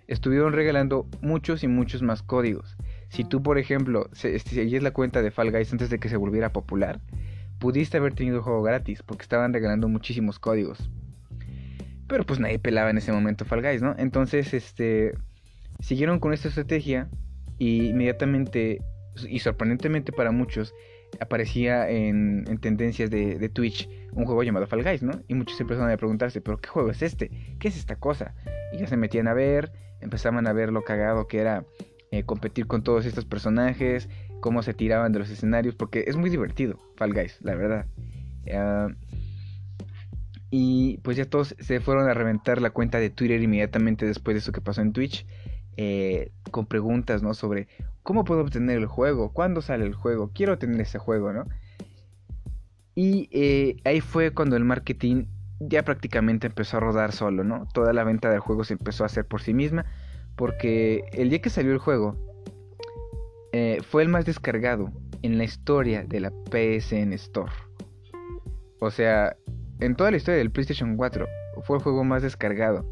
estuvieron 0.09 0.53
regalando 0.53 1.07
muchos 1.21 1.63
y 1.63 1.69
muchos 1.69 2.03
más 2.03 2.23
códigos. 2.23 2.77
Si 3.11 3.23
tú, 3.25 3.45
por 3.45 3.59
ejemplo, 3.59 4.11
seguías 4.13 4.83
la 4.83 4.91
cuenta 4.91 5.23
de 5.23 5.31
Fall 5.31 5.53
Guys 5.53 5.71
antes 5.71 5.89
de 5.89 6.01
que 6.01 6.09
se 6.09 6.17
volviera 6.17 6.53
popular, 6.53 7.01
pudiste 7.61 7.97
haber 7.97 8.15
tenido 8.15 8.39
el 8.39 8.43
juego 8.43 8.63
gratis 8.63 9.05
porque 9.05 9.23
estaban 9.23 9.53
regalando 9.53 9.89
muchísimos 9.89 10.41
códigos. 10.41 10.91
Pero 12.09 12.27
pues 12.27 12.41
nadie 12.41 12.59
pelaba 12.59 12.91
en 12.91 12.99
ese 12.99 13.13
momento 13.13 13.45
Fall 13.45 13.63
Guys, 13.63 13.83
¿no? 13.83 13.95
Entonces, 13.99 14.53
este, 14.53 15.15
siguieron 15.79 16.19
con 16.19 16.33
esta 16.33 16.49
estrategia 16.49 17.09
y 17.59 17.91
inmediatamente, 17.91 18.83
y 19.29 19.39
sorprendentemente 19.39 20.11
para 20.11 20.33
muchos, 20.33 20.75
aparecía 21.21 21.89
en, 21.89 22.45
tendencias 22.61 23.11
de, 23.11 23.49
Twitch 23.49 23.89
un 24.13 24.25
juego 24.25 24.43
llamado 24.43 24.67
Fall 24.67 24.83
Guys, 24.83 25.03
¿no? 25.03 25.23
Y 25.29 25.35
muchos 25.35 25.61
empezaron 25.61 25.91
a 25.91 25.97
preguntarse, 25.97 26.41
¿pero 26.41 26.59
qué 26.61 26.69
juego 26.69 26.91
es 26.91 27.03
este? 27.03 27.31
¿Qué 27.59 27.69
es 27.69 27.77
esta 27.77 27.97
cosa? 27.97 28.35
Y 28.73 28.79
ya 28.79 28.87
se 28.87 28.97
metían 28.97 29.29
a 29.29 29.35
ver, 29.35 29.73
empezaban 30.01 30.47
a 30.47 30.53
ver 30.53 30.71
lo 30.73 30.83
cagado 30.83 31.27
que 31.29 31.39
era 31.39 31.65
eh, 32.11 32.25
competir 32.25 32.67
con 32.67 32.83
todos 32.83 33.07
estos 33.07 33.25
personajes, 33.25 34.09
cómo 34.41 34.63
se 34.63 34.75
tiraban 34.75 35.13
de 35.13 35.21
los 35.21 35.31
escenarios, 35.31 35.75
porque 35.75 36.05
es 36.07 36.17
muy 36.17 36.31
divertido 36.31 36.79
Fall 36.97 37.15
Guys, 37.15 37.39
la 37.43 37.55
verdad. 37.55 37.87
y 40.51 40.99
pues 40.99 41.17
ya 41.17 41.25
todos 41.25 41.55
se 41.59 41.81
fueron 41.81 42.09
a 42.09 42.15
reventar 42.15 42.61
la 42.61 42.71
cuenta 42.71 42.99
de 42.99 43.09
Twitter 43.09 43.41
inmediatamente 43.41 44.05
después 44.05 44.35
de 44.35 44.39
eso 44.41 44.53
que 44.53 44.61
pasó 44.61 44.83
en 44.83 44.93
Twitch. 44.93 45.27
Eh, 45.77 46.33
con 46.51 46.67
preguntas, 46.67 47.23
¿no? 47.23 47.35
Sobre 47.35 47.69
cómo 48.03 48.25
puedo 48.25 48.43
obtener 48.43 48.79
el 48.79 48.87
juego, 48.87 49.33
cuándo 49.33 49.63
sale 49.63 49.87
el 49.87 49.95
juego, 49.95 50.31
quiero 50.35 50.59
tener 50.59 50.81
ese 50.81 50.99
juego, 50.99 51.33
¿no? 51.33 51.45
Y 52.95 53.29
eh, 53.33 53.77
ahí 53.85 54.01
fue 54.01 54.33
cuando 54.33 54.57
el 54.57 54.65
marketing 54.65 55.27
ya 55.61 55.83
prácticamente 55.83 56.49
empezó 56.49 56.77
a 56.77 56.81
rodar 56.81 57.13
solo, 57.13 57.43
¿no? 57.45 57.67
Toda 57.73 57.93
la 57.93 58.05
venta 58.05 58.31
del 58.31 58.41
juego 58.41 58.65
se 58.65 58.75
empezó 58.75 59.05
a 59.05 59.07
hacer 59.07 59.25
por 59.25 59.41
sí 59.41 59.55
misma, 59.55 59.87
porque 60.37 61.05
el 61.13 61.31
día 61.31 61.41
que 61.41 61.51
salió 61.51 61.73
el 61.73 61.79
juego, 61.79 62.17
eh, 63.53 63.79
fue 63.83 64.03
el 64.03 64.09
más 64.09 64.25
descargado 64.25 64.91
en 65.23 65.39
la 65.39 65.45
historia 65.45 66.05
de 66.05 66.21
la 66.21 66.31
PSN 66.51 67.13
Store. 67.15 67.53
O 68.81 68.91
sea, 68.91 69.37
en 69.81 69.95
toda 69.95 70.11
la 70.11 70.17
historia 70.17 70.39
del 70.39 70.51
PlayStation 70.51 70.97
4 70.97 71.27
fue 71.63 71.77
el 71.77 71.83
juego 71.83 72.03
más 72.05 72.23
descargado. 72.23 72.85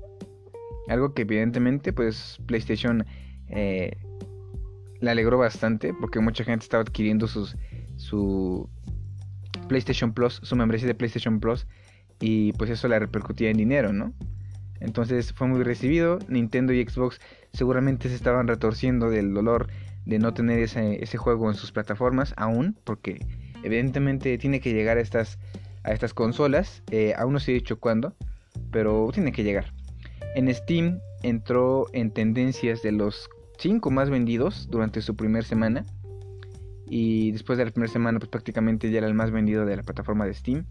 Algo 0.90 1.14
que 1.14 1.22
evidentemente 1.22 1.92
pues 1.92 2.38
PlayStation 2.46 3.06
eh, 3.48 3.96
le 5.00 5.10
alegró 5.10 5.38
bastante 5.38 5.94
porque 5.94 6.20
mucha 6.20 6.44
gente 6.44 6.64
estaba 6.64 6.82
adquiriendo 6.82 7.26
sus, 7.28 7.56
su 7.96 8.68
PlayStation 9.68 10.12
Plus, 10.12 10.40
su 10.42 10.56
membresía 10.56 10.88
de 10.88 10.94
PlayStation 10.94 11.38
Plus 11.38 11.66
y 12.20 12.52
pues 12.54 12.70
eso 12.70 12.88
le 12.88 12.98
repercutía 12.98 13.50
en 13.50 13.56
dinero, 13.56 13.92
¿no? 13.92 14.12
Entonces 14.80 15.32
fue 15.32 15.46
muy 15.46 15.62
recibido. 15.62 16.18
Nintendo 16.28 16.72
y 16.72 16.84
Xbox 16.84 17.20
seguramente 17.52 18.08
se 18.08 18.16
estaban 18.16 18.48
retorciendo 18.48 19.10
del 19.10 19.32
dolor 19.32 19.68
de 20.06 20.18
no 20.18 20.34
tener 20.34 20.58
ese, 20.58 21.02
ese 21.02 21.18
juego 21.18 21.48
en 21.50 21.54
sus 21.54 21.70
plataformas 21.70 22.34
aún, 22.36 22.76
porque 22.84 23.24
evidentemente 23.62 24.36
tiene 24.38 24.60
que 24.60 24.72
llegar 24.72 24.96
a 24.96 25.00
estas, 25.00 25.38
a 25.84 25.92
estas 25.92 26.14
consolas, 26.14 26.82
eh, 26.90 27.14
aún 27.16 27.34
no 27.34 27.40
se 27.40 27.52
ha 27.52 27.54
dicho 27.54 27.78
cuándo, 27.78 28.16
pero 28.72 29.10
tiene 29.12 29.32
que 29.32 29.44
llegar. 29.44 29.72
En 30.34 30.52
Steam 30.54 31.00
entró 31.22 31.86
en 31.92 32.10
tendencias 32.10 32.82
de 32.82 32.92
los 32.92 33.28
5 33.58 33.90
más 33.90 34.10
vendidos 34.10 34.68
durante 34.70 35.02
su 35.02 35.16
primera 35.16 35.44
semana. 35.44 35.84
Y 36.86 37.30
después 37.32 37.58
de 37.58 37.64
la 37.64 37.70
primera 37.70 37.92
semana, 37.92 38.18
pues 38.18 38.30
prácticamente 38.30 38.90
ya 38.90 38.98
era 38.98 39.06
el 39.06 39.14
más 39.14 39.30
vendido 39.30 39.64
de 39.64 39.76
la 39.76 39.82
plataforma 39.82 40.26
de 40.26 40.34
Steam. 40.34 40.66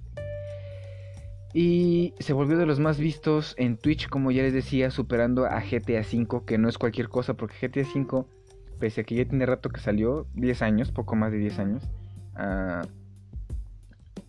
Y 1.54 2.14
se 2.20 2.34
volvió 2.34 2.58
de 2.58 2.66
los 2.66 2.80
más 2.80 3.00
vistos 3.00 3.56
en 3.58 3.78
Twitch, 3.78 4.08
como 4.10 4.32
ya 4.32 4.44
les 4.44 4.54
decía, 4.54 4.92
superando 4.92 5.46
a 5.46 5.62
GTA 5.62 6.02
V, 6.02 6.46
que 6.46 6.58
no 6.58 6.70
es 6.70 6.78
cualquier 6.78 7.10
cosa, 7.10 7.34
porque 7.34 7.68
GTA 7.68 7.88
V 7.96 8.26
pese 8.80 9.02
a 9.02 9.04
que 9.04 9.16
ya 9.16 9.26
tiene 9.26 9.46
rato 9.46 9.70
que 9.70 9.82
salió, 9.82 10.26
10 10.34 10.62
años, 10.62 10.92
poco 10.92 11.16
más 11.16 11.32
de 11.32 11.38
10 11.38 11.60
años, 11.60 11.84
ah, 12.36 12.82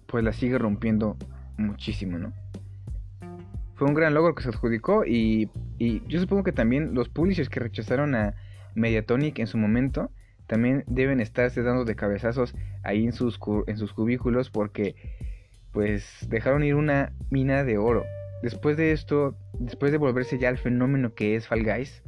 pues 0.07 0.25
la 0.25 0.33
sigue 0.33 0.59
rompiendo 0.59 1.17
muchísimo, 1.57 2.19
¿no? 2.19 2.33
Fue 3.81 3.89
un 3.89 3.95
gran 3.95 4.13
logro 4.13 4.35
que 4.35 4.43
se 4.43 4.51
adjudicó 4.51 5.07
y, 5.07 5.49
yo 5.79 6.21
supongo 6.21 6.45
que 6.45 6.53
también 6.53 6.93
los 6.93 7.09
publishers 7.09 7.49
que 7.49 7.61
rechazaron 7.61 8.15
a 8.15 8.35
Mediatonic 8.75 9.39
en 9.39 9.47
su 9.47 9.57
momento 9.57 10.11
también 10.47 10.85
deben 10.87 11.19
estarse 11.19 11.63
dando 11.63 11.87
de 11.87 11.97
cabezazos 11.97 12.55
ahí 12.83 13.07
en 13.07 13.15
sus, 13.15 13.41
en 13.67 13.79
sus 13.79 13.95
cubículos 13.95 14.51
porque 14.51 14.97
pues 15.73 16.27
dejaron 16.29 16.63
ir 16.63 16.75
una 16.75 17.15
mina 17.31 17.65
de 17.65 17.79
oro. 17.79 18.05
Después 18.43 18.77
de 18.77 18.93
esto, 18.93 19.35
después 19.59 19.93
de 19.93 19.97
volverse 19.97 20.39
ya 20.39 20.51
el 20.51 20.59
fenómeno 20.59 21.15
que 21.15 21.35
es 21.35 21.49
Fall 21.49 21.65
Guys, 21.65 22.03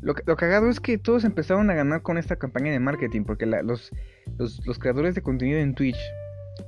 lo, 0.00 0.14
cagado 0.14 0.70
es 0.70 0.78
que 0.78 0.98
todos 0.98 1.24
empezaron 1.24 1.68
a 1.68 1.74
ganar 1.74 2.02
con 2.02 2.16
esta 2.16 2.36
campaña 2.36 2.70
de 2.70 2.78
marketing, 2.78 3.24
porque 3.24 3.44
los, 3.44 3.90
los, 4.38 4.78
creadores 4.78 5.16
de 5.16 5.22
contenido 5.22 5.58
en 5.58 5.74
Twitch 5.74 5.98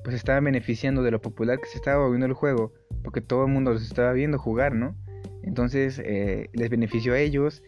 pues 0.02 0.16
estaban 0.16 0.42
beneficiando 0.42 1.04
de 1.04 1.12
lo 1.12 1.20
popular 1.20 1.60
que 1.60 1.68
se 1.68 1.76
estaba 1.76 2.02
volviendo 2.02 2.26
el 2.26 2.32
juego, 2.32 2.72
porque 3.02 3.20
todo 3.20 3.44
el 3.46 3.52
mundo 3.52 3.72
los 3.72 3.82
estaba 3.82 4.12
viendo 4.12 4.38
jugar, 4.38 4.74
¿no? 4.74 4.94
Entonces 5.42 6.00
eh, 6.04 6.50
les 6.52 6.70
benefició 6.70 7.14
a 7.14 7.18
ellos, 7.18 7.62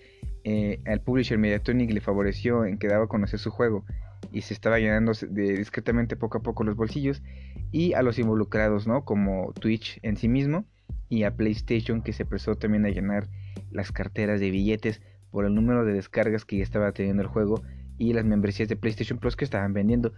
eh, 0.45 0.81
al 0.87 1.01
publisher 1.01 1.39
Mediatonic 1.39 1.93
le 1.93 2.01
favoreció 2.01 2.65
en 2.65 2.79
que 2.79 2.89
daba 2.89 3.05
a 3.05 3.09
conocer 3.09 3.39
su 3.39 3.51
juego 3.51 3.85
y 4.31 4.43
se 4.43 4.55
estaba 4.55 4.79
llenando 4.79 5.13
discretamente 5.31 6.17
poco 6.17 6.39
a 6.39 6.43
poco 6.43 6.65
los 6.65 6.77
bolsillos 6.77 7.23
y 7.71 7.93
a 7.95 8.03
los 8.03 8.19
involucrados, 8.19 8.87
¿no? 8.87 9.05
Como 9.05 9.53
Twitch 9.55 9.99
en 10.03 10.17
sí 10.17 10.29
mismo 10.29 10.65
y 11.09 11.25
a 11.25 11.37
PlayStation 11.37 12.03
que 12.03 12.13
se 12.13 12.25
prestó 12.25 12.57
también 12.57 12.87
a 12.87 12.91
llenar 12.91 13.29
las 13.71 13.93
carteras 13.93 14.41
de 14.41 14.51
billetes 14.51 15.01
por 15.31 15.45
el 15.45 15.55
número 15.55 15.85
de 15.85 15.93
descargas 15.93 16.45
que 16.45 16.59
ya 16.59 16.63
estaba 16.63 16.93
teniendo 16.93 17.23
el 17.23 17.29
juego 17.29 17.63
y 17.99 18.13
las 18.13 18.25
membresías 18.25 18.69
de 18.69 18.77
PlayStation 18.77 19.19
Plus 19.19 19.37
que 19.37 19.45
estaban 19.45 19.73
vendiendo. 19.73 20.13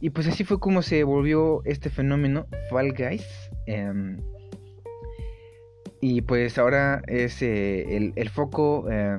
Y 0.00 0.10
pues 0.10 0.26
así 0.28 0.44
fue 0.44 0.60
como 0.60 0.82
se 0.82 1.02
volvió 1.04 1.62
este 1.64 1.90
fenómeno 1.90 2.46
Fall 2.70 2.92
Guys. 2.92 3.47
Em, 3.68 4.16
y 6.00 6.22
pues 6.22 6.56
ahora 6.56 7.02
es 7.06 7.42
eh, 7.42 8.12
el, 8.16 8.28
foco 8.30 8.86
eh, 8.90 9.18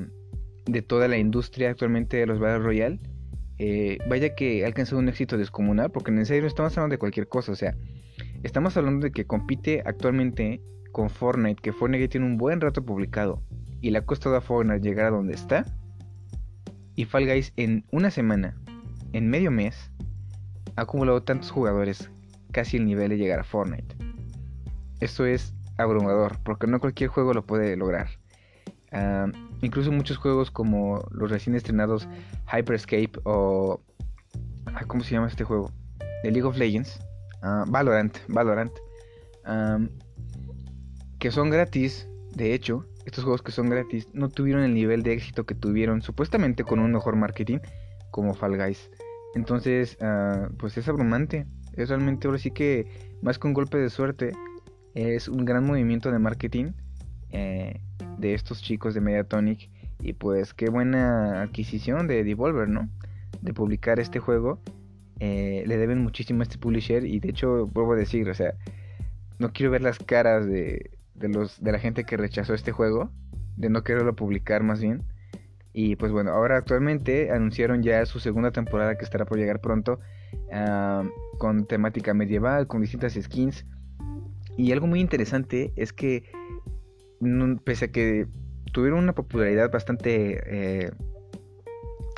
de 0.66 0.82
toda 0.82 1.08
la 1.08 1.20
industria 1.20 1.70
actualmente 1.70 2.18
de 2.18 2.26
los 2.26 2.40
Battle 2.40 2.60
Royale. 2.60 3.00
Eh, 3.60 4.00
vaya 4.10 4.34
que 4.34 4.64
ha 4.64 4.68
alcanzado 4.68 5.00
un 5.00 5.08
éxito 5.08 5.38
descomunal, 5.38 5.92
porque 5.92 6.10
en 6.10 6.26
serio 6.26 6.48
estamos 6.48 6.76
hablando 6.78 6.94
de 6.94 6.98
cualquier 6.98 7.28
cosa. 7.28 7.52
O 7.52 7.56
sea, 7.56 7.76
estamos 8.42 8.76
hablando 8.76 9.06
de 9.06 9.12
que 9.12 9.26
compite 9.26 9.84
actualmente 9.86 10.62
con 10.94 11.12
Fortnite, 11.12 11.62
que 11.62 11.72
Fortnite 11.72 12.08
tiene 12.08 12.26
un 12.26 12.38
buen 12.38 12.60
rato 12.60 12.84
publicado 12.84 13.44
y 13.82 13.92
le 13.92 14.00
ha 14.00 14.06
costado 14.06 14.36
a 14.36 14.42
Fortnite 14.42 14.82
llegar 14.82 15.08
a 15.08 15.12
donde 15.12 15.36
está. 15.36 15.64
Y 16.96 17.06
Fall 17.06 17.28
Guys 17.28 17.54
en 17.56 17.86
una 17.92 18.10
semana, 18.10 18.58
en 19.14 19.30
medio 19.30 19.52
mes, 19.52 19.92
ha 20.76 20.82
acumulado 20.82 21.22
tantos 21.22 21.52
jugadores, 21.52 22.10
casi 22.52 22.78
el 22.78 22.86
nivel 22.86 23.10
de 23.10 23.18
llegar 23.18 23.40
a 23.40 23.44
Fortnite. 23.44 24.09
Esto 25.00 25.26
es 25.26 25.54
abrumador, 25.78 26.38
porque 26.44 26.68
no 26.68 26.80
cualquier 26.80 27.10
juego 27.10 27.34
lo 27.34 27.46
puede 27.46 27.76
lograr. 27.78 28.08
Ah, 28.92 29.28
incluso 29.62 29.92
muchos 29.92 30.18
juegos 30.18 30.52
como 30.52 31.06
los 31.12 31.30
recién 31.30 31.56
estrenados 31.56 32.08
Hyperscape 32.52 33.12
o... 33.24 33.82
Ah, 34.66 34.84
¿Cómo 34.88 35.04
se 35.04 35.12
llama 35.12 35.28
este 35.28 35.44
juego? 35.44 35.72
De 36.24 36.32
League 36.32 36.48
of 36.48 36.58
Legends. 36.58 37.00
Ah, 37.42 37.66
Valorant. 37.68 38.18
Valorant. 38.28 38.72
que 41.20 41.32
son 41.32 41.50
gratis. 41.50 42.08
De 42.36 42.54
hecho, 42.54 42.86
estos 43.06 43.24
juegos 43.24 43.42
que 43.42 43.52
son 43.52 43.70
gratis 43.70 44.08
no 44.14 44.30
tuvieron 44.30 44.64
el 44.64 44.74
nivel 44.74 45.04
de 45.04 45.14
éxito 45.14 45.46
que 45.46 45.56
tuvieron 45.56 46.02
supuestamente 46.02 46.64
con 46.64 46.80
un 46.80 46.92
mejor 46.92 47.16
marketing 47.16 47.60
como 48.12 48.34
Fall 48.34 48.58
Guys. 48.58 48.90
Entonces, 49.36 49.98
pues 50.58 50.78
es 50.78 50.88
abrumante. 50.88 51.46
Es 51.74 51.90
realmente 51.90 52.28
ahora 52.28 52.40
sí 52.40 52.52
que 52.52 53.18
más 53.22 53.40
que 53.40 53.48
un 53.48 53.54
golpe 53.54 53.78
de 53.78 53.90
suerte, 53.90 54.34
es 55.00 55.28
un 55.28 55.46
gran 55.46 55.66
movimiento 55.66 56.12
de 56.12 56.20
marketing 56.20 56.74
eh, 57.32 57.80
de 58.18 58.34
estos 58.34 58.62
chicos 58.62 58.94
de 58.94 59.02
Mediatonic. 59.02 59.70
Y 60.02 60.14
pues 60.14 60.54
qué 60.54 60.70
buena 60.70 61.42
adquisición 61.42 62.08
de 62.08 62.24
Devolver, 62.24 62.70
¿no? 62.70 62.90
De 63.42 63.54
publicar 63.54 64.00
este 64.00 64.20
juego. 64.20 64.60
Eh, 65.20 65.64
le 65.68 65.78
deben 65.78 66.02
muchísimo 66.02 66.42
a 66.42 66.44
este 66.44 66.58
publisher. 66.58 67.06
Y 67.06 67.20
de 67.20 67.30
hecho, 67.30 67.68
vuelvo 67.68 67.94
a 67.94 67.98
decir, 67.98 68.30
o 68.30 68.34
sea, 68.34 68.54
no 69.38 69.52
quiero 69.52 69.72
ver 69.72 69.82
las 69.82 70.00
caras 70.00 70.46
de, 70.46 70.92
de, 71.16 71.30
los, 71.30 71.62
de 71.62 71.72
la 71.72 71.80
gente 71.80 72.04
que 72.04 72.18
rechazó 72.18 72.54
este 72.54 72.72
juego. 72.72 73.12
De 73.58 73.70
no 73.70 73.84
quererlo 73.84 74.16
publicar 74.16 74.64
más 74.64 74.82
bien. 74.82 75.04
Y 75.74 75.96
pues 75.98 76.12
bueno, 76.12 76.32
ahora 76.32 76.58
actualmente 76.58 77.32
anunciaron 77.32 77.84
ya 77.84 78.06
su 78.06 78.20
segunda 78.20 78.52
temporada 78.52 78.98
que 78.98 79.06
estará 79.06 79.26
por 79.26 79.38
llegar 79.38 79.62
pronto. 79.62 80.00
Ah, 80.52 81.04
con 81.38 81.66
temática 81.66 82.14
medieval, 82.14 82.68
con 82.68 82.82
distintas 82.82 83.14
skins. 83.14 83.66
Y 84.60 84.74
algo 84.74 84.88
muy 84.88 85.00
interesante 85.00 85.72
es 85.78 85.94
que, 85.94 86.26
pese 87.64 87.86
a 87.86 87.92
que 87.94 88.28
tuvieron 88.74 89.00
una 89.00 89.16
popularidad 89.16 89.72
bastante 89.72 90.42
eh, 90.46 90.92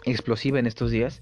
explosiva 0.05 0.57
en 0.57 0.65
estos 0.65 0.89
días, 0.89 1.21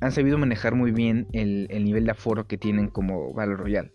han 0.00 0.12
sabido 0.12 0.38
manejar 0.38 0.76
muy 0.76 0.92
bien 0.92 1.26
el, 1.32 1.66
nivel 1.84 2.04
de 2.04 2.12
aforo 2.12 2.46
que 2.46 2.56
tienen 2.56 2.86
como 2.86 3.34
Battle 3.34 3.56
Royale. 3.56 3.92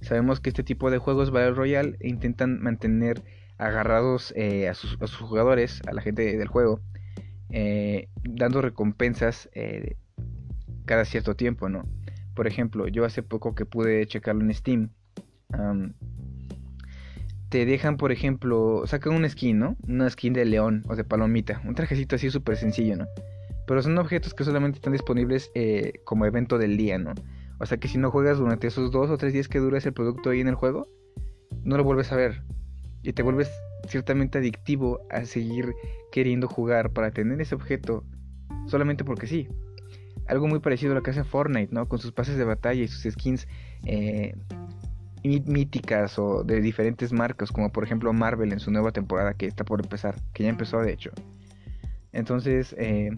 Sabemos 0.00 0.40
que 0.40 0.48
este 0.48 0.62
tipo 0.62 0.90
de 0.90 0.96
juegos 0.96 1.30
Battle 1.30 1.52
Royale 1.52 1.98
intentan 2.00 2.58
mantener 2.62 3.22
agarrados 3.58 4.32
eh, 4.34 4.70
a, 4.70 4.74
sus, 4.74 4.96
jugadores, 5.20 5.82
a 5.86 5.92
la 5.92 6.00
gente 6.00 6.38
del 6.38 6.48
juego, 6.48 6.80
eh, 7.50 8.08
dando 8.22 8.62
recompensas 8.62 9.50
cada 10.86 11.04
cierto 11.04 11.36
tiempo, 11.36 11.68
¿no? 11.68 11.84
Por 12.34 12.46
ejemplo, 12.46 12.88
yo 12.88 13.04
hace 13.04 13.22
poco 13.22 13.54
que 13.54 13.66
pude 13.66 14.06
checarlo 14.06 14.42
en 14.42 14.54
Steam, 14.54 14.90
te 17.48 17.64
dejan, 17.64 17.96
por 17.96 18.12
ejemplo, 18.12 18.82
sacan 18.86 19.14
una 19.14 19.28
skin, 19.28 19.58
¿no? 19.58 19.76
Una 19.86 20.10
skin 20.10 20.32
de 20.32 20.44
león 20.44 20.84
o 20.88 20.96
de 20.96 21.04
palomita. 21.04 21.62
Un 21.64 21.74
trajecito 21.74 22.16
así 22.16 22.30
súper 22.30 22.56
sencillo, 22.56 22.96
¿no? 22.96 23.06
Pero 23.66 23.82
son 23.82 23.96
objetos 23.98 24.34
que 24.34 24.44
solamente 24.44 24.78
están 24.78 24.92
disponibles 24.92 25.50
eh, 25.54 25.94
como 26.04 26.26
evento 26.26 26.58
del 26.58 26.76
día, 26.76 26.98
¿no? 26.98 27.14
O 27.58 27.66
sea 27.66 27.78
que 27.78 27.88
si 27.88 27.98
no 27.98 28.10
juegas 28.10 28.38
durante 28.38 28.66
esos 28.66 28.90
dos 28.90 29.10
o 29.10 29.16
tres 29.16 29.32
días 29.32 29.48
que 29.48 29.58
dura 29.58 29.78
ese 29.78 29.92
producto 29.92 30.30
ahí 30.30 30.40
en 30.40 30.48
el 30.48 30.54
juego, 30.54 30.88
no 31.62 31.76
lo 31.76 31.84
vuelves 31.84 32.12
a 32.12 32.16
ver. 32.16 32.42
Y 33.02 33.12
te 33.12 33.22
vuelves 33.22 33.50
ciertamente 33.88 34.38
adictivo 34.38 35.00
a 35.10 35.24
seguir 35.24 35.72
queriendo 36.12 36.48
jugar 36.48 36.90
para 36.90 37.10
tener 37.10 37.40
ese 37.40 37.54
objeto 37.54 38.04
solamente 38.66 39.04
porque 39.04 39.26
sí. 39.26 39.48
Algo 40.26 40.48
muy 40.48 40.58
parecido 40.58 40.92
a 40.92 40.94
lo 40.96 41.02
que 41.02 41.12
hace 41.12 41.22
Fortnite, 41.22 41.72
¿no? 41.72 41.88
Con 41.88 42.00
sus 42.00 42.12
pases 42.12 42.36
de 42.36 42.44
batalla 42.44 42.82
y 42.82 42.88
sus 42.88 43.12
skins 43.12 43.46
eh, 43.84 44.34
míticas 45.26 46.18
o 46.18 46.44
de 46.44 46.60
diferentes 46.60 47.12
marcas, 47.12 47.52
como 47.52 47.70
por 47.70 47.84
ejemplo 47.84 48.12
Marvel 48.12 48.52
en 48.52 48.60
su 48.60 48.70
nueva 48.70 48.92
temporada 48.92 49.34
que 49.34 49.46
está 49.46 49.64
por 49.64 49.80
empezar, 49.80 50.16
que 50.32 50.44
ya 50.44 50.48
empezó 50.48 50.80
de 50.80 50.92
hecho. 50.92 51.10
Entonces, 52.12 52.74
eh, 52.78 53.10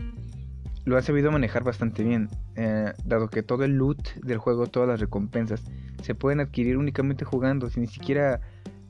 lo 0.84 0.96
ha 0.96 1.02
sabido 1.02 1.30
manejar 1.30 1.64
bastante 1.64 2.02
bien, 2.02 2.28
eh, 2.56 2.92
dado 3.04 3.28
que 3.28 3.42
todo 3.42 3.64
el 3.64 3.76
loot 3.76 4.14
del 4.22 4.38
juego, 4.38 4.66
todas 4.66 4.88
las 4.88 5.00
recompensas, 5.00 5.62
se 6.02 6.14
pueden 6.14 6.40
adquirir 6.40 6.78
únicamente 6.78 7.24
jugando, 7.24 7.68
sin 7.68 7.82
ni 7.82 7.88
siquiera 7.88 8.40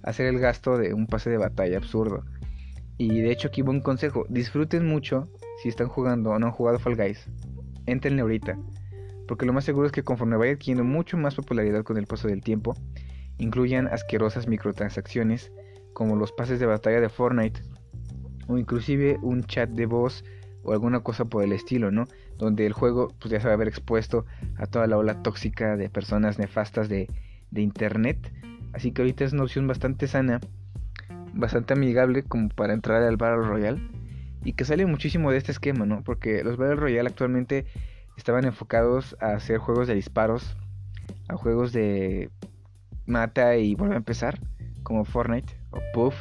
hacer 0.02 0.26
el 0.26 0.38
gasto 0.38 0.78
de 0.78 0.94
un 0.94 1.06
pase 1.06 1.28
de 1.28 1.38
batalla 1.38 1.76
absurdo. 1.76 2.24
Y 2.98 3.20
de 3.20 3.30
hecho 3.30 3.48
aquí 3.48 3.62
un 3.62 3.80
consejo, 3.80 4.26
disfruten 4.28 4.86
mucho 4.86 5.28
si 5.62 5.68
están 5.68 5.88
jugando 5.88 6.30
o 6.30 6.38
no 6.38 6.46
han 6.46 6.52
jugado 6.52 6.78
Fall 6.78 6.96
Guys. 6.96 7.26
Entrenle 7.86 8.22
ahorita, 8.22 8.58
porque 9.26 9.46
lo 9.46 9.52
más 9.52 9.64
seguro 9.64 9.86
es 9.86 9.92
que 9.92 10.02
conforme 10.02 10.36
vaya 10.36 10.52
adquiriendo 10.52 10.84
mucho 10.84 11.16
más 11.16 11.34
popularidad 11.34 11.84
con 11.84 11.96
el 11.96 12.06
paso 12.06 12.28
del 12.28 12.42
tiempo, 12.42 12.74
incluyan 13.38 13.86
asquerosas 13.88 14.48
microtransacciones 14.48 15.52
como 15.92 16.16
los 16.16 16.32
pases 16.32 16.60
de 16.60 16.66
batalla 16.66 17.00
de 17.00 17.08
Fortnite 17.08 17.62
o 18.46 18.58
inclusive 18.58 19.18
un 19.22 19.44
chat 19.44 19.70
de 19.70 19.86
voz 19.86 20.24
o 20.62 20.72
alguna 20.72 21.00
cosa 21.00 21.24
por 21.24 21.44
el 21.44 21.52
estilo, 21.52 21.90
¿no? 21.90 22.06
Donde 22.36 22.66
el 22.66 22.72
juego 22.72 23.08
pues 23.18 23.30
ya 23.30 23.40
se 23.40 23.48
va 23.48 23.54
a 23.54 23.56
ver 23.56 23.68
expuesto 23.68 24.26
a 24.56 24.66
toda 24.66 24.86
la 24.86 24.96
ola 24.96 25.22
tóxica 25.22 25.76
de 25.76 25.88
personas 25.88 26.38
nefastas 26.38 26.88
de, 26.88 27.08
de 27.50 27.62
internet. 27.62 28.32
Así 28.72 28.92
que 28.92 29.02
ahorita 29.02 29.24
es 29.24 29.32
una 29.32 29.44
opción 29.44 29.66
bastante 29.66 30.06
sana, 30.06 30.40
bastante 31.34 31.72
amigable 31.74 32.22
como 32.22 32.48
para 32.48 32.74
entrar 32.74 33.02
al 33.02 33.16
Battle 33.16 33.46
Royale 33.46 33.80
y 34.44 34.52
que 34.52 34.64
sale 34.64 34.86
muchísimo 34.86 35.30
de 35.30 35.38
este 35.38 35.52
esquema, 35.52 35.86
¿no? 35.86 36.02
Porque 36.02 36.42
los 36.44 36.56
Battle 36.56 36.76
Royale 36.76 37.08
actualmente 37.08 37.66
estaban 38.16 38.44
enfocados 38.44 39.16
a 39.20 39.32
hacer 39.32 39.58
juegos 39.58 39.88
de 39.88 39.94
disparos, 39.94 40.56
a 41.28 41.36
juegos 41.36 41.72
de 41.72 42.30
mata 43.08 43.56
y 43.56 43.74
vuelve 43.74 43.94
a 43.94 43.98
empezar, 43.98 44.38
como 44.82 45.04
Fortnite 45.04 45.52
o 45.70 45.78
Puff 45.92 46.14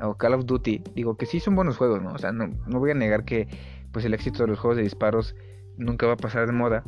o 0.00 0.16
Call 0.16 0.34
of 0.34 0.46
Duty. 0.46 0.82
Digo 0.94 1.16
que 1.16 1.26
sí 1.26 1.40
son 1.40 1.54
buenos 1.54 1.76
juegos, 1.76 2.02
¿no? 2.02 2.12
O 2.12 2.18
sea, 2.18 2.32
no, 2.32 2.48
no 2.66 2.78
voy 2.78 2.90
a 2.90 2.94
negar 2.94 3.24
que 3.24 3.48
pues 3.92 4.04
el 4.04 4.14
éxito 4.14 4.42
de 4.42 4.48
los 4.48 4.58
juegos 4.58 4.76
de 4.76 4.82
disparos 4.82 5.34
nunca 5.76 6.06
va 6.06 6.14
a 6.14 6.16
pasar 6.16 6.46
de 6.46 6.52
moda. 6.52 6.84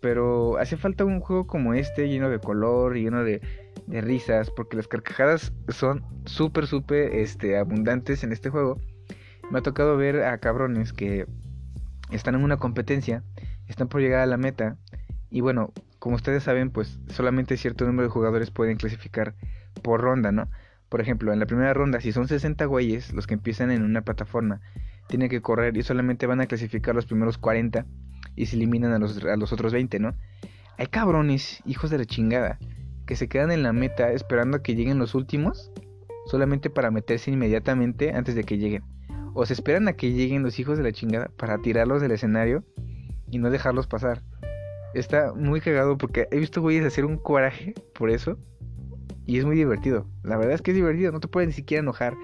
Pero 0.00 0.58
hace 0.58 0.76
falta 0.76 1.04
un 1.04 1.20
juego 1.20 1.46
como 1.46 1.74
este, 1.74 2.08
lleno 2.08 2.28
de 2.28 2.40
color, 2.40 2.94
lleno 2.94 3.22
de, 3.22 3.40
risas, 3.86 4.50
porque 4.50 4.76
las 4.76 4.88
carcajadas 4.88 5.52
son 5.68 6.04
súper, 6.24 6.66
súper 6.66 7.14
este, 7.14 7.56
abundantes 7.58 8.24
en 8.24 8.32
este 8.32 8.50
juego. 8.50 8.78
Me 9.50 9.58
ha 9.58 9.62
tocado 9.62 9.96
ver 9.96 10.22
a 10.24 10.38
cabrones 10.38 10.92
que 10.92 11.26
están 12.10 12.34
en 12.34 12.42
una 12.42 12.56
competencia, 12.56 13.22
están 13.68 13.88
por 13.88 14.00
llegar 14.00 14.20
a 14.20 14.26
la 14.26 14.36
meta, 14.36 14.76
y 15.30 15.40
bueno, 15.40 15.72
como 16.02 16.16
ustedes 16.16 16.42
saben, 16.42 16.70
pues 16.70 16.98
solamente 17.06 17.56
cierto 17.56 17.86
número 17.86 18.08
de 18.08 18.12
jugadores 18.12 18.50
pueden 18.50 18.76
clasificar 18.76 19.36
por 19.82 20.00
ronda, 20.00 20.32
¿no? 20.32 20.48
Por 20.88 21.00
ejemplo, 21.00 21.32
en 21.32 21.38
la 21.38 21.46
primera 21.46 21.72
ronda, 21.74 22.00
si 22.00 22.10
son 22.10 22.26
60 22.26 22.64
güeyes 22.64 23.12
los 23.12 23.28
que 23.28 23.34
empiezan 23.34 23.70
en 23.70 23.84
una 23.84 24.02
plataforma, 24.02 24.60
tienen 25.06 25.28
que 25.28 25.40
correr 25.40 25.76
y 25.76 25.84
solamente 25.84 26.26
van 26.26 26.40
a 26.40 26.46
clasificar 26.46 26.96
los 26.96 27.06
primeros 27.06 27.38
40 27.38 27.86
y 28.34 28.46
se 28.46 28.56
eliminan 28.56 28.92
a 28.92 28.98
los, 28.98 29.22
a 29.22 29.36
los 29.36 29.52
otros 29.52 29.72
20, 29.72 30.00
¿no? 30.00 30.16
Hay 30.76 30.88
cabrones, 30.88 31.62
hijos 31.66 31.88
de 31.88 31.98
la 31.98 32.04
chingada, 32.04 32.58
que 33.06 33.14
se 33.14 33.28
quedan 33.28 33.52
en 33.52 33.62
la 33.62 33.72
meta 33.72 34.10
esperando 34.10 34.56
a 34.56 34.62
que 34.64 34.74
lleguen 34.74 34.98
los 34.98 35.14
últimos, 35.14 35.70
solamente 36.26 36.68
para 36.68 36.90
meterse 36.90 37.30
inmediatamente 37.30 38.10
antes 38.12 38.34
de 38.34 38.42
que 38.42 38.58
lleguen. 38.58 38.82
O 39.34 39.46
se 39.46 39.52
esperan 39.52 39.86
a 39.86 39.92
que 39.92 40.10
lleguen 40.10 40.42
los 40.42 40.58
hijos 40.58 40.78
de 40.78 40.82
la 40.82 40.90
chingada 40.90 41.30
para 41.36 41.58
tirarlos 41.58 42.02
del 42.02 42.10
escenario 42.10 42.64
y 43.30 43.38
no 43.38 43.50
dejarlos 43.50 43.86
pasar. 43.86 44.24
Está 44.94 45.32
muy 45.34 45.60
cagado 45.60 45.96
porque 45.96 46.28
he 46.30 46.38
visto 46.38 46.60
güeyes 46.60 46.84
hacer 46.84 47.04
un 47.04 47.16
coraje 47.16 47.74
por 47.94 48.10
eso. 48.10 48.38
Y 49.26 49.38
es 49.38 49.44
muy 49.44 49.56
divertido. 49.56 50.06
La 50.22 50.36
verdad 50.36 50.54
es 50.54 50.62
que 50.62 50.72
es 50.72 50.76
divertido. 50.76 51.12
No 51.12 51.20
te 51.20 51.28
puedes 51.28 51.48
ni 51.48 51.54
siquiera 51.54 51.80
enojar 51.80 52.14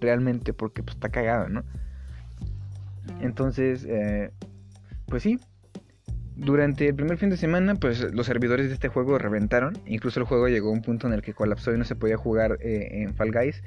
realmente 0.00 0.52
porque 0.52 0.82
pues, 0.82 0.96
está 0.96 1.08
cagado, 1.08 1.48
¿no? 1.48 1.64
Entonces, 3.20 3.84
eh, 3.88 4.30
pues 5.06 5.22
sí. 5.22 5.38
Durante 6.36 6.88
el 6.88 6.94
primer 6.96 7.16
fin 7.16 7.30
de 7.30 7.36
semana, 7.36 7.76
pues 7.76 8.12
los 8.12 8.26
servidores 8.26 8.68
de 8.68 8.74
este 8.74 8.88
juego 8.88 9.18
reventaron. 9.18 9.78
Incluso 9.86 10.18
el 10.18 10.26
juego 10.26 10.48
llegó 10.48 10.70
a 10.70 10.72
un 10.72 10.82
punto 10.82 11.06
en 11.06 11.12
el 11.12 11.22
que 11.22 11.32
colapsó 11.32 11.72
y 11.72 11.78
no 11.78 11.84
se 11.84 11.94
podía 11.94 12.16
jugar 12.16 12.58
eh, 12.60 13.02
en 13.02 13.14
Fall 13.14 13.30
Guys. 13.30 13.62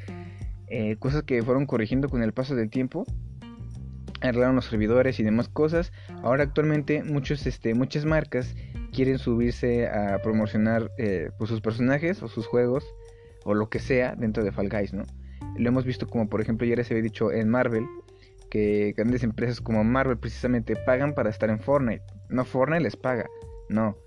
Eh, 0.68 0.97
cosas 0.97 1.24
que 1.24 1.41
fueron 1.43 1.66
corrigiendo 1.66 2.10
con 2.10 2.24
el 2.24 2.34
paso 2.34 2.55
del 2.55 2.70
tiempo. 2.70 3.05
Arreglaron 4.22 4.55
los 4.55 4.65
servidores 4.65 5.20
y 5.20 5.24
demás 5.24 5.49
cosas. 5.49 5.91
Ahora 6.24 6.43
actualmente 6.43 7.03
muchos, 7.03 7.45
este, 7.45 7.74
muchas 7.74 8.05
marcas 8.05 8.55
quieren 8.91 9.20
subirse 9.20 9.88
a 9.88 10.20
promocionar 10.22 10.91
pues, 11.38 11.49
sus 11.49 11.61
personajes 11.61 12.22
o 12.24 12.28
sus 12.28 12.47
juegos 12.47 12.86
o 13.43 13.53
lo 13.53 13.70
que 13.70 13.80
sea 13.80 14.15
dentro 14.15 14.43
de 14.43 14.51
Fall 14.51 14.70
Guys, 14.70 14.93
¿no? 14.93 15.03
Lo 15.57 15.70
hemos 15.70 15.86
visto 15.86 16.07
como 16.07 16.30
por 16.30 16.41
ejemplo 16.41 16.68
ya 16.68 16.76
les 16.76 16.89
había 16.91 17.03
dicho 17.03 17.32
en 17.32 17.49
Marvel, 17.49 17.86
que 18.49 18.93
grandes 18.95 19.24
empresas 19.24 19.61
como 19.61 19.84
Marvel 19.84 20.18
precisamente 20.18 20.76
pagan 20.76 21.13
para 21.13 21.30
estar 21.30 21.49
en 21.49 21.59
Fortnite. 21.59 22.03
No 22.30 22.45
Fortnite 22.45 22.84
les 22.84 22.95
paga, 22.95 23.26
no. 23.70 23.97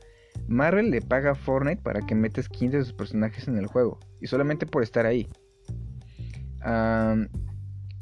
Marvel 0.46 0.90
le 0.90 1.00
paga 1.00 1.32
a 1.32 1.34
Fortnite 1.34 1.82
para 1.82 2.00
que 2.00 2.14
metas 2.14 2.48
15 2.48 2.78
de 2.78 2.84
sus 2.84 2.92
personajes 2.92 3.48
en 3.48 3.56
el 3.56 3.66
juego. 3.66 3.98
Y 4.20 4.26
solamente 4.26 4.66
por 4.66 4.82
estar 4.82 5.06
ahí. 5.06 5.28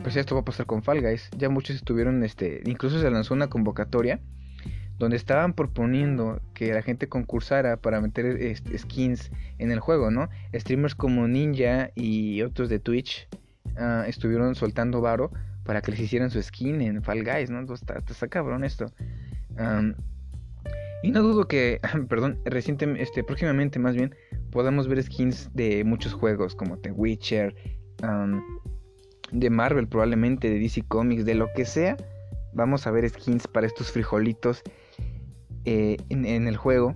Pues 0.02 0.16
esto 0.16 0.34
va 0.34 0.42
a 0.42 0.44
pasar 0.44 0.66
con 0.66 0.82
Fall 0.82 1.00
Guys. 1.00 1.30
Ya 1.36 1.48
muchos 1.48 1.76
estuvieron, 1.76 2.22
este, 2.22 2.62
incluso 2.64 3.00
se 3.00 3.10
lanzó 3.10 3.34
una 3.34 3.48
convocatoria 3.48 4.20
donde 4.98 5.16
estaban 5.16 5.52
proponiendo 5.52 6.40
que 6.54 6.72
la 6.72 6.82
gente 6.82 7.08
concursara 7.08 7.76
para 7.76 8.00
meter 8.00 8.26
este, 8.26 8.76
skins 8.76 9.30
en 9.58 9.70
el 9.70 9.78
juego, 9.78 10.10
¿no? 10.10 10.28
Streamers 10.52 10.94
como 10.94 11.28
Ninja 11.28 11.90
y 11.94 12.42
otros 12.42 12.68
de 12.68 12.80
Twitch 12.80 13.28
ah, 13.76 14.04
estuvieron 14.08 14.54
soltando 14.56 15.00
varo 15.00 15.30
para 15.64 15.82
que 15.82 15.92
les 15.92 16.00
hicieran 16.00 16.30
su 16.30 16.42
skin 16.42 16.80
en 16.80 17.02
Fall 17.02 17.24
Guys, 17.24 17.50
¿no? 17.50 17.60
Está 17.72 18.28
cabrón 18.28 18.64
esto. 18.64 18.92
y 21.02 21.10
no 21.12 21.22
dudo 21.22 21.46
que, 21.46 21.80
perdón, 22.08 22.40
recientemente, 22.44 23.02
este, 23.02 23.22
próximamente 23.22 23.78
más 23.78 23.94
bien, 23.94 24.14
podamos 24.50 24.88
ver 24.88 25.00
skins 25.02 25.50
de 25.54 25.84
muchos 25.84 26.12
juegos 26.12 26.56
como 26.56 26.78
The 26.78 26.90
Witcher, 26.90 27.54
de 29.32 29.50
Marvel 29.50 29.88
probablemente, 29.88 30.50
de 30.50 30.58
DC 30.58 30.82
Comics, 30.82 31.24
de 31.24 31.34
lo 31.34 31.52
que 31.54 31.64
sea. 31.64 31.96
Vamos 32.52 32.86
a 32.86 32.90
ver 32.90 33.08
skins 33.08 33.46
para 33.46 33.66
estos 33.66 33.92
frijolitos 33.92 34.62
eh, 35.64 35.96
en, 36.08 36.48
el 36.48 36.56
juego. 36.56 36.94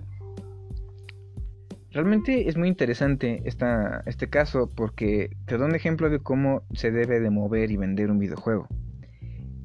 Realmente 1.91 2.49
es 2.49 2.57
muy 2.57 2.67
interesante 2.67 3.43
esta, 3.45 4.01
este 4.07 4.29
caso 4.29 4.69
porque 4.75 5.29
te 5.45 5.57
da 5.57 5.65
un 5.65 5.75
ejemplo 5.75 6.09
de 6.09 6.19
cómo 6.19 6.63
se 6.73 6.91
debe 6.91 7.19
de 7.19 7.29
mover 7.29 7.69
y 7.69 7.77
vender 7.77 8.09
un 8.09 8.17
videojuego. 8.17 8.67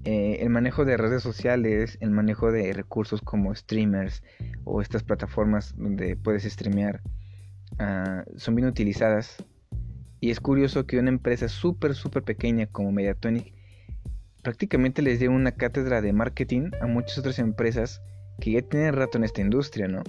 Eh, 0.04 0.38
el 0.40 0.50
manejo 0.50 0.84
de 0.84 0.96
redes 0.96 1.22
sociales, 1.22 1.98
el 2.00 2.10
manejo 2.10 2.52
de 2.52 2.72
recursos 2.72 3.20
como 3.20 3.54
streamers 3.54 4.22
o 4.64 4.80
estas 4.80 5.02
plataformas 5.02 5.74
donde 5.76 6.16
puedes 6.16 6.44
streamear 6.44 7.00
ah, 7.78 8.24
son 8.36 8.54
bien 8.54 8.68
utilizadas. 8.68 9.44
Y 10.20 10.30
es 10.30 10.40
curioso 10.40 10.86
que 10.86 10.98
una 10.98 11.10
empresa 11.10 11.48
súper, 11.48 11.94
súper 11.94 12.22
pequeña 12.24 12.66
como 12.66 12.92
Mediatonic 12.92 13.54
prácticamente 14.42 15.02
les 15.02 15.20
dé 15.20 15.28
una 15.28 15.52
cátedra 15.52 16.00
de 16.00 16.12
marketing 16.12 16.70
a 16.80 16.86
muchas 16.86 17.18
otras 17.18 17.38
empresas 17.38 18.02
que 18.40 18.52
ya 18.52 18.62
tienen 18.62 18.94
rato 18.94 19.18
en 19.18 19.24
esta 19.24 19.40
industria, 19.40 19.88
¿no? 19.88 20.02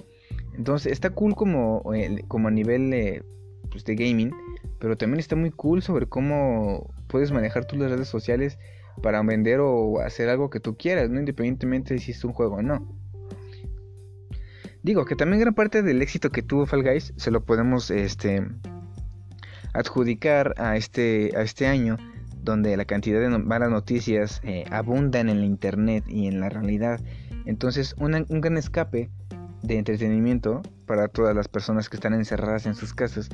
Entonces 0.56 0.92
está 0.92 1.10
cool 1.10 1.34
como, 1.34 1.82
eh, 1.94 2.24
como 2.28 2.48
a 2.48 2.50
nivel 2.50 3.24
pues, 3.70 3.84
de 3.84 3.94
gaming, 3.94 4.32
pero 4.78 4.96
también 4.96 5.20
está 5.20 5.36
muy 5.36 5.50
cool 5.50 5.82
sobre 5.82 6.06
cómo 6.06 6.92
puedes 7.06 7.32
manejar 7.32 7.64
tus 7.64 7.78
redes 7.78 8.08
sociales 8.08 8.58
para 9.02 9.22
vender 9.22 9.60
o 9.60 10.00
hacer 10.00 10.28
algo 10.28 10.50
que 10.50 10.60
tú 10.60 10.76
quieras, 10.76 11.10
¿no? 11.10 11.18
Independientemente 11.18 11.94
de 11.94 12.00
si 12.00 12.12
es 12.12 12.24
un 12.24 12.32
juego 12.32 12.56
o 12.56 12.62
no. 12.62 12.96
Digo 14.82 15.04
que 15.04 15.16
también 15.16 15.40
gran 15.40 15.54
parte 15.54 15.82
del 15.82 16.00
éxito 16.00 16.30
que 16.30 16.42
tuvo 16.42 16.66
Fall 16.66 16.82
Guys 16.82 17.12
se 17.16 17.30
lo 17.30 17.44
podemos 17.44 17.90
este, 17.90 18.46
adjudicar 19.72 20.54
a 20.58 20.76
este, 20.76 21.32
a 21.36 21.42
este 21.42 21.66
año 21.66 21.96
donde 22.42 22.76
la 22.76 22.84
cantidad 22.84 23.20
de 23.20 23.28
malas 23.38 23.70
noticias 23.70 24.40
eh, 24.44 24.64
abundan 24.70 25.28
en 25.28 25.40
la 25.40 25.46
internet 25.46 26.04
y 26.08 26.26
en 26.26 26.40
la 26.40 26.48
realidad 26.48 27.00
entonces, 27.46 27.94
un 27.98 28.40
gran 28.40 28.56
escape 28.56 29.10
de 29.62 29.78
entretenimiento 29.78 30.62
para 30.86 31.08
todas 31.08 31.34
las 31.34 31.48
personas 31.48 31.88
que 31.88 31.96
están 31.96 32.14
encerradas 32.14 32.66
en 32.66 32.74
sus 32.74 32.94
casas, 32.94 33.28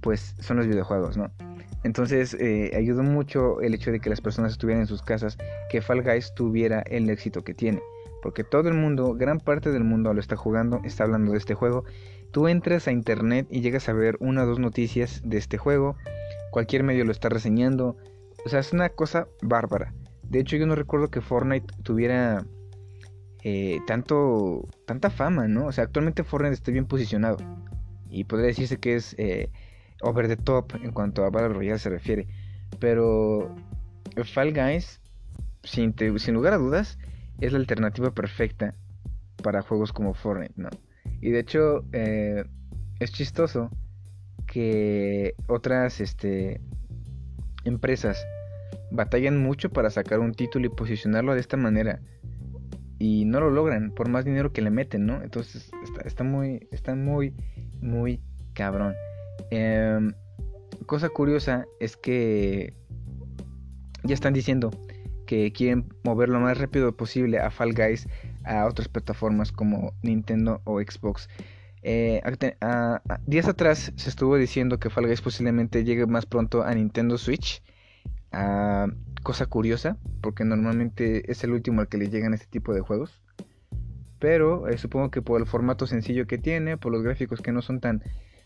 pues 0.00 0.34
son 0.40 0.58
los 0.58 0.66
videojuegos, 0.66 1.16
¿no? 1.16 1.30
Entonces 1.84 2.34
eh, 2.34 2.72
ayudó 2.76 3.02
mucho 3.02 3.60
el 3.60 3.74
hecho 3.74 3.92
de 3.92 4.00
que 4.00 4.10
las 4.10 4.20
personas 4.20 4.52
estuvieran 4.52 4.82
en 4.82 4.86
sus 4.86 5.02
casas, 5.02 5.38
que 5.70 5.80
Fall 5.80 6.02
Guys 6.02 6.32
tuviera 6.34 6.82
el 6.82 7.08
éxito 7.10 7.42
que 7.42 7.54
tiene. 7.54 7.80
Porque 8.22 8.42
todo 8.42 8.68
el 8.68 8.74
mundo, 8.74 9.14
gran 9.14 9.38
parte 9.38 9.70
del 9.70 9.84
mundo 9.84 10.12
lo 10.12 10.20
está 10.20 10.36
jugando, 10.36 10.80
está 10.84 11.04
hablando 11.04 11.32
de 11.32 11.38
este 11.38 11.54
juego. 11.54 11.84
Tú 12.32 12.48
entras 12.48 12.86
a 12.86 12.92
internet 12.92 13.46
y 13.50 13.60
llegas 13.60 13.88
a 13.88 13.92
ver 13.92 14.16
una 14.20 14.42
o 14.42 14.46
dos 14.46 14.58
noticias 14.58 15.22
de 15.24 15.38
este 15.38 15.58
juego. 15.58 15.96
Cualquier 16.50 16.82
medio 16.82 17.04
lo 17.04 17.12
está 17.12 17.28
reseñando. 17.28 17.96
O 18.44 18.48
sea, 18.48 18.60
es 18.60 18.72
una 18.72 18.90
cosa 18.90 19.28
bárbara. 19.42 19.94
De 20.24 20.40
hecho, 20.40 20.56
yo 20.56 20.66
no 20.66 20.74
recuerdo 20.74 21.10
que 21.10 21.20
Fortnite 21.20 21.72
tuviera 21.82 22.44
eh, 23.44 23.78
tanto, 23.86 24.68
tanta 24.86 25.10
fama, 25.10 25.48
¿no? 25.48 25.66
O 25.66 25.72
sea, 25.72 25.84
actualmente 25.84 26.24
Fortnite 26.24 26.54
está 26.54 26.70
bien 26.70 26.86
posicionado 26.86 27.38
y 28.10 28.24
podría 28.24 28.48
decirse 28.48 28.78
que 28.78 28.96
es 28.96 29.14
eh, 29.18 29.50
over 30.02 30.28
the 30.28 30.36
top 30.36 30.74
en 30.82 30.92
cuanto 30.92 31.24
a 31.24 31.30
Battle 31.30 31.54
Royale 31.54 31.78
se 31.78 31.90
refiere. 31.90 32.26
Pero 32.78 33.54
Fall 34.34 34.52
Guys, 34.52 35.00
sin, 35.62 35.94
sin 36.18 36.34
lugar 36.34 36.52
a 36.52 36.58
dudas, 36.58 36.98
es 37.40 37.52
la 37.52 37.58
alternativa 37.58 38.10
perfecta 38.12 38.74
para 39.42 39.62
juegos 39.62 39.92
como 39.92 40.14
Fortnite, 40.14 40.54
¿no? 40.56 40.68
Y 41.20 41.30
de 41.30 41.40
hecho, 41.40 41.84
eh, 41.92 42.44
es 43.00 43.12
chistoso 43.12 43.70
que 44.46 45.34
otras 45.46 46.00
este, 46.00 46.60
empresas 47.64 48.26
batallan 48.90 49.42
mucho 49.42 49.70
para 49.70 49.90
sacar 49.90 50.20
un 50.20 50.32
título 50.32 50.66
y 50.66 50.70
posicionarlo 50.70 51.34
de 51.34 51.40
esta 51.40 51.56
manera 51.56 52.00
y 52.98 53.24
no 53.24 53.40
lo 53.40 53.50
logran 53.50 53.92
por 53.92 54.08
más 54.08 54.24
dinero 54.24 54.52
que 54.52 54.62
le 54.62 54.70
meten, 54.70 55.06
¿no? 55.06 55.22
Entonces 55.22 55.70
está, 56.04 56.24
muy, 56.24 56.66
está 56.72 56.94
muy, 56.94 57.32
muy 57.80 58.20
cabrón. 58.54 58.94
Em, 59.50 60.12
cosa 60.86 61.08
curiosa 61.08 61.64
es 61.78 61.96
que 61.96 62.74
ya 64.02 64.14
están 64.14 64.32
diciendo 64.32 64.70
que 65.26 65.52
quieren 65.52 65.86
mover 66.02 66.28
lo 66.28 66.40
más 66.40 66.58
rápido 66.58 66.96
posible 66.96 67.38
a 67.38 67.50
Fall 67.50 67.74
Guys 67.74 68.08
a 68.48 68.66
otras 68.66 68.88
plataformas 68.88 69.52
como 69.52 69.92
Nintendo 70.02 70.60
o 70.64 70.80
Xbox. 70.80 71.28
Eh, 71.82 72.20
días 73.26 73.46
atrás 73.46 73.92
se 73.94 74.08
estuvo 74.08 74.36
diciendo 74.36 74.78
que 74.78 74.90
Fall 74.90 75.06
Guys 75.06 75.20
posiblemente 75.20 75.84
llegue 75.84 76.06
más 76.06 76.26
pronto 76.26 76.62
a 76.62 76.74
Nintendo 76.74 77.18
Switch. 77.18 77.62
A 78.32 78.88
cosa 79.22 79.46
curiosa, 79.46 79.96
porque 80.20 80.44
normalmente 80.44 81.30
es 81.30 81.44
el 81.44 81.52
último 81.52 81.80
al 81.80 81.88
que 81.88 81.98
le 81.98 82.08
llegan 82.08 82.34
este 82.34 82.46
tipo 82.46 82.72
de 82.72 82.80
juegos. 82.80 83.20
Pero 84.18 84.68
eh, 84.68 84.78
supongo 84.78 85.10
que 85.10 85.22
por 85.22 85.40
el 85.40 85.46
formato 85.46 85.86
sencillo 85.86 86.26
que 86.26 86.38
tiene, 86.38 86.76
por 86.76 86.92
los 86.92 87.02
gráficos 87.02 87.40
que 87.40 87.52
no 87.52 87.62
son 87.62 87.80
tan 87.80 88.02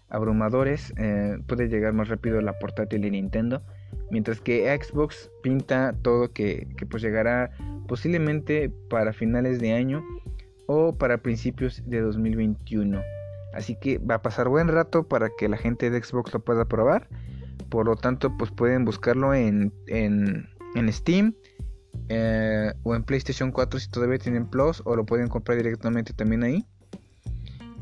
abrumadores, 0.08 0.92
eh, 0.98 1.38
puede 1.46 1.68
llegar 1.68 1.92
más 1.94 2.08
rápido 2.08 2.40
la 2.40 2.58
portátil 2.58 3.02
de 3.02 3.10
Nintendo. 3.10 3.62
Mientras 4.10 4.40
que 4.40 4.78
Xbox 4.80 5.30
pinta 5.42 5.94
todo 6.02 6.32
que, 6.32 6.68
que 6.76 6.86
pues 6.86 7.02
llegará 7.02 7.50
posiblemente 7.88 8.70
para 8.90 9.12
finales 9.12 9.58
de 9.58 9.72
año 9.72 10.04
o 10.66 10.96
para 10.96 11.18
principios 11.18 11.82
de 11.86 12.00
2021. 12.00 13.00
Así 13.54 13.76
que 13.76 13.98
va 13.98 14.16
a 14.16 14.22
pasar 14.22 14.48
buen 14.48 14.68
rato 14.68 15.08
para 15.08 15.30
que 15.36 15.48
la 15.48 15.56
gente 15.56 15.90
de 15.90 16.02
Xbox 16.02 16.32
lo 16.32 16.40
pueda 16.40 16.64
probar. 16.64 17.08
Por 17.68 17.86
lo 17.86 17.96
tanto, 17.96 18.36
pues 18.36 18.50
pueden 18.50 18.84
buscarlo 18.84 19.34
en, 19.34 19.72
en 19.86 20.48
en 20.74 20.92
Steam 20.92 21.34
eh, 22.08 22.72
o 22.82 22.94
en 22.94 23.04
PlayStation 23.04 23.52
4 23.52 23.80
si 23.80 23.90
todavía 23.90 24.18
tienen 24.18 24.46
Plus 24.46 24.82
o 24.84 24.96
lo 24.96 25.04
pueden 25.04 25.28
comprar 25.28 25.58
directamente 25.58 26.12
también 26.12 26.42
ahí. 26.42 26.66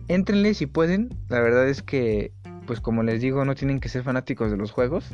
Entrenle 0.08 0.54
si 0.54 0.66
pueden. 0.66 1.10
La 1.28 1.40
verdad 1.40 1.68
es 1.68 1.82
que, 1.82 2.32
pues 2.66 2.80
como 2.80 3.02
les 3.02 3.20
digo, 3.20 3.44
no 3.44 3.54
tienen 3.54 3.80
que 3.80 3.88
ser 3.88 4.02
fanáticos 4.02 4.50
de 4.50 4.56
los 4.56 4.72
juegos 4.72 5.12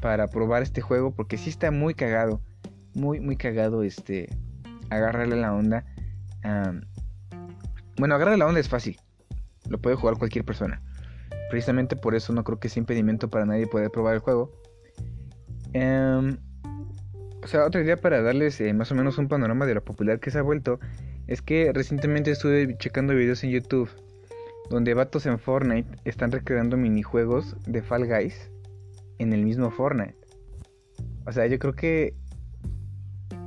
para 0.00 0.28
probar 0.28 0.62
este 0.62 0.80
juego 0.80 1.14
porque 1.14 1.36
sí 1.36 1.50
está 1.50 1.70
muy 1.70 1.94
cagado, 1.94 2.40
muy 2.94 3.20
muy 3.20 3.36
cagado 3.36 3.82
este 3.82 4.28
agarrarle 4.90 5.36
la 5.36 5.54
onda. 5.54 5.84
bueno, 7.96 8.14
agarrarle 8.14 8.38
la 8.38 8.46
onda 8.46 8.60
es 8.60 8.68
fácil. 8.68 8.98
Lo 9.68 9.78
puede 9.78 9.96
jugar 9.96 10.16
cualquier 10.16 10.44
persona. 10.44 10.82
precisamente 11.50 11.96
por 11.96 12.14
eso 12.14 12.32
no 12.32 12.44
creo 12.44 12.60
que 12.60 12.68
sea 12.68 12.80
impedimento 12.80 13.28
para 13.28 13.44
nadie 13.44 13.66
poder 13.66 13.90
probar 13.90 14.14
el 14.14 14.20
juego. 14.20 14.52
Em, 15.72 16.38
o 17.42 17.46
sea, 17.46 17.64
otra 17.64 17.80
idea 17.80 17.96
para 17.96 18.22
darles 18.22 18.60
eh, 18.60 18.72
más 18.72 18.90
o 18.92 18.94
menos 18.94 19.18
un 19.18 19.28
panorama 19.28 19.66
de 19.66 19.74
lo 19.74 19.84
popular 19.84 20.20
que 20.20 20.30
se 20.30 20.38
ha 20.38 20.42
vuelto 20.42 20.78
es 21.26 21.42
que 21.42 21.72
recientemente 21.72 22.30
estuve 22.30 22.76
checando 22.78 23.14
videos 23.14 23.42
en 23.44 23.50
YouTube 23.50 23.90
donde 24.68 24.94
vatos 24.94 25.26
en 25.26 25.38
Fortnite 25.38 25.88
están 26.04 26.30
recreando 26.30 26.76
minijuegos 26.76 27.56
de 27.66 27.82
Fall 27.82 28.06
Guys 28.06 28.50
en 29.20 29.34
el 29.34 29.44
mismo 29.44 29.70
Fortnite. 29.70 30.16
O 31.26 31.32
sea, 31.32 31.46
yo 31.46 31.58
creo 31.58 31.74
que 31.74 32.14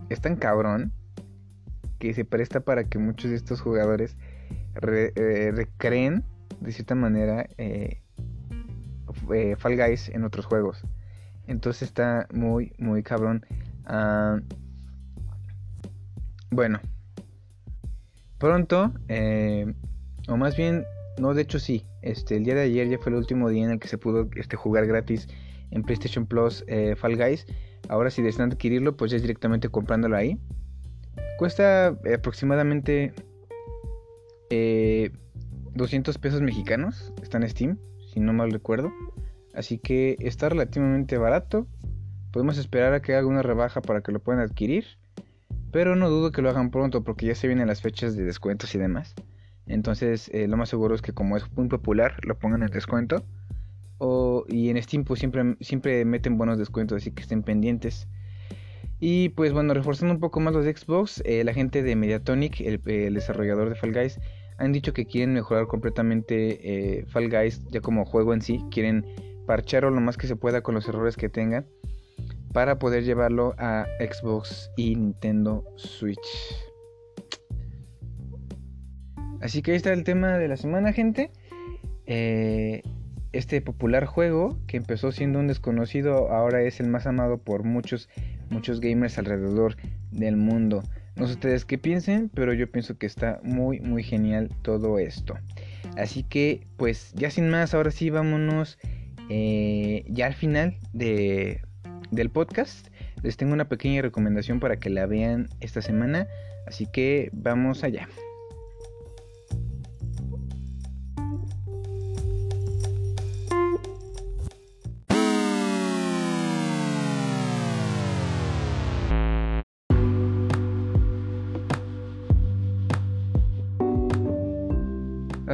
es 0.09 0.21
tan 0.21 0.35
cabrón 0.35 0.93
que 1.97 2.13
se 2.13 2.25
presta 2.25 2.59
para 2.59 2.83
que 2.83 2.99
muchos 2.99 3.31
de 3.31 3.37
estos 3.37 3.59
jugadores 3.59 4.15
eh, 4.75 5.51
recreen 5.53 6.23
de 6.59 6.71
cierta 6.71 6.93
manera 6.93 7.47
eh, 7.57 8.01
eh, 9.33 9.55
Fall 9.57 9.75
Guys 9.75 10.09
en 10.09 10.23
otros 10.23 10.45
juegos. 10.45 10.83
Entonces 11.47 11.81
está 11.81 12.27
muy, 12.31 12.73
muy 12.77 13.01
cabrón. 13.01 13.43
Ah, 13.85 14.39
bueno, 16.51 16.79
pronto, 18.37 18.93
o 20.27 20.37
más 20.37 20.55
bien, 20.55 20.85
no, 21.19 21.33
de 21.33 21.41
hecho 21.41 21.57
sí, 21.57 21.87
este, 22.03 22.37
el 22.37 22.43
día 22.43 22.53
de 22.53 22.61
ayer 22.61 22.87
ya 22.89 22.99
fue 22.99 23.11
el 23.11 23.17
último 23.17 23.49
día 23.49 23.65
en 23.65 23.71
el 23.71 23.79
que 23.79 23.87
se 23.87 23.97
pudo 23.97 24.29
este, 24.35 24.55
jugar 24.55 24.85
gratis 24.85 25.27
en 25.73 25.83
PlayStation 25.83 26.25
Plus 26.25 26.65
Fall 26.97 27.17
Guys. 27.17 27.45
Ahora 27.89 28.09
si 28.09 28.21
desean 28.21 28.51
adquirirlo, 28.51 28.95
pues 28.95 29.11
ya 29.11 29.17
es 29.17 29.23
directamente 29.23 29.69
comprándolo 29.69 30.15
ahí. 30.15 30.39
Cuesta 31.37 31.97
aproximadamente 32.13 33.13
200 35.75 36.17
pesos 36.17 36.41
mexicanos. 36.41 37.13
Está 37.21 37.37
en 37.37 37.49
Steam, 37.49 37.77
si 38.13 38.19
no 38.19 38.33
mal 38.33 38.51
recuerdo. 38.51 38.91
Así 39.53 39.77
que 39.77 40.17
está 40.19 40.49
relativamente 40.49 41.17
barato. 41.17 41.67
Podemos 42.31 42.57
esperar 42.57 42.93
a 42.93 43.01
que 43.01 43.15
haga 43.15 43.27
una 43.27 43.43
rebaja 43.43 43.81
para 43.81 44.01
que 44.01 44.11
lo 44.11 44.19
puedan 44.19 44.41
adquirir. 44.41 44.85
Pero 45.71 45.95
no 45.95 46.09
dudo 46.09 46.31
que 46.31 46.41
lo 46.41 46.49
hagan 46.49 46.71
pronto 46.71 47.03
porque 47.03 47.25
ya 47.25 47.35
se 47.35 47.47
vienen 47.47 47.67
las 47.67 47.81
fechas 47.81 48.15
de 48.15 48.23
descuentos 48.23 48.73
y 48.75 48.79
demás. 48.79 49.15
Entonces 49.65 50.29
eh, 50.33 50.47
lo 50.47 50.57
más 50.57 50.69
seguro 50.69 50.93
es 50.93 51.01
que 51.01 51.13
como 51.13 51.37
es 51.37 51.51
muy 51.55 51.67
popular 51.67 52.17
lo 52.25 52.37
pongan 52.37 52.63
en 52.63 52.69
descuento. 52.69 53.23
Y 54.49 54.69
en 54.69 54.81
Steam 54.81 55.05
pues 55.05 55.19
siempre, 55.19 55.55
siempre 55.61 56.03
meten 56.05 56.37
buenos 56.37 56.57
descuentos, 56.57 56.97
así 56.97 57.11
que 57.11 57.21
estén 57.21 57.43
pendientes. 57.43 58.07
Y 58.99 59.29
pues 59.29 59.53
bueno, 59.53 59.73
reforzando 59.73 60.13
un 60.13 60.19
poco 60.19 60.39
más 60.39 60.53
los 60.53 60.65
Xbox, 60.65 61.21
eh, 61.25 61.43
la 61.43 61.53
gente 61.53 61.83
de 61.83 61.95
Mediatonic, 61.95 62.61
el, 62.61 62.81
el 62.85 63.13
desarrollador 63.13 63.69
de 63.69 63.75
Fall 63.75 63.93
Guys, 63.93 64.19
han 64.57 64.71
dicho 64.71 64.93
que 64.93 65.05
quieren 65.05 65.33
mejorar 65.33 65.67
completamente 65.67 66.99
eh, 66.99 67.05
Fall 67.07 67.29
Guys 67.29 67.65
ya 67.69 67.81
como 67.81 68.05
juego 68.05 68.33
en 68.33 68.41
sí, 68.41 68.63
quieren 68.71 69.05
parcharlo 69.45 69.89
lo 69.89 70.01
más 70.01 70.17
que 70.17 70.27
se 70.27 70.35
pueda 70.35 70.61
con 70.61 70.75
los 70.75 70.87
errores 70.87 71.17
que 71.17 71.29
tenga 71.29 71.65
para 72.53 72.79
poder 72.79 73.03
llevarlo 73.03 73.55
a 73.57 73.85
Xbox 73.99 74.71
y 74.77 74.95
Nintendo 74.95 75.65
Switch. 75.75 76.19
Así 79.41 79.61
que 79.61 79.71
ahí 79.71 79.77
está 79.77 79.91
el 79.91 80.05
tema 80.05 80.37
de 80.37 80.47
la 80.47 80.55
semana, 80.55 80.93
gente. 80.93 81.31
Eh, 82.05 82.83
este 83.33 83.61
popular 83.61 84.05
juego 84.05 84.57
que 84.67 84.77
empezó 84.77 85.11
siendo 85.11 85.39
un 85.39 85.47
desconocido 85.47 86.31
ahora 86.31 86.61
es 86.61 86.79
el 86.79 86.87
más 86.87 87.07
amado 87.07 87.39
por 87.39 87.63
muchos, 87.63 88.07
muchos 88.49 88.79
gamers 88.79 89.17
alrededor 89.17 89.75
del 90.11 90.37
mundo. 90.37 90.83
No 91.15 91.27
sé 91.27 91.33
ustedes 91.33 91.65
qué 91.65 91.77
piensen, 91.77 92.29
pero 92.33 92.53
yo 92.53 92.71
pienso 92.71 92.97
que 92.97 93.05
está 93.05 93.39
muy, 93.43 93.79
muy 93.79 94.03
genial 94.03 94.49
todo 94.61 94.99
esto. 94.99 95.35
Así 95.97 96.23
que, 96.23 96.65
pues 96.77 97.11
ya 97.13 97.29
sin 97.29 97.49
más, 97.49 97.73
ahora 97.73 97.91
sí 97.91 98.09
vámonos 98.09 98.79
eh, 99.29 100.05
ya 100.07 100.27
al 100.27 100.33
final 100.33 100.77
de, 100.93 101.61
del 102.11 102.29
podcast. 102.29 102.87
Les 103.21 103.37
tengo 103.37 103.53
una 103.53 103.69
pequeña 103.69 104.01
recomendación 104.01 104.59
para 104.59 104.77
que 104.77 104.89
la 104.89 105.05
vean 105.05 105.49
esta 105.59 105.81
semana. 105.81 106.27
Así 106.67 106.87
que 106.91 107.29
vamos 107.33 107.83
allá. 107.83 108.07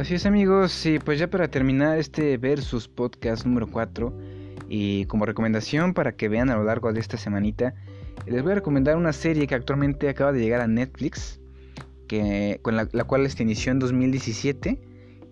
Así 0.00 0.14
es 0.14 0.24
amigos, 0.24 0.86
y 0.86 0.98
pues 0.98 1.18
ya 1.18 1.28
para 1.28 1.48
terminar 1.48 1.98
este 1.98 2.38
versus 2.38 2.88
podcast 2.88 3.44
número 3.44 3.66
4 3.66 4.10
y 4.66 5.04
como 5.04 5.26
recomendación 5.26 5.92
para 5.92 6.12
que 6.12 6.30
vean 6.30 6.48
a 6.48 6.56
lo 6.56 6.64
largo 6.64 6.90
de 6.90 7.00
esta 7.00 7.18
semanita, 7.18 7.74
les 8.26 8.42
voy 8.42 8.52
a 8.52 8.54
recomendar 8.54 8.96
una 8.96 9.12
serie 9.12 9.46
que 9.46 9.54
actualmente 9.54 10.08
acaba 10.08 10.32
de 10.32 10.40
llegar 10.40 10.62
a 10.62 10.66
Netflix, 10.66 11.38
que, 12.08 12.60
con 12.62 12.76
la, 12.76 12.86
cual 12.86 13.30
se 13.30 13.42
inició 13.42 13.72
en 13.72 13.78
2017 13.78 14.80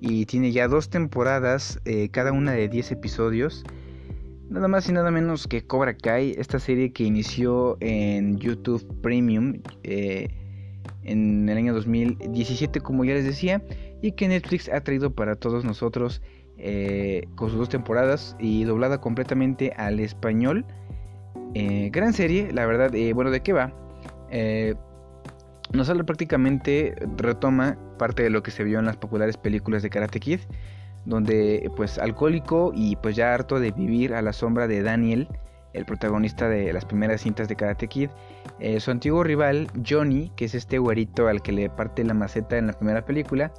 y 0.03 0.27
tiene 0.27 0.53
ya 0.53 0.69
dos 0.69 0.91
temporadas, 0.91 1.81
eh, 1.87 2.11
cada 2.11 2.33
una 2.33 2.53
de 2.53 2.69
10 2.69 2.93
episodios. 2.93 3.65
Nada 4.51 4.69
más 4.69 4.87
y 4.87 4.93
nada 4.93 5.11
menos 5.11 5.47
que 5.47 5.67
Cobra 5.67 5.97
Kai, 5.97 6.35
esta 6.37 6.59
serie 6.59 6.93
que 6.93 7.05
inició 7.05 7.79
en 7.81 8.37
YouTube 8.37 8.87
Premium 9.01 9.63
eh, 9.83 10.29
en 11.05 11.49
el 11.49 11.57
año 11.57 11.73
2017 11.73 12.81
como 12.81 13.05
ya 13.05 13.15
les 13.15 13.25
decía 13.25 13.63
y 14.03 14.13
que 14.13 14.29
Netflix 14.29 14.69
ha 14.69 14.81
traído 14.81 15.11
para 15.11 15.35
todos 15.35 15.65
nosotros 15.65 16.23
eh, 16.61 17.29
con 17.37 17.51
sus 17.51 17.59
dos 17.59 17.69
temporadas 17.69 18.37
y 18.41 18.65
doblada 18.65 19.01
completamente 19.01 19.73
al 19.77 20.01
español. 20.01 20.65
Eh, 21.55 21.89
gran 21.93 22.13
serie, 22.13 22.53
la 22.53 22.67
verdad. 22.67 22.93
Eh, 22.95 23.13
bueno, 23.13 23.31
¿de 23.31 23.41
qué 23.41 23.53
va? 23.53 23.73
nos 25.73 25.89
habla 25.89 26.05
prácticamente, 26.05 26.95
retoma 27.17 27.79
parte 27.99 28.23
de 28.23 28.31
lo 28.31 28.43
que 28.43 28.51
se 28.51 28.65
vio 28.65 28.79
en 28.79 28.87
las 28.87 28.97
populares 28.97 29.37
películas 29.37 29.83
de 29.83 29.91
Karate 29.91 30.21
Kid, 30.21 30.41
donde 31.05 31.71
pues 31.77 31.99
alcohólico 31.99 32.73
y 32.75 32.97
pues 32.97 33.17
ya 33.17 33.35
harto 33.35 33.59
de 33.61 33.73
vivir 33.73 34.15
a 34.15 34.23
la 34.23 34.33
sombra 34.33 34.67
de 34.67 34.83
Daniel, 34.83 35.29
el 35.75 35.85
protagonista 35.85 36.49
de 36.49 36.73
las 36.73 36.85
primeras 36.85 37.23
cintas 37.23 37.49
de 37.49 37.57
Karate 37.57 37.89
Kid, 37.89 38.11
su 38.79 38.91
antiguo 38.91 39.25
rival 39.25 39.69
Johnny, 39.87 40.31
que 40.37 40.47
es 40.47 40.55
este 40.55 40.79
güerito 40.79 41.29
al 41.29 41.43
que 41.43 41.53
le 41.53 41.71
parte 41.71 42.05
la 42.05 42.15
maceta 42.15 42.57
en 42.59 42.67
la 42.67 42.73
primera 42.75 43.05
película, 43.05 43.53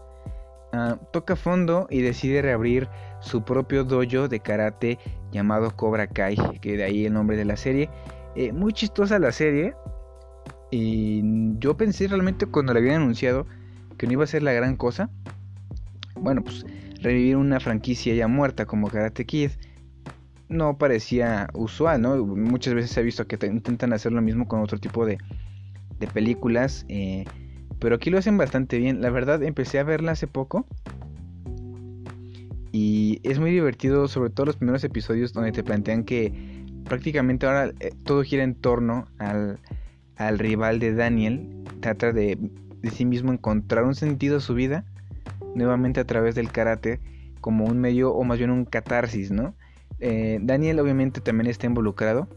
Ah, 0.72 0.98
toca 1.12 1.36
fondo 1.36 1.88
y 1.90 2.02
decide 2.02 2.42
reabrir 2.42 2.88
su 3.22 3.44
propio 3.44 3.84
dojo 3.84 4.28
de 4.28 4.40
karate 4.40 5.00
llamado 5.32 5.76
Cobra 5.76 6.08
Kai, 6.08 6.38
que 6.62 6.78
de 6.78 6.84
ahí 6.84 7.06
el 7.06 7.14
nombre 7.14 7.38
de 7.38 7.46
la 7.46 7.58
serie. 7.58 7.90
Eh, 8.36 8.52
muy 8.52 8.74
chistosa 8.74 9.18
la 9.20 9.32
serie. 9.32 9.74
Y 10.72 11.24
yo 11.58 11.76
pensé 11.76 12.08
realmente 12.08 12.46
cuando 12.46 12.74
la 12.74 12.80
habían 12.80 13.02
anunciado 13.02 13.48
que 13.98 14.06
no 14.06 14.14
iba 14.14 14.24
a 14.24 14.28
ser 14.28 14.44
la 14.44 14.54
gran 14.54 14.76
cosa. 14.76 15.10
Bueno, 16.16 16.44
pues 16.44 16.66
revivir 17.02 17.38
una 17.38 17.60
franquicia 17.60 18.14
ya 18.14 18.28
muerta 18.28 18.66
como 18.66 18.90
Karate 18.90 19.26
Kid 19.26 19.52
no 20.50 20.78
parecía 20.78 21.48
usual, 21.54 22.02
¿no? 22.02 22.18
Muchas 22.26 22.74
veces 22.74 22.92
se 22.92 23.00
ha 23.00 23.04
visto 23.04 23.28
que 23.28 23.38
intentan 23.46 23.94
hacer 23.94 24.12
lo 24.12 24.22
mismo 24.22 24.48
con 24.48 24.62
otro 24.62 24.80
tipo 24.80 25.06
de, 25.06 25.18
películas. 26.14 26.86
Eh, 26.90 27.26
pero 27.80 27.96
aquí 27.96 28.10
lo 28.10 28.18
hacen 28.18 28.38
bastante 28.38 28.78
bien. 28.78 29.02
La 29.02 29.10
verdad, 29.10 29.42
empecé 29.44 29.80
a 29.80 29.84
verla 29.84 30.12
hace 30.12 30.28
poco. 30.28 30.66
Y 32.72 33.20
es 33.24 33.40
muy 33.40 33.52
divertido, 33.52 34.08
sobre 34.08 34.30
todo 34.30 34.46
los 34.46 34.58
primeros 34.58 34.84
episodios 34.84 35.34
donde 35.34 35.52
te 35.52 35.64
plantean 35.64 36.04
que 36.04 36.34
prácticamente 36.86 37.46
ahora 37.46 37.72
eh, 37.80 37.92
todo 38.04 38.24
gira 38.24 38.44
en 38.44 38.56
torno 38.56 39.08
al, 39.18 39.60
al 40.18 40.38
rival 40.38 40.80
de 40.80 40.94
Daniel. 40.94 41.64
Trata 41.80 42.12
de, 42.12 42.38
de 42.82 42.90
sí 42.92 43.06
mismo 43.06 43.32
encontrar 43.32 43.86
un 43.86 43.96
sentido 43.96 44.38
a 44.38 44.42
su 44.42 44.54
vida, 44.54 44.86
nuevamente 45.56 46.00
a 46.00 46.06
través 46.06 46.36
del 46.36 46.52
karate, 46.52 47.00
como 47.42 47.66
un 47.66 47.80
medio 47.80 48.14
o 48.14 48.24
más 48.24 48.38
bien 48.38 48.52
un 48.52 48.66
catarsis, 48.66 49.32
¿no? 49.32 49.56
Eh, 50.00 50.40
Daniel 50.42 50.80
obviamente 50.80 51.22
también 51.22 51.48
está 51.48 51.66
involucrado, 51.66 52.28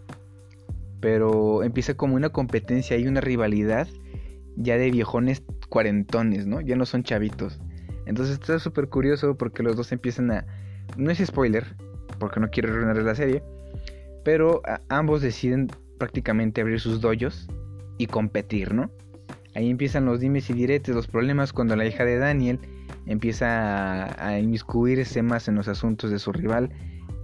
pero 1.00 1.62
empieza 1.62 1.94
como 1.94 2.16
una 2.16 2.30
competencia 2.30 2.96
y 2.96 3.06
una 3.06 3.20
rivalidad 3.20 3.88
ya 4.56 4.76
de 4.76 4.90
viejones 4.90 5.42
cuarentones, 5.68 6.46
¿no? 6.46 6.60
Ya 6.60 6.76
no 6.76 6.86
son 6.86 7.02
chavitos. 7.02 7.60
Entonces 8.06 8.34
está 8.34 8.58
súper 8.58 8.88
curioso 8.88 9.36
porque 9.36 9.62
los 9.62 9.76
dos 9.76 9.92
empiezan 9.92 10.30
a... 10.30 10.46
No 10.96 11.10
es 11.10 11.18
spoiler, 11.24 11.76
porque 12.18 12.40
no 12.40 12.50
quiero 12.50 12.70
arruinar 12.70 12.96
la 12.96 13.14
serie, 13.14 13.42
pero 14.24 14.62
ambos 14.88 15.22
deciden 15.22 15.68
prácticamente 15.98 16.60
abrir 16.60 16.80
sus 16.80 17.00
doyos 17.00 17.48
y 17.98 18.06
competir, 18.06 18.74
¿no? 18.74 18.90
Ahí 19.54 19.70
empiezan 19.70 20.06
los 20.06 20.20
dimes 20.20 20.48
y 20.50 20.54
diretes, 20.54 20.94
los 20.94 21.06
problemas 21.06 21.52
cuando 21.52 21.76
la 21.76 21.86
hija 21.86 22.04
de 22.04 22.18
Daniel 22.18 22.58
empieza 23.06 24.26
a, 24.26 24.38
inmiscuirse 24.38 25.22
más 25.22 25.48
en 25.48 25.56
los 25.56 25.68
asuntos 25.68 26.10
de 26.10 26.18
su 26.18 26.32
rival 26.32 26.70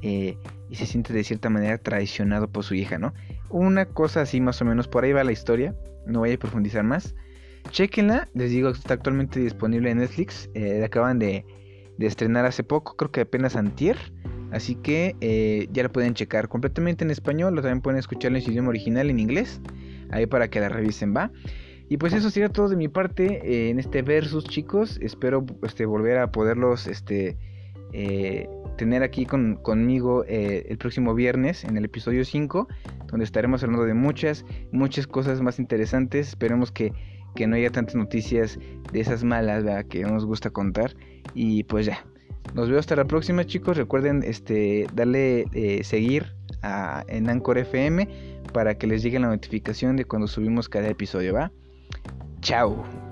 eh, 0.03 0.37
y 0.71 0.77
se 0.77 0.87
siente 0.87 1.13
de 1.13 1.25
cierta 1.25 1.51
manera 1.51 1.79
traicionado 1.79 2.49
por 2.49 2.65
su 2.65 2.75
hija, 2.75 2.99
¿no? 2.99 3.15
Una 3.51 3.87
cosa 3.87 4.23
así 4.23 4.41
más 4.41 4.61
o 4.63 4.65
menos, 4.65 4.89
por 4.89 5.05
ahí 5.05 5.13
va 5.13 5.25
la 5.25 5.33
historia, 5.33 5.75
no 6.07 6.21
voy 6.21 6.33
a 6.33 6.39
profundizar 6.39 6.85
más. 6.85 7.15
Chequenla, 7.71 8.29
les 8.35 8.51
digo, 8.51 8.71
está 8.71 8.95
actualmente 8.95 9.41
disponible 9.41 9.91
en 9.91 9.99
Netflix, 9.99 10.51
eh, 10.55 10.83
acaban 10.85 11.19
de, 11.19 11.45
estrenar 11.99 12.45
hace 12.45 12.63
poco, 12.63 12.97
creo 12.97 13.11
que 13.11 13.23
apenas 13.23 13.57
antier. 13.57 13.97
Así 14.51 14.77
que 14.77 15.15
eh, 15.21 15.69
ya 15.73 15.83
la 15.83 15.89
pueden 15.91 16.15
checar 16.15 16.49
completamente 16.49 17.05
en 17.05 17.11
español 17.11 17.59
o 17.59 17.61
también 17.61 17.83
pueden 17.83 17.99
escucharla 17.99 18.39
en 18.39 18.45
su 18.45 18.51
idioma 18.51 18.71
original 18.71 19.11
en 19.11 19.19
inglés. 19.19 19.61
Ahí 20.11 20.25
para 20.25 20.49
que 20.49 20.59
la 20.61 20.71
revisen, 20.71 21.15
¿va? 21.15 21.31
Y 21.91 21.99
pues 21.99 22.15
eso 22.15 22.31
sería 22.31 22.49
todo 22.49 22.69
de 22.71 22.77
mi 22.77 22.89
parte 22.89 23.69
en 23.69 23.79
este 23.79 24.01
versus, 24.01 24.45
chicos. 24.45 24.99
Espero 25.03 25.45
este, 25.63 25.85
volver 25.85 26.17
a 26.17 26.31
poderlos 26.31 26.87
este, 26.87 27.37
eh, 27.93 28.47
tener 28.79 29.03
aquí 29.03 29.27
conmigo 29.27 30.25
el 30.25 30.79
próximo 30.79 31.15
viernes 31.15 31.65
en 31.65 31.77
el 31.77 31.85
episodio 31.85 32.25
5, 32.25 32.67
donde 33.09 33.25
estaremos 33.25 33.63
hablando 33.63 33.85
de 33.85 33.93
muchas, 33.93 34.47
muchas 34.73 35.07
cosas 35.07 35.43
más 35.43 35.59
interesantes. 35.59 36.29
Esperemos 36.29 36.73
que, 36.73 36.95
que 37.35 37.47
no 37.47 37.57
haya 37.57 37.71
tantas 37.71 37.97
noticias 37.97 38.59
de 38.91 39.01
esas 39.01 39.23
malas 39.25 39.85
que 39.91 40.03
nos 40.05 40.25
gusta 40.25 40.49
contar. 40.49 40.97
Y 41.35 41.65
pues 41.65 41.85
ya, 41.85 42.07
nos 42.55 42.71
veo 42.71 42.79
hasta 42.79 42.97
la 42.97 43.05
próxima, 43.05 43.45
chicos. 43.45 43.77
Recuerden 43.77 44.23
este, 44.25 44.87
darle 44.95 45.47
eh, 45.53 45.85
seguir 45.85 46.35
a, 46.63 47.05
en 47.09 47.29
Anchor 47.29 47.59
FM 47.59 48.09
para 48.53 48.77
que 48.77 48.87
les 48.87 49.03
llegue 49.03 49.19
la 49.19 49.29
notificación 49.29 49.97
de 49.97 50.05
cuando 50.05 50.27
subimos 50.27 50.69
cada 50.69 50.89
episodio, 50.89 51.35
¿va? 51.35 51.53
Chao. 52.41 53.08